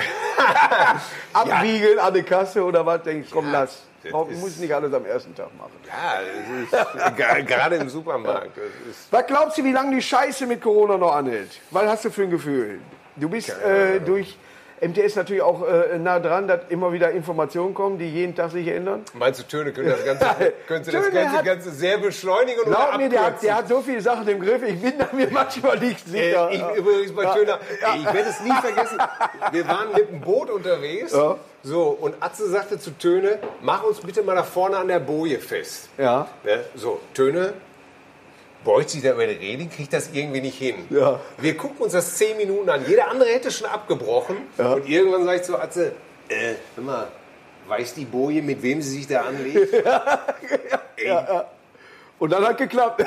Abwiegeln 1.32 1.98
an 1.98 2.14
der 2.14 2.22
Kasse 2.22 2.62
oder 2.62 2.86
was, 2.86 3.02
denke 3.02 3.26
ich, 3.26 3.30
komm, 3.32 3.50
lass. 3.50 3.82
Ist- 4.04 4.40
muss 4.40 4.56
nicht 4.58 4.74
alles 4.74 4.92
am 4.92 5.04
ersten 5.06 5.34
Tag 5.34 5.48
machen. 5.56 5.72
Ja, 7.18 7.40
gerade 7.40 7.76
im 7.76 7.88
Supermarkt. 7.88 8.50
Was 9.10 9.26
glaubst 9.26 9.58
du, 9.58 9.64
wie 9.64 9.72
lange 9.72 9.94
die 9.96 10.02
Scheiße 10.02 10.46
mit 10.46 10.60
Corona 10.60 10.96
noch 10.96 11.14
anhält? 11.14 11.60
Was 11.70 11.84
hast 11.86 12.04
du 12.06 12.10
für 12.10 12.22
ein 12.22 12.30
Gefühl? 12.30 12.80
Du 13.16 13.28
bist 13.28 13.50
äh, 13.50 14.00
durch 14.00 14.36
MTS 14.80 15.14
natürlich 15.14 15.42
auch 15.42 15.64
äh, 15.68 15.96
nah 15.98 16.18
dran, 16.18 16.48
dass 16.48 16.62
immer 16.70 16.92
wieder 16.92 17.12
Informationen 17.12 17.72
kommen, 17.72 17.98
die 17.98 18.08
jeden 18.08 18.34
Tag 18.34 18.50
sich 18.50 18.66
ändern. 18.66 19.04
meinst 19.14 19.38
du, 19.38 19.44
Töne 19.44 19.72
könnte 19.72 19.92
das 19.92 20.04
Ganze, 20.04 20.24
könnte 20.66 20.90
das 20.90 21.10
Ganze, 21.12 21.30
hat- 21.38 21.44
Ganze 21.44 21.70
sehr 21.70 21.98
beschleunigen 21.98 22.62
oder 22.62 22.70
Glaub 22.70 22.96
mir, 22.96 23.08
der 23.08 23.26
hat, 23.26 23.42
der 23.44 23.54
hat 23.58 23.68
so 23.68 23.80
viele 23.80 24.00
Sachen 24.00 24.26
im 24.26 24.40
Griff, 24.40 24.60
ich 24.64 24.80
bin 24.82 24.94
da 24.98 25.08
mir 25.12 25.28
manchmal 25.30 25.78
nicht 25.78 26.04
sicher. 26.08 26.50
Äh, 26.50 26.56
ich, 26.56 26.78
übrigens 26.78 27.14
bei 27.14 27.26
Töner, 27.26 27.60
ey, 27.80 27.98
ich 28.00 28.04
werde 28.06 28.30
es 28.30 28.40
nie 28.40 28.50
vergessen. 28.60 28.98
Wir 29.52 29.68
waren 29.68 29.92
mit 29.94 30.08
dem 30.10 30.20
Boot 30.20 30.50
unterwegs. 30.50 31.12
Ja. 31.12 31.36
So, 31.64 31.96
und 32.00 32.14
Atze 32.20 32.48
sagte 32.48 32.78
zu 32.78 32.90
Töne, 32.98 33.38
mach 33.60 33.84
uns 33.84 34.00
bitte 34.00 34.22
mal 34.22 34.34
da 34.34 34.42
vorne 34.42 34.76
an 34.78 34.88
der 34.88 34.98
Boje 34.98 35.38
fest. 35.38 35.88
ja. 35.96 36.26
Ne? 36.42 36.64
So, 36.74 37.00
Töne, 37.14 37.54
beugt 38.64 38.90
sich 38.90 39.02
da 39.02 39.12
über 39.12 39.26
die 39.26 39.34
Reling, 39.34 39.70
kriegt 39.70 39.92
das 39.92 40.10
irgendwie 40.12 40.40
nicht 40.40 40.58
hin. 40.58 40.86
Ja. 40.90 41.20
Wir 41.38 41.56
gucken 41.56 41.78
uns 41.82 41.92
das 41.92 42.16
zehn 42.16 42.36
Minuten 42.36 42.68
an. 42.68 42.84
Jeder 42.86 43.08
andere 43.10 43.28
hätte 43.28 43.50
schon 43.50 43.68
abgebrochen. 43.68 44.36
Ja. 44.58 44.72
Und 44.74 44.88
irgendwann 44.88 45.24
sage 45.24 45.38
ich 45.38 45.42
zu 45.44 45.58
Atze, 45.58 45.92
äh, 46.28 46.54
hör 46.74 46.84
mal, 46.84 47.08
weiß 47.68 47.94
die 47.94 48.04
Boje, 48.04 48.42
mit 48.42 48.62
wem 48.62 48.82
sie 48.82 48.98
sich 48.98 49.06
da 49.06 49.22
anlegt? 49.22 49.72
Ey, 50.96 51.16
Und 52.18 52.32
dann 52.32 52.44
hat 52.44 52.58
geklappt. 52.58 53.04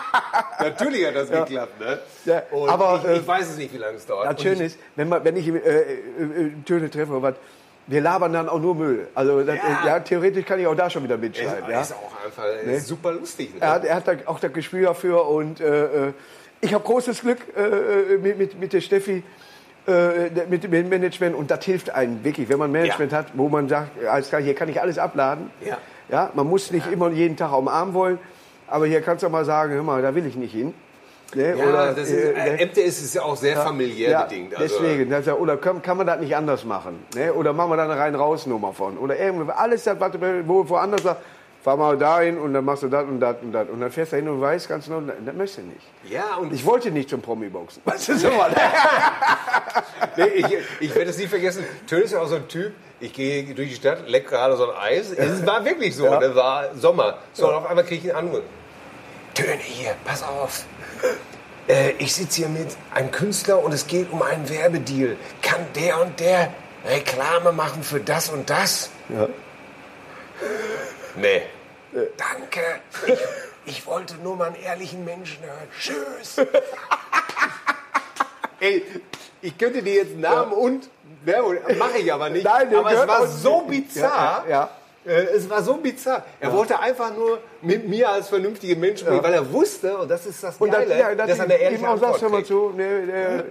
Natürlich 0.60 1.06
hat 1.06 1.16
das 1.16 1.30
geklappt, 1.30 1.80
ne? 1.80 1.98
Ja, 2.24 2.42
Und 2.50 2.68
aber, 2.68 3.00
ich, 3.04 3.10
ich 3.10 3.22
äh, 3.22 3.26
weiß 3.26 3.50
es 3.50 3.56
nicht, 3.56 3.72
wie 3.72 3.78
lange 3.78 3.96
es 3.96 4.06
dauert. 4.06 4.40
Schöne 4.40 4.64
ich, 4.66 4.76
wenn, 4.96 5.08
man, 5.08 5.24
wenn 5.24 5.36
ich 5.36 5.48
äh, 5.48 5.52
äh, 5.56 5.92
äh, 5.92 6.50
Töne 6.64 6.90
treffe, 6.90 7.12
oder 7.12 7.22
was, 7.22 7.34
wir 7.88 8.00
labern 8.00 8.32
dann 8.32 8.48
auch 8.48 8.60
nur 8.60 8.74
Müll. 8.74 9.08
Also 9.14 9.42
das, 9.42 9.56
Ja. 9.56 9.86
ja, 9.86 10.00
theoretisch 10.00 10.44
kann 10.44 10.58
ich 10.60 10.66
auch 10.66 10.74
da 10.74 10.90
schon 10.90 11.04
wieder 11.04 11.16
mitschreiben. 11.16 11.70
Ja? 11.70 11.80
ist 11.82 11.92
auch 11.94 12.24
einfach 12.24 12.44
äh, 12.66 12.78
super 12.80 13.12
lustig. 13.12 13.54
Ne? 13.54 13.60
Er, 13.60 13.70
hat, 13.70 13.84
er 13.84 13.94
hat 13.96 14.08
da 14.08 14.12
auch 14.26 14.40
das 14.40 14.52
Gespür 14.52 14.88
dafür 14.88 15.28
und 15.28 15.60
äh, 15.60 16.08
äh, 16.08 16.12
ich 16.60 16.74
habe 16.74 16.82
großes 16.84 17.20
Glück 17.20 17.38
äh, 17.56 17.60
äh, 18.14 18.18
mit, 18.18 18.38
mit, 18.38 18.60
mit 18.60 18.72
der 18.72 18.80
Steffi, 18.80 19.22
äh, 19.86 20.30
mit 20.48 20.64
dem 20.64 20.88
Management 20.88 21.36
und 21.36 21.50
das 21.50 21.64
hilft 21.64 21.90
einem 21.90 22.24
wirklich, 22.24 22.48
wenn 22.48 22.58
man 22.58 22.72
Management 22.72 23.12
Ja. 23.12 23.18
hat, 23.18 23.26
wo 23.34 23.48
man 23.48 23.68
sagt, 23.68 24.04
alles 24.04 24.28
klar, 24.30 24.40
hier 24.40 24.54
kann 24.54 24.68
ich 24.68 24.80
alles 24.80 24.98
abladen. 24.98 25.50
Ja. 25.64 25.78
Ja, 26.08 26.30
man 26.34 26.46
muss 26.48 26.70
nicht 26.70 26.90
immer 26.90 27.10
jeden 27.10 27.36
Tag 27.36 27.52
umarmen 27.56 27.92
wollen, 27.94 28.18
aber 28.68 28.86
hier 28.86 29.00
kannst 29.00 29.22
du 29.22 29.26
auch 29.26 29.30
mal 29.32 29.44
sagen, 29.44 29.72
hör 29.74 29.82
mal, 29.82 30.02
da 30.02 30.14
will 30.14 30.24
ich 30.26 30.36
nicht 30.36 30.52
hin. 30.52 30.72
Ne? 31.34 31.56
Ja, 31.58 31.92
das 31.92 32.08
ist, 32.08 32.12
äh, 32.12 32.32
äh, 32.32 32.56
ne? 32.56 32.66
MTS 32.66 33.02
ist 33.02 33.14
ja 33.14 33.22
auch 33.22 33.36
sehr 33.36 33.56
familiär 33.56 34.10
Ja, 34.10 34.22
bedingt. 34.22 34.54
Also, 34.56 34.78
deswegen. 34.78 35.10
Das 35.10 35.20
ist 35.20 35.26
ja, 35.26 35.34
oder 35.34 35.56
kann, 35.56 35.82
kann 35.82 35.96
man 35.96 36.06
das 36.06 36.20
nicht 36.20 36.36
anders 36.36 36.64
machen? 36.64 37.04
Ne? 37.14 37.32
Oder 37.34 37.52
machen 37.52 37.70
wir 37.70 37.76
da 37.76 37.84
eine 37.84 37.98
rein-raus-Nummer 37.98 38.72
von? 38.72 38.96
Oder 38.96 39.18
irgendwie, 39.18 39.50
alles 39.52 39.84
das, 39.84 39.98
was 39.98 40.12
du 40.12 40.20
wo, 40.46 40.68
woanders 40.68 41.02
sagt, 41.02 41.22
fahr 41.66 41.76
mal 41.76 41.98
dahin 41.98 42.38
und 42.38 42.54
dann 42.54 42.64
machst 42.64 42.84
du 42.84 42.88
das 42.88 43.02
und 43.04 43.18
das 43.18 43.36
und 43.42 43.50
das. 43.50 43.68
Und 43.68 43.80
dann 43.80 43.90
fährst 43.90 44.12
du 44.12 44.16
hin 44.16 44.28
und 44.28 44.40
weißt 44.40 44.68
ganz 44.68 44.84
genau, 44.84 45.00
das 45.00 45.34
möchte 45.34 45.62
ich 45.62 45.66
nicht. 45.66 46.12
Ja, 46.12 46.36
und 46.36 46.52
Ich 46.52 46.64
wollte 46.64 46.92
nicht 46.92 47.10
zum 47.10 47.20
Promi-Boxen. 47.20 47.82
Weißt 47.84 48.08
du, 48.08 48.18
so 48.18 48.28
was? 48.28 48.52
nee, 50.16 50.24
ich, 50.26 50.46
ich 50.78 50.94
werde 50.94 51.10
es 51.10 51.18
nie 51.18 51.26
vergessen. 51.26 51.64
Töne 51.88 52.02
ist 52.02 52.12
ja 52.12 52.20
auch 52.20 52.28
so 52.28 52.36
ein 52.36 52.46
Typ. 52.46 52.72
Ich 53.00 53.12
gehe 53.12 53.52
durch 53.52 53.70
die 53.70 53.74
Stadt, 53.74 54.08
leck 54.08 54.28
gerade 54.28 54.56
so 54.56 54.70
ein 54.70 54.76
Eis. 54.80 55.10
Es 55.10 55.44
war 55.44 55.64
wirklich 55.64 55.96
so. 55.96 56.04
Ja. 56.04 56.20
Das 56.20 56.36
war 56.36 56.74
Sommer. 56.76 57.18
So, 57.32 57.48
und 57.48 57.54
auf 57.54 57.66
einmal 57.68 57.84
kriege 57.84 58.06
ich 58.06 58.14
einen 58.14 58.28
Anruf. 58.28 58.42
Töne 59.36 59.62
hier, 59.62 59.94
pass 60.06 60.22
auf. 60.22 60.64
Äh, 61.68 61.90
ich 61.98 62.14
sitze 62.14 62.38
hier 62.38 62.48
mit 62.48 62.74
einem 62.94 63.10
Künstler 63.10 63.62
und 63.62 63.72
es 63.74 63.86
geht 63.86 64.10
um 64.10 64.22
einen 64.22 64.48
Werbedeal. 64.48 65.16
Kann 65.42 65.60
der 65.74 66.00
und 66.00 66.18
der 66.18 66.54
Reklame 66.86 67.52
machen 67.52 67.82
für 67.82 68.00
das 68.00 68.30
und 68.30 68.48
das? 68.48 68.88
Ja. 69.10 69.28
Nee. 71.16 71.42
Danke. 72.16 72.80
Ich, 73.06 73.18
ich 73.66 73.86
wollte 73.86 74.14
nur 74.16 74.36
mal 74.36 74.46
einen 74.46 74.56
ehrlichen 74.56 75.04
Menschen 75.04 75.42
hören. 75.42 75.68
Tschüss. 75.78 76.38
Ey, 78.60 78.82
ich 79.42 79.58
könnte 79.58 79.82
dir 79.82 79.96
jetzt 79.96 80.16
Namen 80.16 80.52
und 80.52 80.88
Werbung, 81.24 81.58
mache 81.76 81.98
ich 81.98 82.10
aber 82.10 82.30
nicht. 82.30 82.44
Nein, 82.44 82.74
aber 82.74 82.90
es 82.90 83.06
war 83.06 83.26
so 83.26 83.60
bizarr. 83.62 84.44
Ja, 84.46 84.50
ja. 84.50 84.70
Äh, 85.06 85.24
Es 85.36 85.48
war 85.48 85.62
so 85.62 85.74
bizarr. 85.76 86.24
Er 86.40 86.52
wollte 86.52 86.78
einfach 86.78 87.14
nur 87.14 87.38
mit 87.62 87.88
mir 87.88 88.08
als 88.10 88.28
vernünftige 88.28 88.76
Mensch 88.76 89.00
sprechen, 89.00 89.22
weil 89.22 89.34
er 89.34 89.52
wusste, 89.52 89.96
und 89.98 90.10
das 90.10 90.26
ist 90.26 90.42
das 90.42 90.56
Und 90.58 90.70
Geile, 90.70 90.86
das, 90.88 90.98
ja, 90.98 91.14
das 91.14 91.28
dass 91.28 91.38
er 91.38 91.44
eine 91.44 91.54
ehrliche 91.58 91.88
auch 91.88 91.96
sagst, 91.98 92.22
hör 92.22 92.28
Antwort 92.28 92.32
mal 92.32 92.36
kriegt. 92.38 92.48
zu, 92.48 92.70
ne, 92.76 93.06
der, 93.06 93.44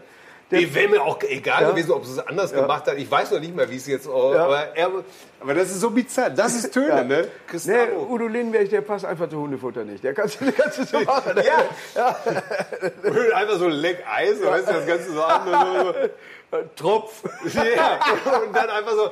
der, 0.51 0.59
Mir 0.59 0.75
wäre 0.75 0.89
mir 0.89 1.01
auch 1.01 1.19
egal 1.23 1.63
Ja. 1.63 1.69
gewesen, 1.71 1.91
ob 1.91 2.03
es 2.03 2.09
es 2.11 2.19
anders 2.19 2.53
gemacht 2.53 2.85
hat. 2.85 2.97
Ich 2.97 3.09
weiß 3.09 3.31
noch 3.31 3.39
nicht 3.39 3.55
mehr, 3.55 3.67
wie 3.69 3.77
es 3.77 3.87
jetzt. 3.87 4.07
Oh, 4.07 4.31
Ja. 4.35 4.45
aber, 4.45 4.75
er, 4.77 4.91
aber 5.39 5.53
das 5.55 5.69
ist 5.71 5.79
so 5.81 5.89
bizarr. 5.89 6.29
Das 6.29 6.53
ist 6.53 6.71
Töne, 6.71 6.87
Ja. 6.89 7.03
ne? 7.03 7.17
Ne, 7.21 7.27
Gustavo. 7.51 8.07
Udo 8.11 8.27
Lindenberg, 8.27 8.69
der 8.69 8.81
passt 8.81 9.05
einfach 9.05 9.27
zu 9.27 9.37
Hundefutter 9.39 9.83
nicht. 9.83 10.03
Der 10.03 10.13
kannst 10.13 10.39
du 10.39 10.51
kannst 10.51 10.87
so 10.87 10.99
machen. 11.03 11.41
Ja. 11.95 12.15
Und 13.03 13.33
einfach 13.33 13.57
so 13.57 13.67
leck 13.67 14.03
Eis, 14.07 14.43
weißt 14.43 14.67
du, 14.67 14.73
das 14.73 14.85
Ganze 14.85 15.11
so 15.13 15.23
an. 15.23 15.47
Und 15.47 15.85
so, 16.51 16.57
Tropf. 16.75 17.23
so. 17.45 17.59
Ja. 17.59 17.99
Und 18.45 18.55
dann 18.55 18.69
einfach 18.69 18.93
so, 18.93 19.09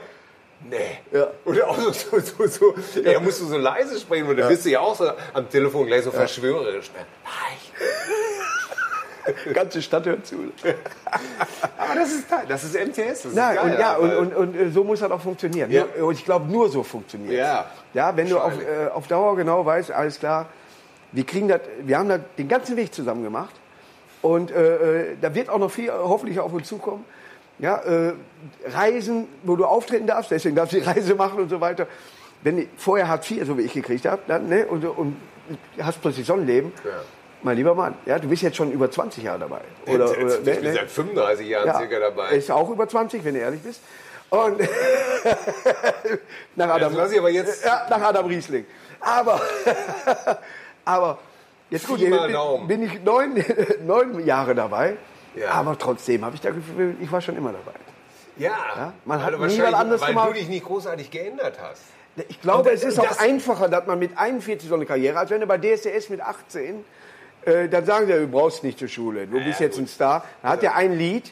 nee. 0.69 0.99
Ja. 1.11 1.27
Und 1.45 1.61
auch 1.61 1.77
so, 1.77 2.19
so, 2.19 2.47
so, 2.47 2.47
so 2.47 3.01
er 3.01 3.19
musste 3.19 3.45
so 3.45 3.57
leise 3.57 3.99
sprechen, 3.99 4.27
und 4.27 4.37
dann 4.37 4.47
bist 4.47 4.65
du 4.65 4.69
ja 4.69 4.79
auch 4.79 4.95
so 4.95 5.09
am 5.33 5.49
Telefon 5.49 5.87
gleich 5.87 6.03
so 6.03 6.11
verschwörerisch. 6.11 6.91
Ne? 6.91 7.05
Nein. 7.23 7.57
Ganze 9.53 9.81
Stadt 9.81 10.05
hört 10.05 10.25
zu. 10.25 10.35
Aber 11.77 11.95
das 11.95 12.11
ist 12.11 12.29
geil, 12.29 12.45
das 12.47 12.63
ist 12.63 12.75
MTS. 12.75 12.95
Das 12.95 13.25
ist 13.25 13.35
Nein, 13.35 13.55
geil, 13.55 13.71
und, 13.71 13.79
ja, 13.79 13.95
und, 13.95 14.15
und, 14.15 14.35
und 14.35 14.55
äh, 14.55 14.69
so 14.69 14.83
muss 14.83 14.99
das 14.99 15.11
auch 15.11 15.21
funktionieren. 15.21 15.71
Ja. 15.71 15.85
Und 16.01 16.13
ich 16.13 16.25
glaube, 16.25 16.51
nur 16.51 16.69
so 16.69 16.83
funktioniert 16.83 17.33
Ja. 17.33 17.65
Ja, 17.93 18.15
wenn 18.15 18.27
du 18.27 18.39
auf, 18.39 18.53
äh, 18.53 18.89
auf 18.93 19.07
Dauer 19.07 19.35
genau 19.35 19.65
weißt, 19.65 19.91
alles 19.91 20.19
klar, 20.19 20.47
wir 21.11 21.25
kriegen 21.25 21.47
das, 21.47 21.61
wir 21.81 21.97
haben 21.97 22.09
das 22.09 22.21
den 22.37 22.47
ganzen 22.47 22.75
Weg 22.75 22.93
zusammen 22.93 23.23
gemacht. 23.23 23.55
Und 24.21 24.51
äh, 24.51 25.11
äh, 25.11 25.17
da 25.21 25.35
wird 25.35 25.49
auch 25.49 25.59
noch 25.59 25.69
viel 25.69 25.91
hoffentlich 25.91 26.39
auf 26.39 26.51
uns 26.53 26.67
zukommen. 26.67 27.05
Ja, 27.59 27.77
äh, 27.77 28.13
Reisen, 28.65 29.27
wo 29.43 29.55
du 29.55 29.65
auftreten 29.65 30.07
darfst, 30.07 30.31
deswegen 30.31 30.55
darfst 30.55 30.73
du 30.73 30.77
die 30.79 30.83
Reise 30.85 31.15
machen 31.15 31.39
und 31.39 31.49
so 31.49 31.61
weiter. 31.61 31.87
Wenn 32.41 32.57
du 32.57 32.67
vorher 32.77 33.07
Hartz 33.07 33.29
IV, 33.31 33.45
so 33.45 33.57
wie 33.57 33.61
ich 33.61 33.73
gekriegt 33.73 34.05
habe, 34.05 34.21
dann, 34.27 34.49
ne, 34.49 34.65
und, 34.65 34.83
und 34.83 35.15
hast 35.79 36.01
plötzlich 36.01 36.25
Sonnenleben, 36.25 36.73
Ja. 36.83 36.91
mein 37.41 37.55
lieber 37.55 37.73
Mann, 37.75 37.95
ja, 38.05 38.19
du 38.19 38.27
bist 38.27 38.41
jetzt 38.41 38.57
schon 38.57 38.71
über 38.71 38.89
20 38.91 39.23
Jahre 39.23 39.39
dabei. 39.39 39.61
Oder, 39.85 40.07
Jetzt- 40.07 40.17
oder, 40.17 40.39
ich 40.39 40.45
ne, 40.45 40.53
bin 40.55 40.63
ne? 40.63 40.73
seit 40.73 40.91
35 40.91 41.47
Jahren 41.47 41.67
Ja, 41.67 41.77
circa 41.77 41.99
dabei. 41.99 42.29
Ist 42.31 42.51
auch 42.51 42.69
über 42.69 42.87
20, 42.87 43.23
wenn 43.23 43.35
du 43.35 43.39
ehrlich 43.39 43.61
bist. 43.61 43.81
Und 44.29 44.59
nach 46.55 46.69
Adam, 46.69 46.93
ich 46.93 47.33
jetzt- 47.35 47.63
ja, 47.65 47.85
nach 47.89 48.01
Adam 48.01 48.25
Riesling. 48.25 48.65
Aber, 48.99 49.39
aber 50.85 51.19
jetzt 51.69 51.87
gut, 51.87 51.99
bin, 51.99 52.17
bin 52.67 52.83
ich 52.83 53.03
neun, 53.03 53.43
neun 53.85 54.25
Jahre 54.25 54.55
dabei. 54.55 54.95
Ja. 55.35 55.51
Aber 55.51 55.77
trotzdem 55.77 56.23
habe 56.23 56.35
ich 56.35 56.41
das 56.41 56.53
Gefühl, 56.53 56.95
ich 57.01 57.11
war 57.11 57.21
schon 57.21 57.35
immer 57.37 57.51
dabei. 57.51 57.77
Ja, 58.37 58.93
man 59.05 59.23
hat 59.23 59.39
weil, 59.39 59.47
nie 59.49 59.61
was 59.61 59.73
anderes 59.73 60.01
weil 60.01 60.09
gemacht. 60.09 60.29
du 60.29 60.33
dich 60.33 60.47
nicht 60.49 60.65
großartig 60.65 61.11
geändert 61.11 61.57
hast. 61.61 61.81
Ich 62.29 62.41
glaube, 62.41 62.69
Und 62.69 62.75
es 62.75 62.83
ist 62.83 62.97
das- 62.97 63.17
auch 63.17 63.19
einfacher, 63.23 63.69
dass 63.69 63.85
man 63.87 63.99
mit 63.99 64.17
41 64.17 64.67
so 64.69 64.75
eine 64.75 64.85
Karriere, 64.85 65.17
als 65.19 65.29
wenn 65.31 65.41
du 65.41 65.47
bei 65.47 65.57
DSDS 65.57 66.09
mit 66.09 66.21
18, 66.21 66.83
äh, 67.45 67.67
dann 67.69 67.85
sagen 67.85 68.07
sie, 68.07 68.13
du 68.13 68.27
brauchst 68.27 68.63
nicht 68.63 68.79
zur 68.79 68.87
Schule, 68.87 69.27
du 69.27 69.43
bist 69.43 69.59
jetzt 69.59 69.77
ein 69.77 69.87
Star. 69.87 70.23
Dann 70.41 70.51
hat 70.51 70.63
er 70.63 70.75
ein 70.75 70.93
Lied 70.97 71.31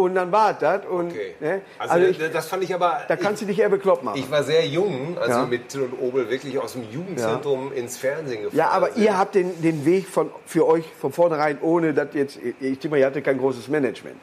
und 0.00 0.14
dann 0.14 0.30
war 0.32 0.54
das. 0.54 0.84
Und, 0.86 1.10
Okay. 1.10 1.34
ne? 1.40 1.60
Also, 1.78 1.94
Also, 1.94 2.06
ich, 2.06 2.18
das 2.32 2.46
fand 2.46 2.62
ich 2.64 2.74
aber. 2.74 3.02
da 3.08 3.16
kannst 3.16 3.42
du 3.42 3.46
dich 3.46 3.58
eher 3.58 3.68
bekloppt 3.68 4.02
machen. 4.04 4.18
ich, 4.18 4.24
ich 4.24 4.30
war 4.30 4.42
sehr 4.42 4.66
jung, 4.66 5.16
also 5.18 5.40
Ja. 5.40 5.46
mit 5.46 5.68
Till 5.68 5.82
und 5.82 5.94
Obel 6.00 6.28
wirklich 6.30 6.58
aus 6.58 6.72
dem 6.72 6.84
Jugendzentrum 6.90 7.72
ins 7.72 7.96
Fernsehen 7.96 8.42
gefahren. 8.44 8.56
Ja, 8.58 8.68
aber 8.70 8.92
sind. 8.92 9.04
ihr 9.04 9.18
habt 9.18 9.34
den, 9.34 9.60
den 9.62 9.84
Weg 9.84 10.08
von, 10.08 10.30
für 10.46 10.66
euch 10.66 10.84
von 11.00 11.12
vornherein, 11.12 11.58
ohne 11.62 11.94
dass 11.94 12.08
jetzt, 12.14 12.36
ich 12.36 12.54
denke 12.60 12.88
mal, 12.90 12.98
ihr 12.98 13.06
hattet 13.06 13.24
kein 13.24 13.38
großes 13.38 13.68
Management. 13.68 14.22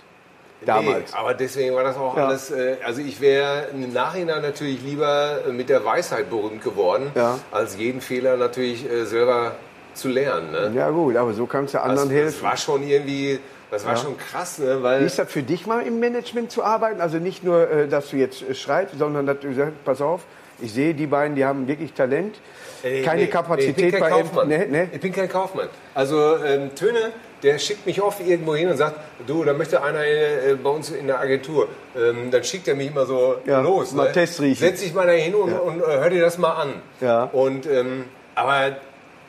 Damals. 0.65 1.11
Nee, 1.13 1.19
aber 1.19 1.33
deswegen 1.35 1.75
war 1.75 1.83
das 1.83 1.97
auch 1.97 2.17
Ja. 2.17 2.27
alles. 2.27 2.49
Äh, 2.49 2.77
also 2.83 2.99
ich 3.01 3.21
wäre 3.21 3.67
im 3.73 3.93
Nachhinein 3.93 4.41
natürlich 4.41 4.81
lieber 4.81 5.41
mit 5.51 5.69
der 5.69 5.85
Weisheit 5.85 6.29
berühmt 6.31 6.63
geworden, 6.63 7.11
Ja. 7.13 7.37
als 7.51 7.77
jeden 7.77 8.01
Fehler 8.01 8.37
natürlich 8.37 8.89
äh, 8.89 9.05
selber 9.05 9.51
zu 9.93 10.07
lernen. 10.09 10.51
Ne? 10.51 10.71
Ja 10.75 10.89
gut, 10.89 11.15
aber 11.15 11.33
so 11.33 11.45
kannst 11.45 11.73
du 11.75 11.77
das, 11.77 11.85
anderen 11.87 12.09
das 12.09 12.17
helfen. 12.17 12.43
war 12.43 12.57
schon 12.57 12.81
irgendwie, 12.87 13.39
das 13.71 13.85
war 13.85 13.97
schon 13.97 14.17
krass, 14.17 14.59
ne? 14.59 14.79
Wie 14.79 14.83
weil 14.83 15.03
ist 15.03 15.19
das 15.19 15.31
für 15.31 15.43
dich 15.43 15.65
mal 15.67 15.81
im 15.85 15.99
Management 15.99 16.51
zu 16.51 16.63
arbeiten? 16.63 17.01
Also 17.01 17.17
nicht 17.17 17.43
nur, 17.43 17.69
äh, 17.69 17.87
dass 17.87 18.09
du 18.09 18.17
jetzt 18.17 18.41
äh, 18.41 18.55
schreibst, 18.55 18.97
sondern 18.97 19.25
dass 19.25 19.39
du 19.39 19.53
sagst, 19.53 19.73
pass 19.83 20.01
auf, 20.01 20.21
ich 20.59 20.73
sehe 20.73 20.93
die 20.93 21.07
beiden, 21.07 21.35
die 21.35 21.45
haben 21.45 21.67
wirklich 21.67 21.93
Talent, 21.93 22.35
Äh, 22.83 23.01
keine 23.01 23.21
nee, 23.21 23.25
nee, 23.25 23.31
Kapazität 23.31 23.77
ich 23.77 23.91
bin 23.91 24.01
kein 24.01 24.11
Kaufmann. 24.11 24.47
Nee, 24.47 24.65
nee. 24.69 24.87
Ich 24.91 24.99
bin 25.01 25.11
kein 25.11 25.29
Kaufmann. 25.29 25.67
Also 25.93 26.37
ähm, 26.43 26.73
Töne, 26.75 27.11
der 27.43 27.57
schickt 27.59 27.85
mich 27.85 28.01
oft 28.01 28.19
irgendwo 28.25 28.55
hin 28.55 28.69
und 28.69 28.77
sagt, 28.77 28.95
du, 29.27 29.43
da 29.43 29.53
möchte 29.53 29.83
einer 29.83 30.03
äh, 30.05 30.55
bei 30.61 30.69
uns 30.69 30.89
in 30.91 31.07
der 31.07 31.19
Agentur. 31.19 31.67
Ähm, 31.95 32.31
dann 32.31 32.43
schickt 32.43 32.67
er 32.67 32.75
mich 32.75 32.87
immer 32.87 33.05
so 33.05 33.35
Ja, 33.45 33.61
los. 33.61 33.93
mal 33.93 34.05
ne? 34.07 34.11
Test 34.13 34.39
riechen. 34.41 34.59
Setz 34.59 34.81
dich 34.81 34.93
mal 34.93 35.05
da 35.07 35.13
hin 35.13 35.35
und, 35.35 35.53
und 35.53 35.81
äh, 35.81 35.85
hör 35.85 36.09
dir 36.09 36.21
das 36.21 36.37
mal 36.37 36.53
an. 36.53 36.73
Ja. 37.01 37.23
Und, 37.25 37.65
ähm, 37.67 38.05
aber 38.35 38.77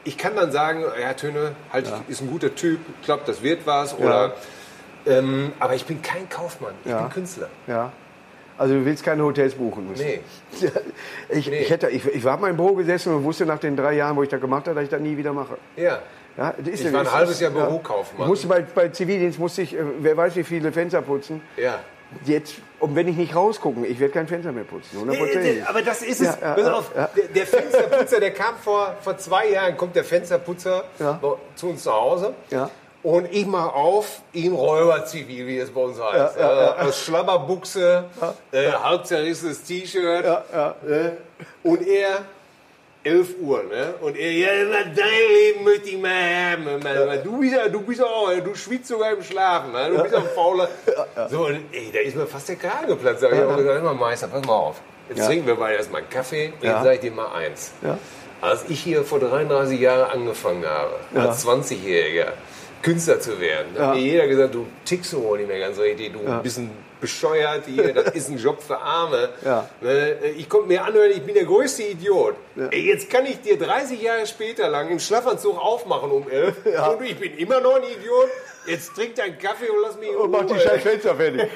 ich 0.09 0.17
kann 0.19 0.35
dann 0.37 0.51
sagen, 0.51 0.83
ja, 1.01 1.13
Töne 1.15 1.53
halt, 1.73 1.93
ist 2.09 2.21
ein 2.23 2.29
guter 2.31 2.55
Typ, 2.55 2.81
ich 3.01 3.05
glaube, 3.07 3.23
das 3.27 3.43
wird 3.43 3.67
was. 3.67 3.97
Oder, 3.99 4.35
ähm, 5.07 5.53
aber 5.61 5.75
ich 5.75 5.85
bin 5.87 6.03
kein 6.03 6.29
Kaufmann, 6.29 6.75
ich 6.85 6.91
Ja. 6.91 7.03
bin 7.03 7.11
Künstler. 7.11 7.49
Ja. 7.67 7.93
Also 8.57 8.75
du 8.75 8.85
willst 8.85 9.05
keine 9.05 9.23
Hotels 9.23 9.55
buchen 9.55 9.89
müssen. 9.89 10.05
Nee. 10.05 10.21
Ich, 11.29 11.49
Nee. 11.49 11.59
ich, 11.61 11.71
hätte, 11.71 11.89
ich, 11.91 12.05
ich 12.07 12.25
war 12.25 12.37
mal 12.39 12.51
im 12.51 12.57
Büro 12.57 12.75
gesessen 12.75 13.15
und 13.15 13.23
wusste 13.23 13.47
nach 13.47 13.59
den 13.59 13.77
drei 13.77 13.93
Jahren, 13.95 14.17
wo 14.17 14.23
ich 14.23 14.29
das 14.31 14.41
gemacht 14.41 14.67
habe, 14.67 14.75
dass 14.77 14.85
ich 14.85 14.91
das 14.91 15.01
nie 15.01 15.17
wieder 15.17 15.33
mache. 15.33 15.59
Ja. 15.77 16.01
Ja, 16.37 16.55
das 16.57 16.69
ist 16.69 16.81
Ich 16.81 16.87
ja- 16.87 16.93
war 16.93 17.01
ein 17.01 17.13
halbes 17.13 17.39
Jahr 17.41 17.53
ja. 17.53 17.65
Bürokaufmann. 17.67 18.27
Musste 18.29 18.47
bei, 18.49 18.63
bei 18.63 18.89
Zivildienst 18.89 19.39
musste 19.39 19.63
ich, 19.63 19.75
äh, 19.75 19.83
wer 20.01 20.17
weiß 20.17 20.35
wie 20.37 20.45
viele 20.45 20.73
Fenster 20.73 21.03
putzen. 21.03 21.41
Ja. 21.57 21.81
Jetzt, 22.25 22.55
und 22.81 22.97
wenn 22.97 23.07
ich 23.07 23.17
nicht 23.17 23.35
rausgucken, 23.35 23.85
ich 23.85 24.01
werde 24.01 24.15
kein 24.15 24.27
Fenster 24.27 24.51
mehr 24.51 24.65
putzen. 24.65 24.99
100% 24.99 25.39
Nee, 25.41 25.63
aber 25.67 25.83
das 25.83 26.03
ist 26.03 26.21
es. 26.21 26.39
Ja, 26.41 26.57
ja, 26.59 26.73
auf, 26.73 26.91
ja. 26.97 27.11
Der, 27.35 27.47
Fensterputzer, 27.47 28.19
der 28.21 28.33
kam 28.33 28.57
vor, 28.57 28.97
vor 29.03 29.19
zwei 29.19 29.51
Jahren, 29.51 29.77
kommt 29.77 29.95
der 29.95 30.05
Fensterputzer 30.05 30.85
zu 31.55 31.69
uns 31.69 31.83
zu 31.83 31.93
Hause. 31.93 32.35
Und 33.03 33.33
ich 33.33 33.47
mache 33.47 33.73
auf, 33.75 34.23
ihm 34.33 34.55
Räuberzivil, 34.55 35.47
wie 35.47 35.59
es 35.59 35.71
bei 35.71 35.81
uns 35.81 36.01
heißt. 36.01 36.37
Äh, 36.37 36.43
aus 36.43 36.99
Schlabberbuchse, 37.05 38.05
äh, 38.51 38.73
halb 38.73 39.07
zerrissenes 39.07 39.63
T-Shirt. 39.63 40.25
Äh, 40.25 41.11
und 41.63 41.87
er, 41.87 42.23
11 43.09 43.29
Uhr, 43.41 43.63
ne? 43.65 43.95
Und 44.01 44.17
er, 44.17 44.33
ja, 44.33 44.49
dein 44.85 44.95
Leben 44.95 45.65
möchte 45.65 45.89
ich 45.89 45.99
mal 45.99 46.11
haben. 46.11 46.65
Man, 46.65 47.23
Du 47.25 47.41
bist 47.41 47.55
ja, 47.55 47.69
du 47.69 47.81
bist 47.81 48.03
auch, 48.03 48.31
du 48.45 48.55
schwitzt 48.55 48.89
sogar 48.89 49.13
im 49.13 49.23
Schlafen, 49.23 49.73
ne? 49.73 49.91
Du 49.91 50.03
bist 50.03 50.15
auch 50.15 50.23
ein 50.23 50.29
fauler. 50.35 50.69
So, 51.31 51.47
und 51.47 51.61
ey, 51.73 51.91
da 51.93 52.01
ist 52.01 52.17
mir 52.17 52.27
fast 52.27 52.49
der 52.49 52.57
Kragen 52.57 52.87
geplatzt. 52.89 53.23
Da 53.23 53.27
hab 53.27 53.35
ich 53.35 53.43
auch 53.43 53.57
gesagt, 53.57 53.81
immer 53.81 53.95
Meister, 53.95 54.29
pass 54.29 54.45
mal 54.47 54.53
auf. 54.55 54.81
Jetzt 55.09 55.27
trinken 55.27 55.47
wir 55.47 55.55
beide 55.57 55.77
erstmal 55.77 56.03
einen 56.03 56.11
Kaffee 56.11 56.53
und 56.61 56.63
jetzt 56.63 56.83
sage 56.83 56.95
ich 56.95 57.01
dir 57.01 57.11
mal 57.13 57.33
eins. 57.35 57.73
Als 58.41 58.65
ich 58.69 58.81
hier 58.81 59.03
vor 59.05 59.19
33 59.19 59.81
Jahren 59.81 60.11
angefangen 60.11 60.65
habe, 60.65 60.95
als 61.15 61.45
20-Jähriger, 61.47 62.29
Künstler 62.83 63.19
zu 63.19 63.41
werden, 63.41 63.67
hat 63.79 63.95
mir 63.97 64.01
jeder 64.01 64.29
gesagt, 64.29 64.55
du 64.55 64.67
tickst 64.85 65.11
so 65.11 65.23
wohl 65.25 65.39
nicht 65.39 65.49
mehr 65.49 65.59
ganz 65.59 65.79
richtig, 65.79 66.13
du 66.13 66.21
bist 66.43 66.59
ein 66.59 66.71
bescheuert 67.01 67.65
hier, 67.67 67.93
das 67.95 68.15
ist 68.15 68.29
ein 68.31 68.39
Job 68.39 68.63
für 68.63 68.79
Arme. 68.79 69.29
Ja. 69.45 69.69
Ne, 69.81 70.17
Ich 70.37 70.49
konnte 70.49 70.69
mir 70.69 70.85
anhören, 70.85 71.11
ich 71.11 71.23
bin 71.23 71.35
der 71.35 71.45
größte 71.45 71.83
Idiot. 71.85 72.35
Ey, 72.71 72.87
jetzt 72.89 73.09
kann 73.11 73.25
ich 73.27 73.41
dir 73.41 73.59
30 73.59 74.01
Jahre 74.03 74.27
später 74.27 74.69
lang 74.69 74.89
im 74.91 74.99
Schlafanzug 74.99 75.59
aufmachen 75.59 76.11
um 76.11 76.29
11 76.29 76.55
und 76.99 77.05
ich 77.05 77.19
bin 77.19 77.37
immer 77.39 77.61
noch 77.61 77.77
ein 77.77 77.83
Idiot. 77.85 78.29
Jetzt 78.67 78.95
trink 78.95 79.15
deinen 79.15 79.39
Kaffee 79.39 79.69
und 79.71 79.81
lass 79.83 79.97
mich 79.97 80.11
in 80.11 80.17
Und 80.17 80.31
mach 80.31 80.45
die 80.45 80.53
Ruhe. 80.53 80.61
scheiß 80.61 80.83
Fenster 80.83 81.15
fertig. 81.17 81.43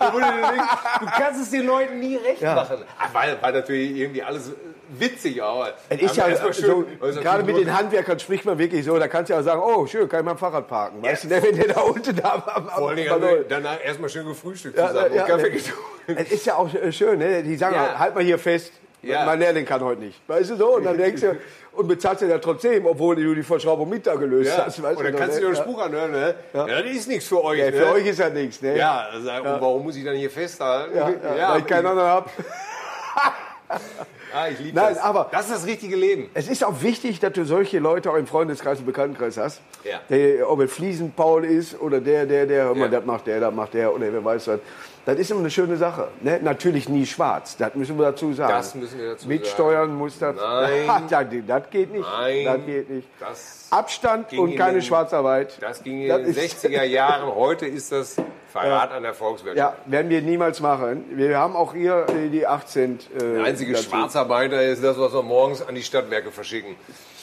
Du 0.00 1.06
kannst 1.16 1.40
es 1.42 1.50
den 1.50 1.66
Leuten 1.66 2.00
nie 2.00 2.16
recht 2.16 2.40
Ja. 2.42 2.54
machen. 2.56 2.78
Ah, 2.98 3.08
War, 3.12 3.40
war 3.42 3.52
natürlich 3.52 3.96
irgendwie 3.96 4.22
alles 4.22 4.50
witzig, 4.88 5.42
aber 5.42 5.74
Es 5.88 6.00
ist 6.00 6.16
ja 6.16 6.28
erstmal 6.28 6.52
so, 6.52 6.84
also 7.00 7.20
gerade 7.20 7.42
mit 7.44 7.56
den. 7.56 7.76
Handwerkern 7.76 8.18
spricht 8.18 8.44
man 8.44 8.58
wirklich 8.58 8.84
so, 8.84 8.98
da 8.98 9.08
kannst 9.08 9.28
du 9.28 9.34
ja 9.34 9.40
auch 9.40 9.44
sagen, 9.44 9.60
oh 9.64 9.86
schön, 9.86 10.08
kann 10.08 10.20
ich 10.20 10.26
mein 10.26 10.38
Fahrrad 10.38 10.66
parken. 10.66 11.02
Weißt 11.02 11.24
du, 11.24 11.28
der, 11.28 11.42
wenn 11.42 11.56
der 11.56 11.68
da 11.68 11.80
unten 11.80 12.16
da 12.16 12.42
am, 12.54 12.68
Vor 12.68 12.94
Dingen 12.94 13.10
haben 13.10 13.22
wir 13.22 13.44
danach 13.48 13.82
erstmal 13.84 14.08
schön 14.08 14.26
gefrühstückt 14.26 14.76
Ja, 14.78 14.88
zusammen 14.88 15.14
ja, 15.14 15.22
und 15.24 15.28
Kaffee 15.28 15.48
ja. 15.48 15.54
getrunken. 15.54 16.16
Es 16.16 16.32
ist 16.32 16.46
ja 16.46 16.54
auch 16.56 16.68
schön, 16.90 17.18
ne? 17.18 17.42
die 17.42 17.56
sagen, 17.56 17.74
Ja. 17.74 17.98
halt 17.98 18.14
mal 18.14 18.24
hier 18.24 18.38
fest, 18.38 18.72
Ja. 19.02 19.24
mein 19.26 19.38
Lehrling 19.38 19.64
kann 19.64 19.80
heute 19.82 20.00
nicht. 20.00 20.20
Weißt 20.26 20.50
du 20.50 20.56
so? 20.56 20.76
Und 20.76 20.84
dann 20.84 20.96
denkst 20.98 21.20
du, 21.20 21.36
und 21.72 21.86
bezahlst 21.86 22.22
du 22.22 22.26
ja 22.26 22.38
trotzdem, 22.38 22.86
obwohl 22.86 23.14
du 23.14 23.34
die 23.34 23.42
Verschraubung 23.42 23.88
mit 23.88 24.06
da 24.06 24.14
gelöst 24.16 24.50
Ja. 24.56 24.64
hast. 24.66 24.82
Weißt 24.82 24.98
dann 24.98 25.12
du, 25.12 25.18
kannst 25.18 25.36
du 25.36 25.42
ne? 25.42 25.46
dir 25.48 25.52
den 25.54 25.62
Spruch 25.62 25.80
anhören, 25.80 26.10
ne? 26.10 26.34
Ja. 26.52 26.66
das 26.66 26.84
ist 26.90 27.08
nichts 27.08 27.26
für 27.26 27.44
euch. 27.44 27.58
Ja, 27.60 27.66
ne? 27.66 27.72
für 27.72 27.92
euch 27.92 28.06
ist 28.06 28.18
ja 28.18 28.28
nichts. 28.30 28.60
Ne? 28.62 28.76
Ja, 28.76 29.06
also, 29.12 29.28
und 29.30 29.60
warum 29.60 29.84
muss 29.84 29.94
ich 29.96 30.04
dann 30.04 30.16
hier 30.16 30.30
festhalten? 30.30 30.96
Ja, 30.96 31.10
ja, 31.36 31.52
weil 31.52 31.60
ich 31.60 31.66
keinen 31.66 31.86
anderen 31.92 32.08
habe. 32.08 32.30
Ah, 34.34 34.48
ich 34.48 34.58
liebe 34.58 34.76
Nein, 34.78 34.94
das. 34.94 35.02
aber- 35.02 35.28
das 35.30 35.46
ist 35.46 35.54
das 35.54 35.66
richtige 35.66 35.96
Leben. 35.96 36.28
Es 36.34 36.48
ist 36.48 36.64
auch 36.64 36.82
wichtig, 36.82 37.20
dass 37.20 37.32
du 37.32 37.44
solche 37.44 37.78
Leute 37.78 38.10
auch 38.10 38.16
im 38.16 38.26
Freundeskreis 38.26 38.78
und 38.78 38.86
Bekanntenkreis 38.86 39.36
hast. 39.38 39.60
Ja. 39.84 40.00
Der, 40.08 40.50
ob 40.50 40.60
es 40.60 40.72
Fliesen 40.72 41.12
Paul 41.12 41.44
ist 41.44 41.80
oder 41.80 42.00
der, 42.00 42.26
der, 42.26 42.46
der, 42.46 42.72
Ja. 42.74 42.88
das 42.88 43.04
macht 43.04 43.26
der, 43.26 43.40
das 43.40 43.54
macht 43.54 43.74
der 43.74 43.94
oder 43.94 44.12
wer 44.12 44.24
weiß 44.24 44.48
was. 44.48 44.60
Das 45.06 45.18
ist 45.18 45.30
immer 45.30 45.40
eine 45.40 45.50
schöne 45.50 45.78
Sache. 45.78 46.08
Ne? 46.20 46.38
Natürlich 46.42 46.86
nie 46.90 47.06
schwarz, 47.06 47.56
das 47.56 47.74
müssen 47.74 47.96
wir 47.98 48.04
dazu 48.06 48.34
sagen. 48.34 48.52
Das 48.52 48.74
müssen 48.74 48.98
wir 48.98 49.10
dazu 49.12 49.26
Mit 49.26 49.46
sagen. 49.46 49.54
Steuern 49.54 49.94
muss 49.96 50.18
das. 50.18 50.36
Nein. 50.36 50.86
das, 51.08 51.24
das 51.46 51.70
geht 51.70 51.92
nicht. 51.92 52.02
Nein. 52.06 52.44
Das 52.44 52.66
geht 52.66 52.90
nicht. 52.90 53.08
Das, 53.18 53.68
Abstand 53.70 54.32
und 54.34 54.50
in 54.52 54.58
keine 54.58 54.72
den- 54.74 54.82
Schwarzarbeit. 54.82 55.56
das 55.60 55.82
ging 55.82 56.02
in 56.02 56.08
den 56.08 56.24
ist- 56.26 56.38
60er 56.64 56.82
Jahren. 56.84 57.34
Heute 57.34 57.66
ist 57.66 57.90
das 57.92 58.16
Verrat 58.50 58.92
an 58.92 59.02
der 59.02 59.12
Volkswirtschaft. 59.14 59.78
Ja, 59.86 59.90
werden 59.92 60.10
wir 60.10 60.20
niemals 60.22 60.60
machen. 60.60 61.04
Wir 61.14 61.38
haben 61.38 61.54
auch 61.56 61.74
hier 61.74 62.06
äh, 62.08 62.28
die 62.30 62.46
8 62.46 62.68
Cent. 62.68 63.06
Äh, 63.14 63.18
Der 63.36 63.44
einzige 63.44 63.72
dazu. 63.74 63.84
Schwarzarbeiter 64.18 64.62
ist 64.62 64.82
das, 64.82 64.98
was 64.98 65.12
wir 65.12 65.22
morgens 65.22 65.62
an 65.62 65.74
die 65.74 65.82
Stadtwerke 65.82 66.32
verschicken. 66.32 66.76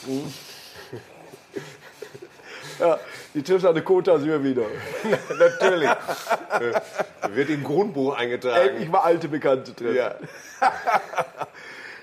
Ja, 2.78 3.00
die 3.34 3.42
eine 3.66 3.80
Côte 3.80 4.12
d'Azur 4.12 4.44
wieder. 4.44 4.64
Natürlich. 5.40 5.90
Wird 7.30 7.50
im 7.50 7.64
Grundbuch 7.64 8.18
eingetragen. 8.18 8.68
Endlich 8.72 8.90
mal 8.90 9.00
alte 9.00 9.30
Bekannte 9.30 9.74
treffen. 9.74 9.96
Ja. 9.96 10.16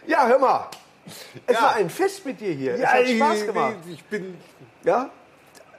Ja, 0.06 0.26
hör 0.26 0.38
mal. 0.38 0.70
Es 1.46 1.54
Ja. 1.56 1.62
war 1.62 1.74
ein 1.74 1.90
Fest 1.90 2.24
mit 2.24 2.40
dir 2.40 2.52
hier. 2.54 2.74
es 2.74 2.86
hat 2.86 3.06
Spaß 3.06 3.44
gemacht. 3.46 3.74
Ich, 3.86 3.94
ich 3.96 4.04
bin 4.04 4.38
Ja? 4.82 5.10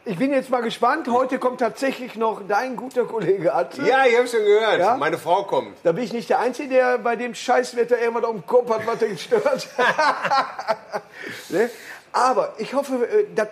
Ich 0.06 0.18
bin 0.18 0.32
jetzt 0.34 0.50
mal 0.50 0.62
gespannt. 0.62 1.08
Heute 1.10 1.40
kommt 1.40 1.60
tatsächlich 1.62 2.16
noch 2.16 2.42
dein 2.46 2.76
guter 2.76 3.06
Kollege 3.06 3.54
Atze. 3.54 3.84
Ja, 3.88 4.06
ich 4.06 4.18
habe 4.18 4.28
schon 4.28 4.44
gehört. 4.44 4.80
Ja? 4.80 4.98
Meine 4.98 5.18
Frau 5.18 5.44
kommt. 5.44 5.78
Da 5.84 5.94
bin 5.94 6.04
ich 6.04 6.12
nicht 6.12 6.30
der 6.30 6.40
Einzige, 6.40 6.70
der 6.76 6.98
bei 6.98 7.16
dem 7.16 7.34
Scheißwetter 7.34 7.98
irgendwas 8.00 8.26
auf 8.26 8.32
dem 8.36 8.46
Kopf 8.46 8.70
hat, 8.70 8.86
was 8.86 8.98
den 9.00 9.18
stört. 9.18 9.68
ne? 11.50 11.70
Aber 12.12 12.54
ich 12.58 12.74
hoffe, 12.74 12.96
äh, 13.08 13.26
dass 13.34 13.48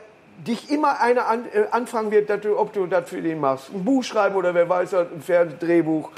dich 0.46 0.70
immer 0.70 1.00
einer 1.00 1.28
an, 1.28 1.46
äh, 1.54 1.66
anfragen 1.72 2.12
wird, 2.12 2.30
du, 2.44 2.58
ob 2.60 2.74
du 2.74 2.86
das 2.86 3.08
für 3.10 3.22
den 3.22 3.40
machst. 3.40 3.70
Ein 3.74 3.86
Buch 3.86 4.04
schreiben 4.04 4.36
oder 4.36 4.54
wer 4.54 4.68
weiß, 4.68 4.94
ein 4.96 5.22
Fernsehdrehbuch, 5.26 6.10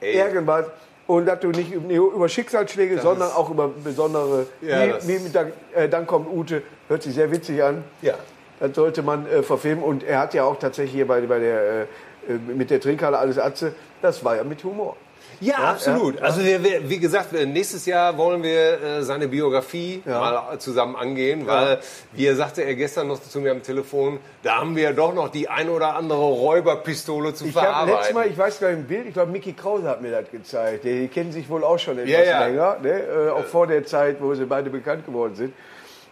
irgendwas. 0.00 0.66
Und 1.06 1.24
dass 1.26 1.38
du 1.40 1.48
nicht 1.48 1.72
über 1.72 2.28
Schicksalsschläge, 2.28 3.00
sondern 3.00 3.28
ist- 3.28 3.36
auch 3.36 3.48
über 3.48 3.68
besondere. 3.68 4.46
Ja, 4.60 4.84
wie, 4.86 4.90
das- 4.90 5.08
wie 5.08 5.18
der, 5.28 5.52
äh, 5.74 5.88
dann 5.88 6.04
kommt 6.06 6.28
Ute, 6.30 6.62
hört 6.88 7.02
sich 7.04 7.14
sehr 7.14 7.30
witzig 7.30 7.62
an. 7.62 7.84
Ja. 8.02 8.14
Das 8.60 8.74
sollte 8.74 9.02
man 9.02 9.26
äh, 9.26 9.42
verfilmen. 9.42 9.84
Und 9.84 10.02
er 10.02 10.18
hat 10.20 10.34
ja 10.34 10.44
auch 10.44 10.58
tatsächlich 10.58 10.94
hier 10.94 11.06
bei, 11.06 11.20
bei 11.22 11.38
der, 11.38 11.60
äh, 11.62 11.82
äh, 11.82 11.86
mit 12.54 12.70
der 12.70 12.80
Trinkhalle 12.80 13.18
alles 13.18 13.38
Atze, 13.38 13.74
das 14.02 14.24
war 14.24 14.36
ja 14.36 14.44
mit 14.44 14.62
Humor. 14.64 14.96
Ja, 15.40 15.56
absolut. 15.58 16.20
Also 16.20 16.42
wir, 16.44 16.64
wir, 16.64 16.88
wie 16.90 16.98
gesagt, 16.98 17.32
nächstes 17.32 17.86
Jahr 17.86 18.16
wollen 18.18 18.42
wir 18.42 18.82
äh, 18.82 19.02
seine 19.02 19.28
Biografie 19.28 20.02
Ja. 20.04 20.18
mal 20.18 20.58
zusammen 20.58 20.96
angehen, 20.96 21.46
weil, 21.46 21.78
wie 22.12 22.26
er 22.26 22.34
sagte 22.34 22.62
er 22.62 22.74
gestern 22.74 23.06
noch 23.06 23.20
zu 23.22 23.38
mir 23.40 23.52
am 23.52 23.62
Telefon, 23.62 24.18
da 24.42 24.56
haben 24.56 24.74
wir 24.74 24.92
doch 24.94 25.14
noch 25.14 25.28
die 25.28 25.48
ein 25.48 25.68
oder 25.68 25.94
andere 25.94 26.18
Räuberpistole 26.24 27.34
zu 27.34 27.44
Ich 27.46 27.54
habe 27.54 27.66
verarbeiten. 27.66 27.94
letztes 27.98 28.14
Mal, 28.14 28.26
ich 28.26 28.38
weiß 28.38 28.58
gar 28.58 28.68
nicht 28.70 28.78
im 28.80 28.86
Bild, 28.86 29.06
ich 29.06 29.14
glaube, 29.14 29.30
Mickey 29.30 29.52
Krause 29.52 29.88
hat 29.88 30.02
mir 30.02 30.10
das 30.10 30.28
gezeigt. 30.30 30.82
Die 30.82 31.06
kennen 31.06 31.30
sich 31.30 31.48
wohl 31.48 31.62
auch 31.62 31.78
schon 31.78 31.98
etwas 31.98 32.10
Ja, 32.10 32.22
ja. 32.24 32.46
länger, 32.46 32.76
ne? 32.82 33.00
äh, 33.28 33.30
auch 33.30 33.44
vor 33.44 33.68
der 33.68 33.84
Zeit, 33.86 34.16
wo 34.20 34.34
sie 34.34 34.44
beide 34.44 34.70
bekannt 34.70 35.06
geworden 35.06 35.36
sind. 35.36 35.54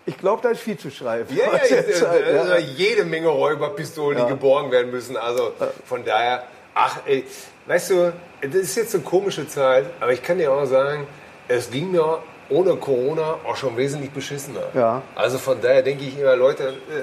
Ich 0.06 0.18
glaube, 0.18 0.40
da 0.40 0.50
ist 0.50 0.60
viel 0.60 0.78
zu 0.78 0.90
schreiben. 0.90 1.34
ja, 1.34 1.46
ja, 1.46 1.60
ich, 1.88 1.94
Zeit, 1.96 2.32
ja. 2.32 2.40
also 2.42 2.54
jede 2.56 3.04
Menge 3.04 3.28
Räuberpistolen, 3.28 4.22
die 4.22 4.28
geborgen 4.28 4.70
werden 4.70 4.90
müssen. 4.92 5.16
Also 5.16 5.52
von 5.84 6.04
daher, 6.04 6.44
ach, 6.74 6.98
ey, 7.06 7.24
weißt 7.66 7.90
du, 7.90 8.12
das 8.40 8.54
ist 8.54 8.76
jetzt 8.76 8.94
eine 8.94 9.02
komische 9.02 9.48
Zeit, 9.48 9.86
aber 10.00 10.12
ich 10.12 10.22
kann 10.22 10.38
dir 10.38 10.52
auch 10.52 10.64
sagen, 10.66 11.06
es 11.48 11.70
ging 11.70 11.90
mir 11.90 12.20
ohne 12.48 12.76
Corona 12.76 13.36
auch 13.44 13.56
schon 13.56 13.76
wesentlich 13.76 14.12
beschissener. 14.12 14.62
Ja. 14.74 15.02
Also 15.16 15.38
von 15.38 15.60
daher 15.60 15.82
denke 15.82 16.04
ich 16.04 16.18
immer, 16.18 16.36
Leute, 16.36 16.68
äh, 16.68 17.02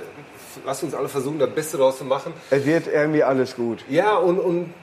lasst 0.65 0.83
uns 0.83 0.93
alle 0.93 1.09
versuchen, 1.09 1.39
das 1.39 1.49
Beste 1.49 1.77
daraus 1.77 1.97
zu 1.97 2.05
machen. 2.05 2.33
Es 2.49 2.65
wird 2.65 2.87
irgendwie 2.87 3.23
alles 3.23 3.55
gut. 3.55 3.83
Ja, 3.89 4.15
und, 4.15 4.39
und 4.39 4.73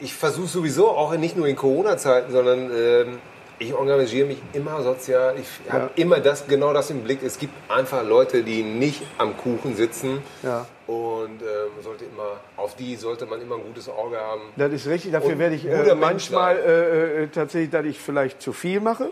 ich 0.00 0.14
versuche 0.14 0.48
sowieso 0.48 0.88
auch 0.88 1.14
nicht 1.16 1.36
nur 1.36 1.46
in 1.46 1.56
Corona-Zeiten, 1.56 2.32
sondern 2.32 2.70
ähm, 2.74 3.18
ich 3.58 3.72
engagiere 3.74 4.26
mich 4.28 4.38
immer 4.52 4.82
sozial. 4.82 5.34
Ich 5.38 5.48
habe 5.72 5.84
Ja. 5.84 5.90
immer 5.96 6.20
das, 6.20 6.46
genau 6.46 6.72
das 6.72 6.90
im 6.90 7.02
Blick. 7.02 7.22
Es 7.22 7.38
gibt 7.38 7.54
einfach 7.70 8.04
Leute, 8.04 8.42
die 8.42 8.62
nicht 8.62 9.02
am 9.18 9.36
Kuchen 9.36 9.74
sitzen. 9.76 10.22
Ja. 10.42 10.66
Und 10.86 11.42
ähm, 11.42 11.82
sollte 11.82 12.04
immer, 12.04 12.38
auf 12.56 12.74
die 12.76 12.96
sollte 12.96 13.26
man 13.26 13.40
immer 13.42 13.56
ein 13.56 13.62
gutes 13.62 13.88
Auge 13.88 14.18
haben. 14.18 14.40
Das 14.56 14.72
ist 14.72 14.86
richtig. 14.86 15.12
Dafür 15.12 15.32
Und 15.32 15.38
werde 15.38 15.54
ich 15.54 15.66
äh, 15.66 15.94
manchmal 15.94 16.56
äh, 16.56 17.24
äh, 17.24 17.28
tatsächlich, 17.28 17.70
dass 17.70 17.84
ich 17.84 17.98
vielleicht 18.00 18.40
zu 18.40 18.52
viel 18.52 18.80
mache. 18.80 19.10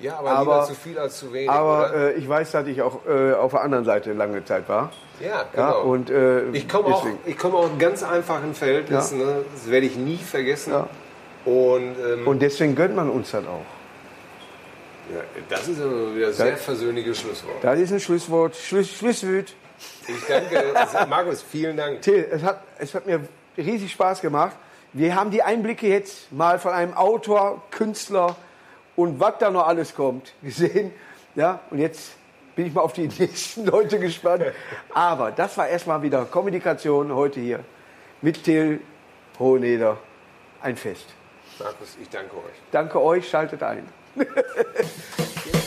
Ja, 0.00 0.18
aber, 0.18 0.30
Aber- 0.32 0.40
lieber 0.54 0.64
zu 0.66 0.74
viel 0.74 0.98
als 0.98 1.18
zu 1.18 1.32
wenig. 1.32 1.48
Aber 1.48 1.94
äh, 1.94 2.12
ich 2.14 2.28
weiß, 2.28 2.50
dass 2.50 2.66
ich 2.66 2.82
auch 2.82 3.06
äh, 3.08 3.32
auf 3.32 3.52
der 3.52 3.62
anderen 3.62 3.84
Seite 3.84 4.12
lange 4.12 4.44
Zeit 4.44 4.68
war. 4.68 4.90
ja, 5.20 5.44
genau. 5.52 5.62
Ja, 5.62 5.70
und, 5.78 6.10
äh, 6.10 6.50
ich 6.50 6.68
komme 6.68 6.88
auch, 6.88 7.06
ich 7.24 7.42
aus 7.44 7.70
einem 7.70 7.78
ganz 7.78 8.02
einfachen 8.02 8.54
Verhältnis. 8.54 9.12
Ja. 9.12 9.16
Ne? 9.18 9.44
Das 9.54 9.70
werde 9.70 9.86
ich 9.86 9.96
nie 9.96 10.16
vergessen. 10.18 10.72
Und, 11.44 11.96
ähm, 11.98 12.26
Und 12.26 12.40
deswegen 12.40 12.74
gönnt 12.74 12.96
man 12.96 13.10
uns 13.10 13.30
das 13.30 13.44
auch. 13.44 13.64
ja, 15.12 15.20
das 15.48 15.68
ist 15.68 15.80
aber 15.80 16.14
wieder 16.14 16.28
ein 16.28 16.32
sehr 16.32 16.56
versöhnliches 16.56 17.20
Schlusswort. 17.20 17.62
Das 17.62 17.78
ist 17.78 17.92
ein 17.92 18.00
Schlusswort. 18.00 18.56
Schluss, 18.56 18.90
Schlusswüt. 18.90 19.54
Ich 20.06 20.24
danke, 20.26 20.72
Markus, 21.08 21.42
vielen 21.42 21.76
Dank. 21.76 22.00
Till, 22.02 22.26
es 22.30 22.42
hat, 22.42 22.62
es 22.78 22.94
hat 22.94 23.06
mir 23.06 23.20
riesig 23.58 23.92
Spaß 23.92 24.20
gemacht. 24.20 24.56
Wir 24.92 25.14
haben 25.16 25.30
die 25.30 25.42
Einblicke 25.42 25.88
jetzt 25.88 26.30
mal 26.32 26.58
von 26.58 26.72
einem 26.72 26.94
Autor, 26.94 27.62
Künstler 27.70 28.36
und 28.96 29.18
was 29.20 29.34
da 29.38 29.50
noch 29.50 29.66
alles 29.66 29.94
kommt 29.94 30.32
gesehen. 30.42 30.92
Ja, 31.34 31.60
und 31.70 31.78
jetzt 31.78 32.12
bin 32.54 32.66
ich 32.66 32.72
mal 32.72 32.82
auf 32.82 32.92
die 32.92 33.08
nächsten 33.18 33.66
Leute 33.66 33.98
gespannt. 33.98 34.44
Aber 34.94 35.32
das 35.32 35.58
war 35.58 35.68
erstmal 35.68 36.00
wieder 36.02 36.24
Kommunikation 36.24 37.12
heute 37.12 37.40
hier 37.40 37.60
mit 38.22 38.44
Till 38.44 38.80
Hoheneder. 39.38 39.98
Ein 40.62 40.76
Fest. 40.76 41.06
Markus, 41.58 41.96
ich 42.00 42.08
danke 42.08 42.36
euch. 42.36 42.54
Danke 42.70 43.00
euch, 43.00 43.28
schaltet 43.28 43.62
ein. 43.62 43.88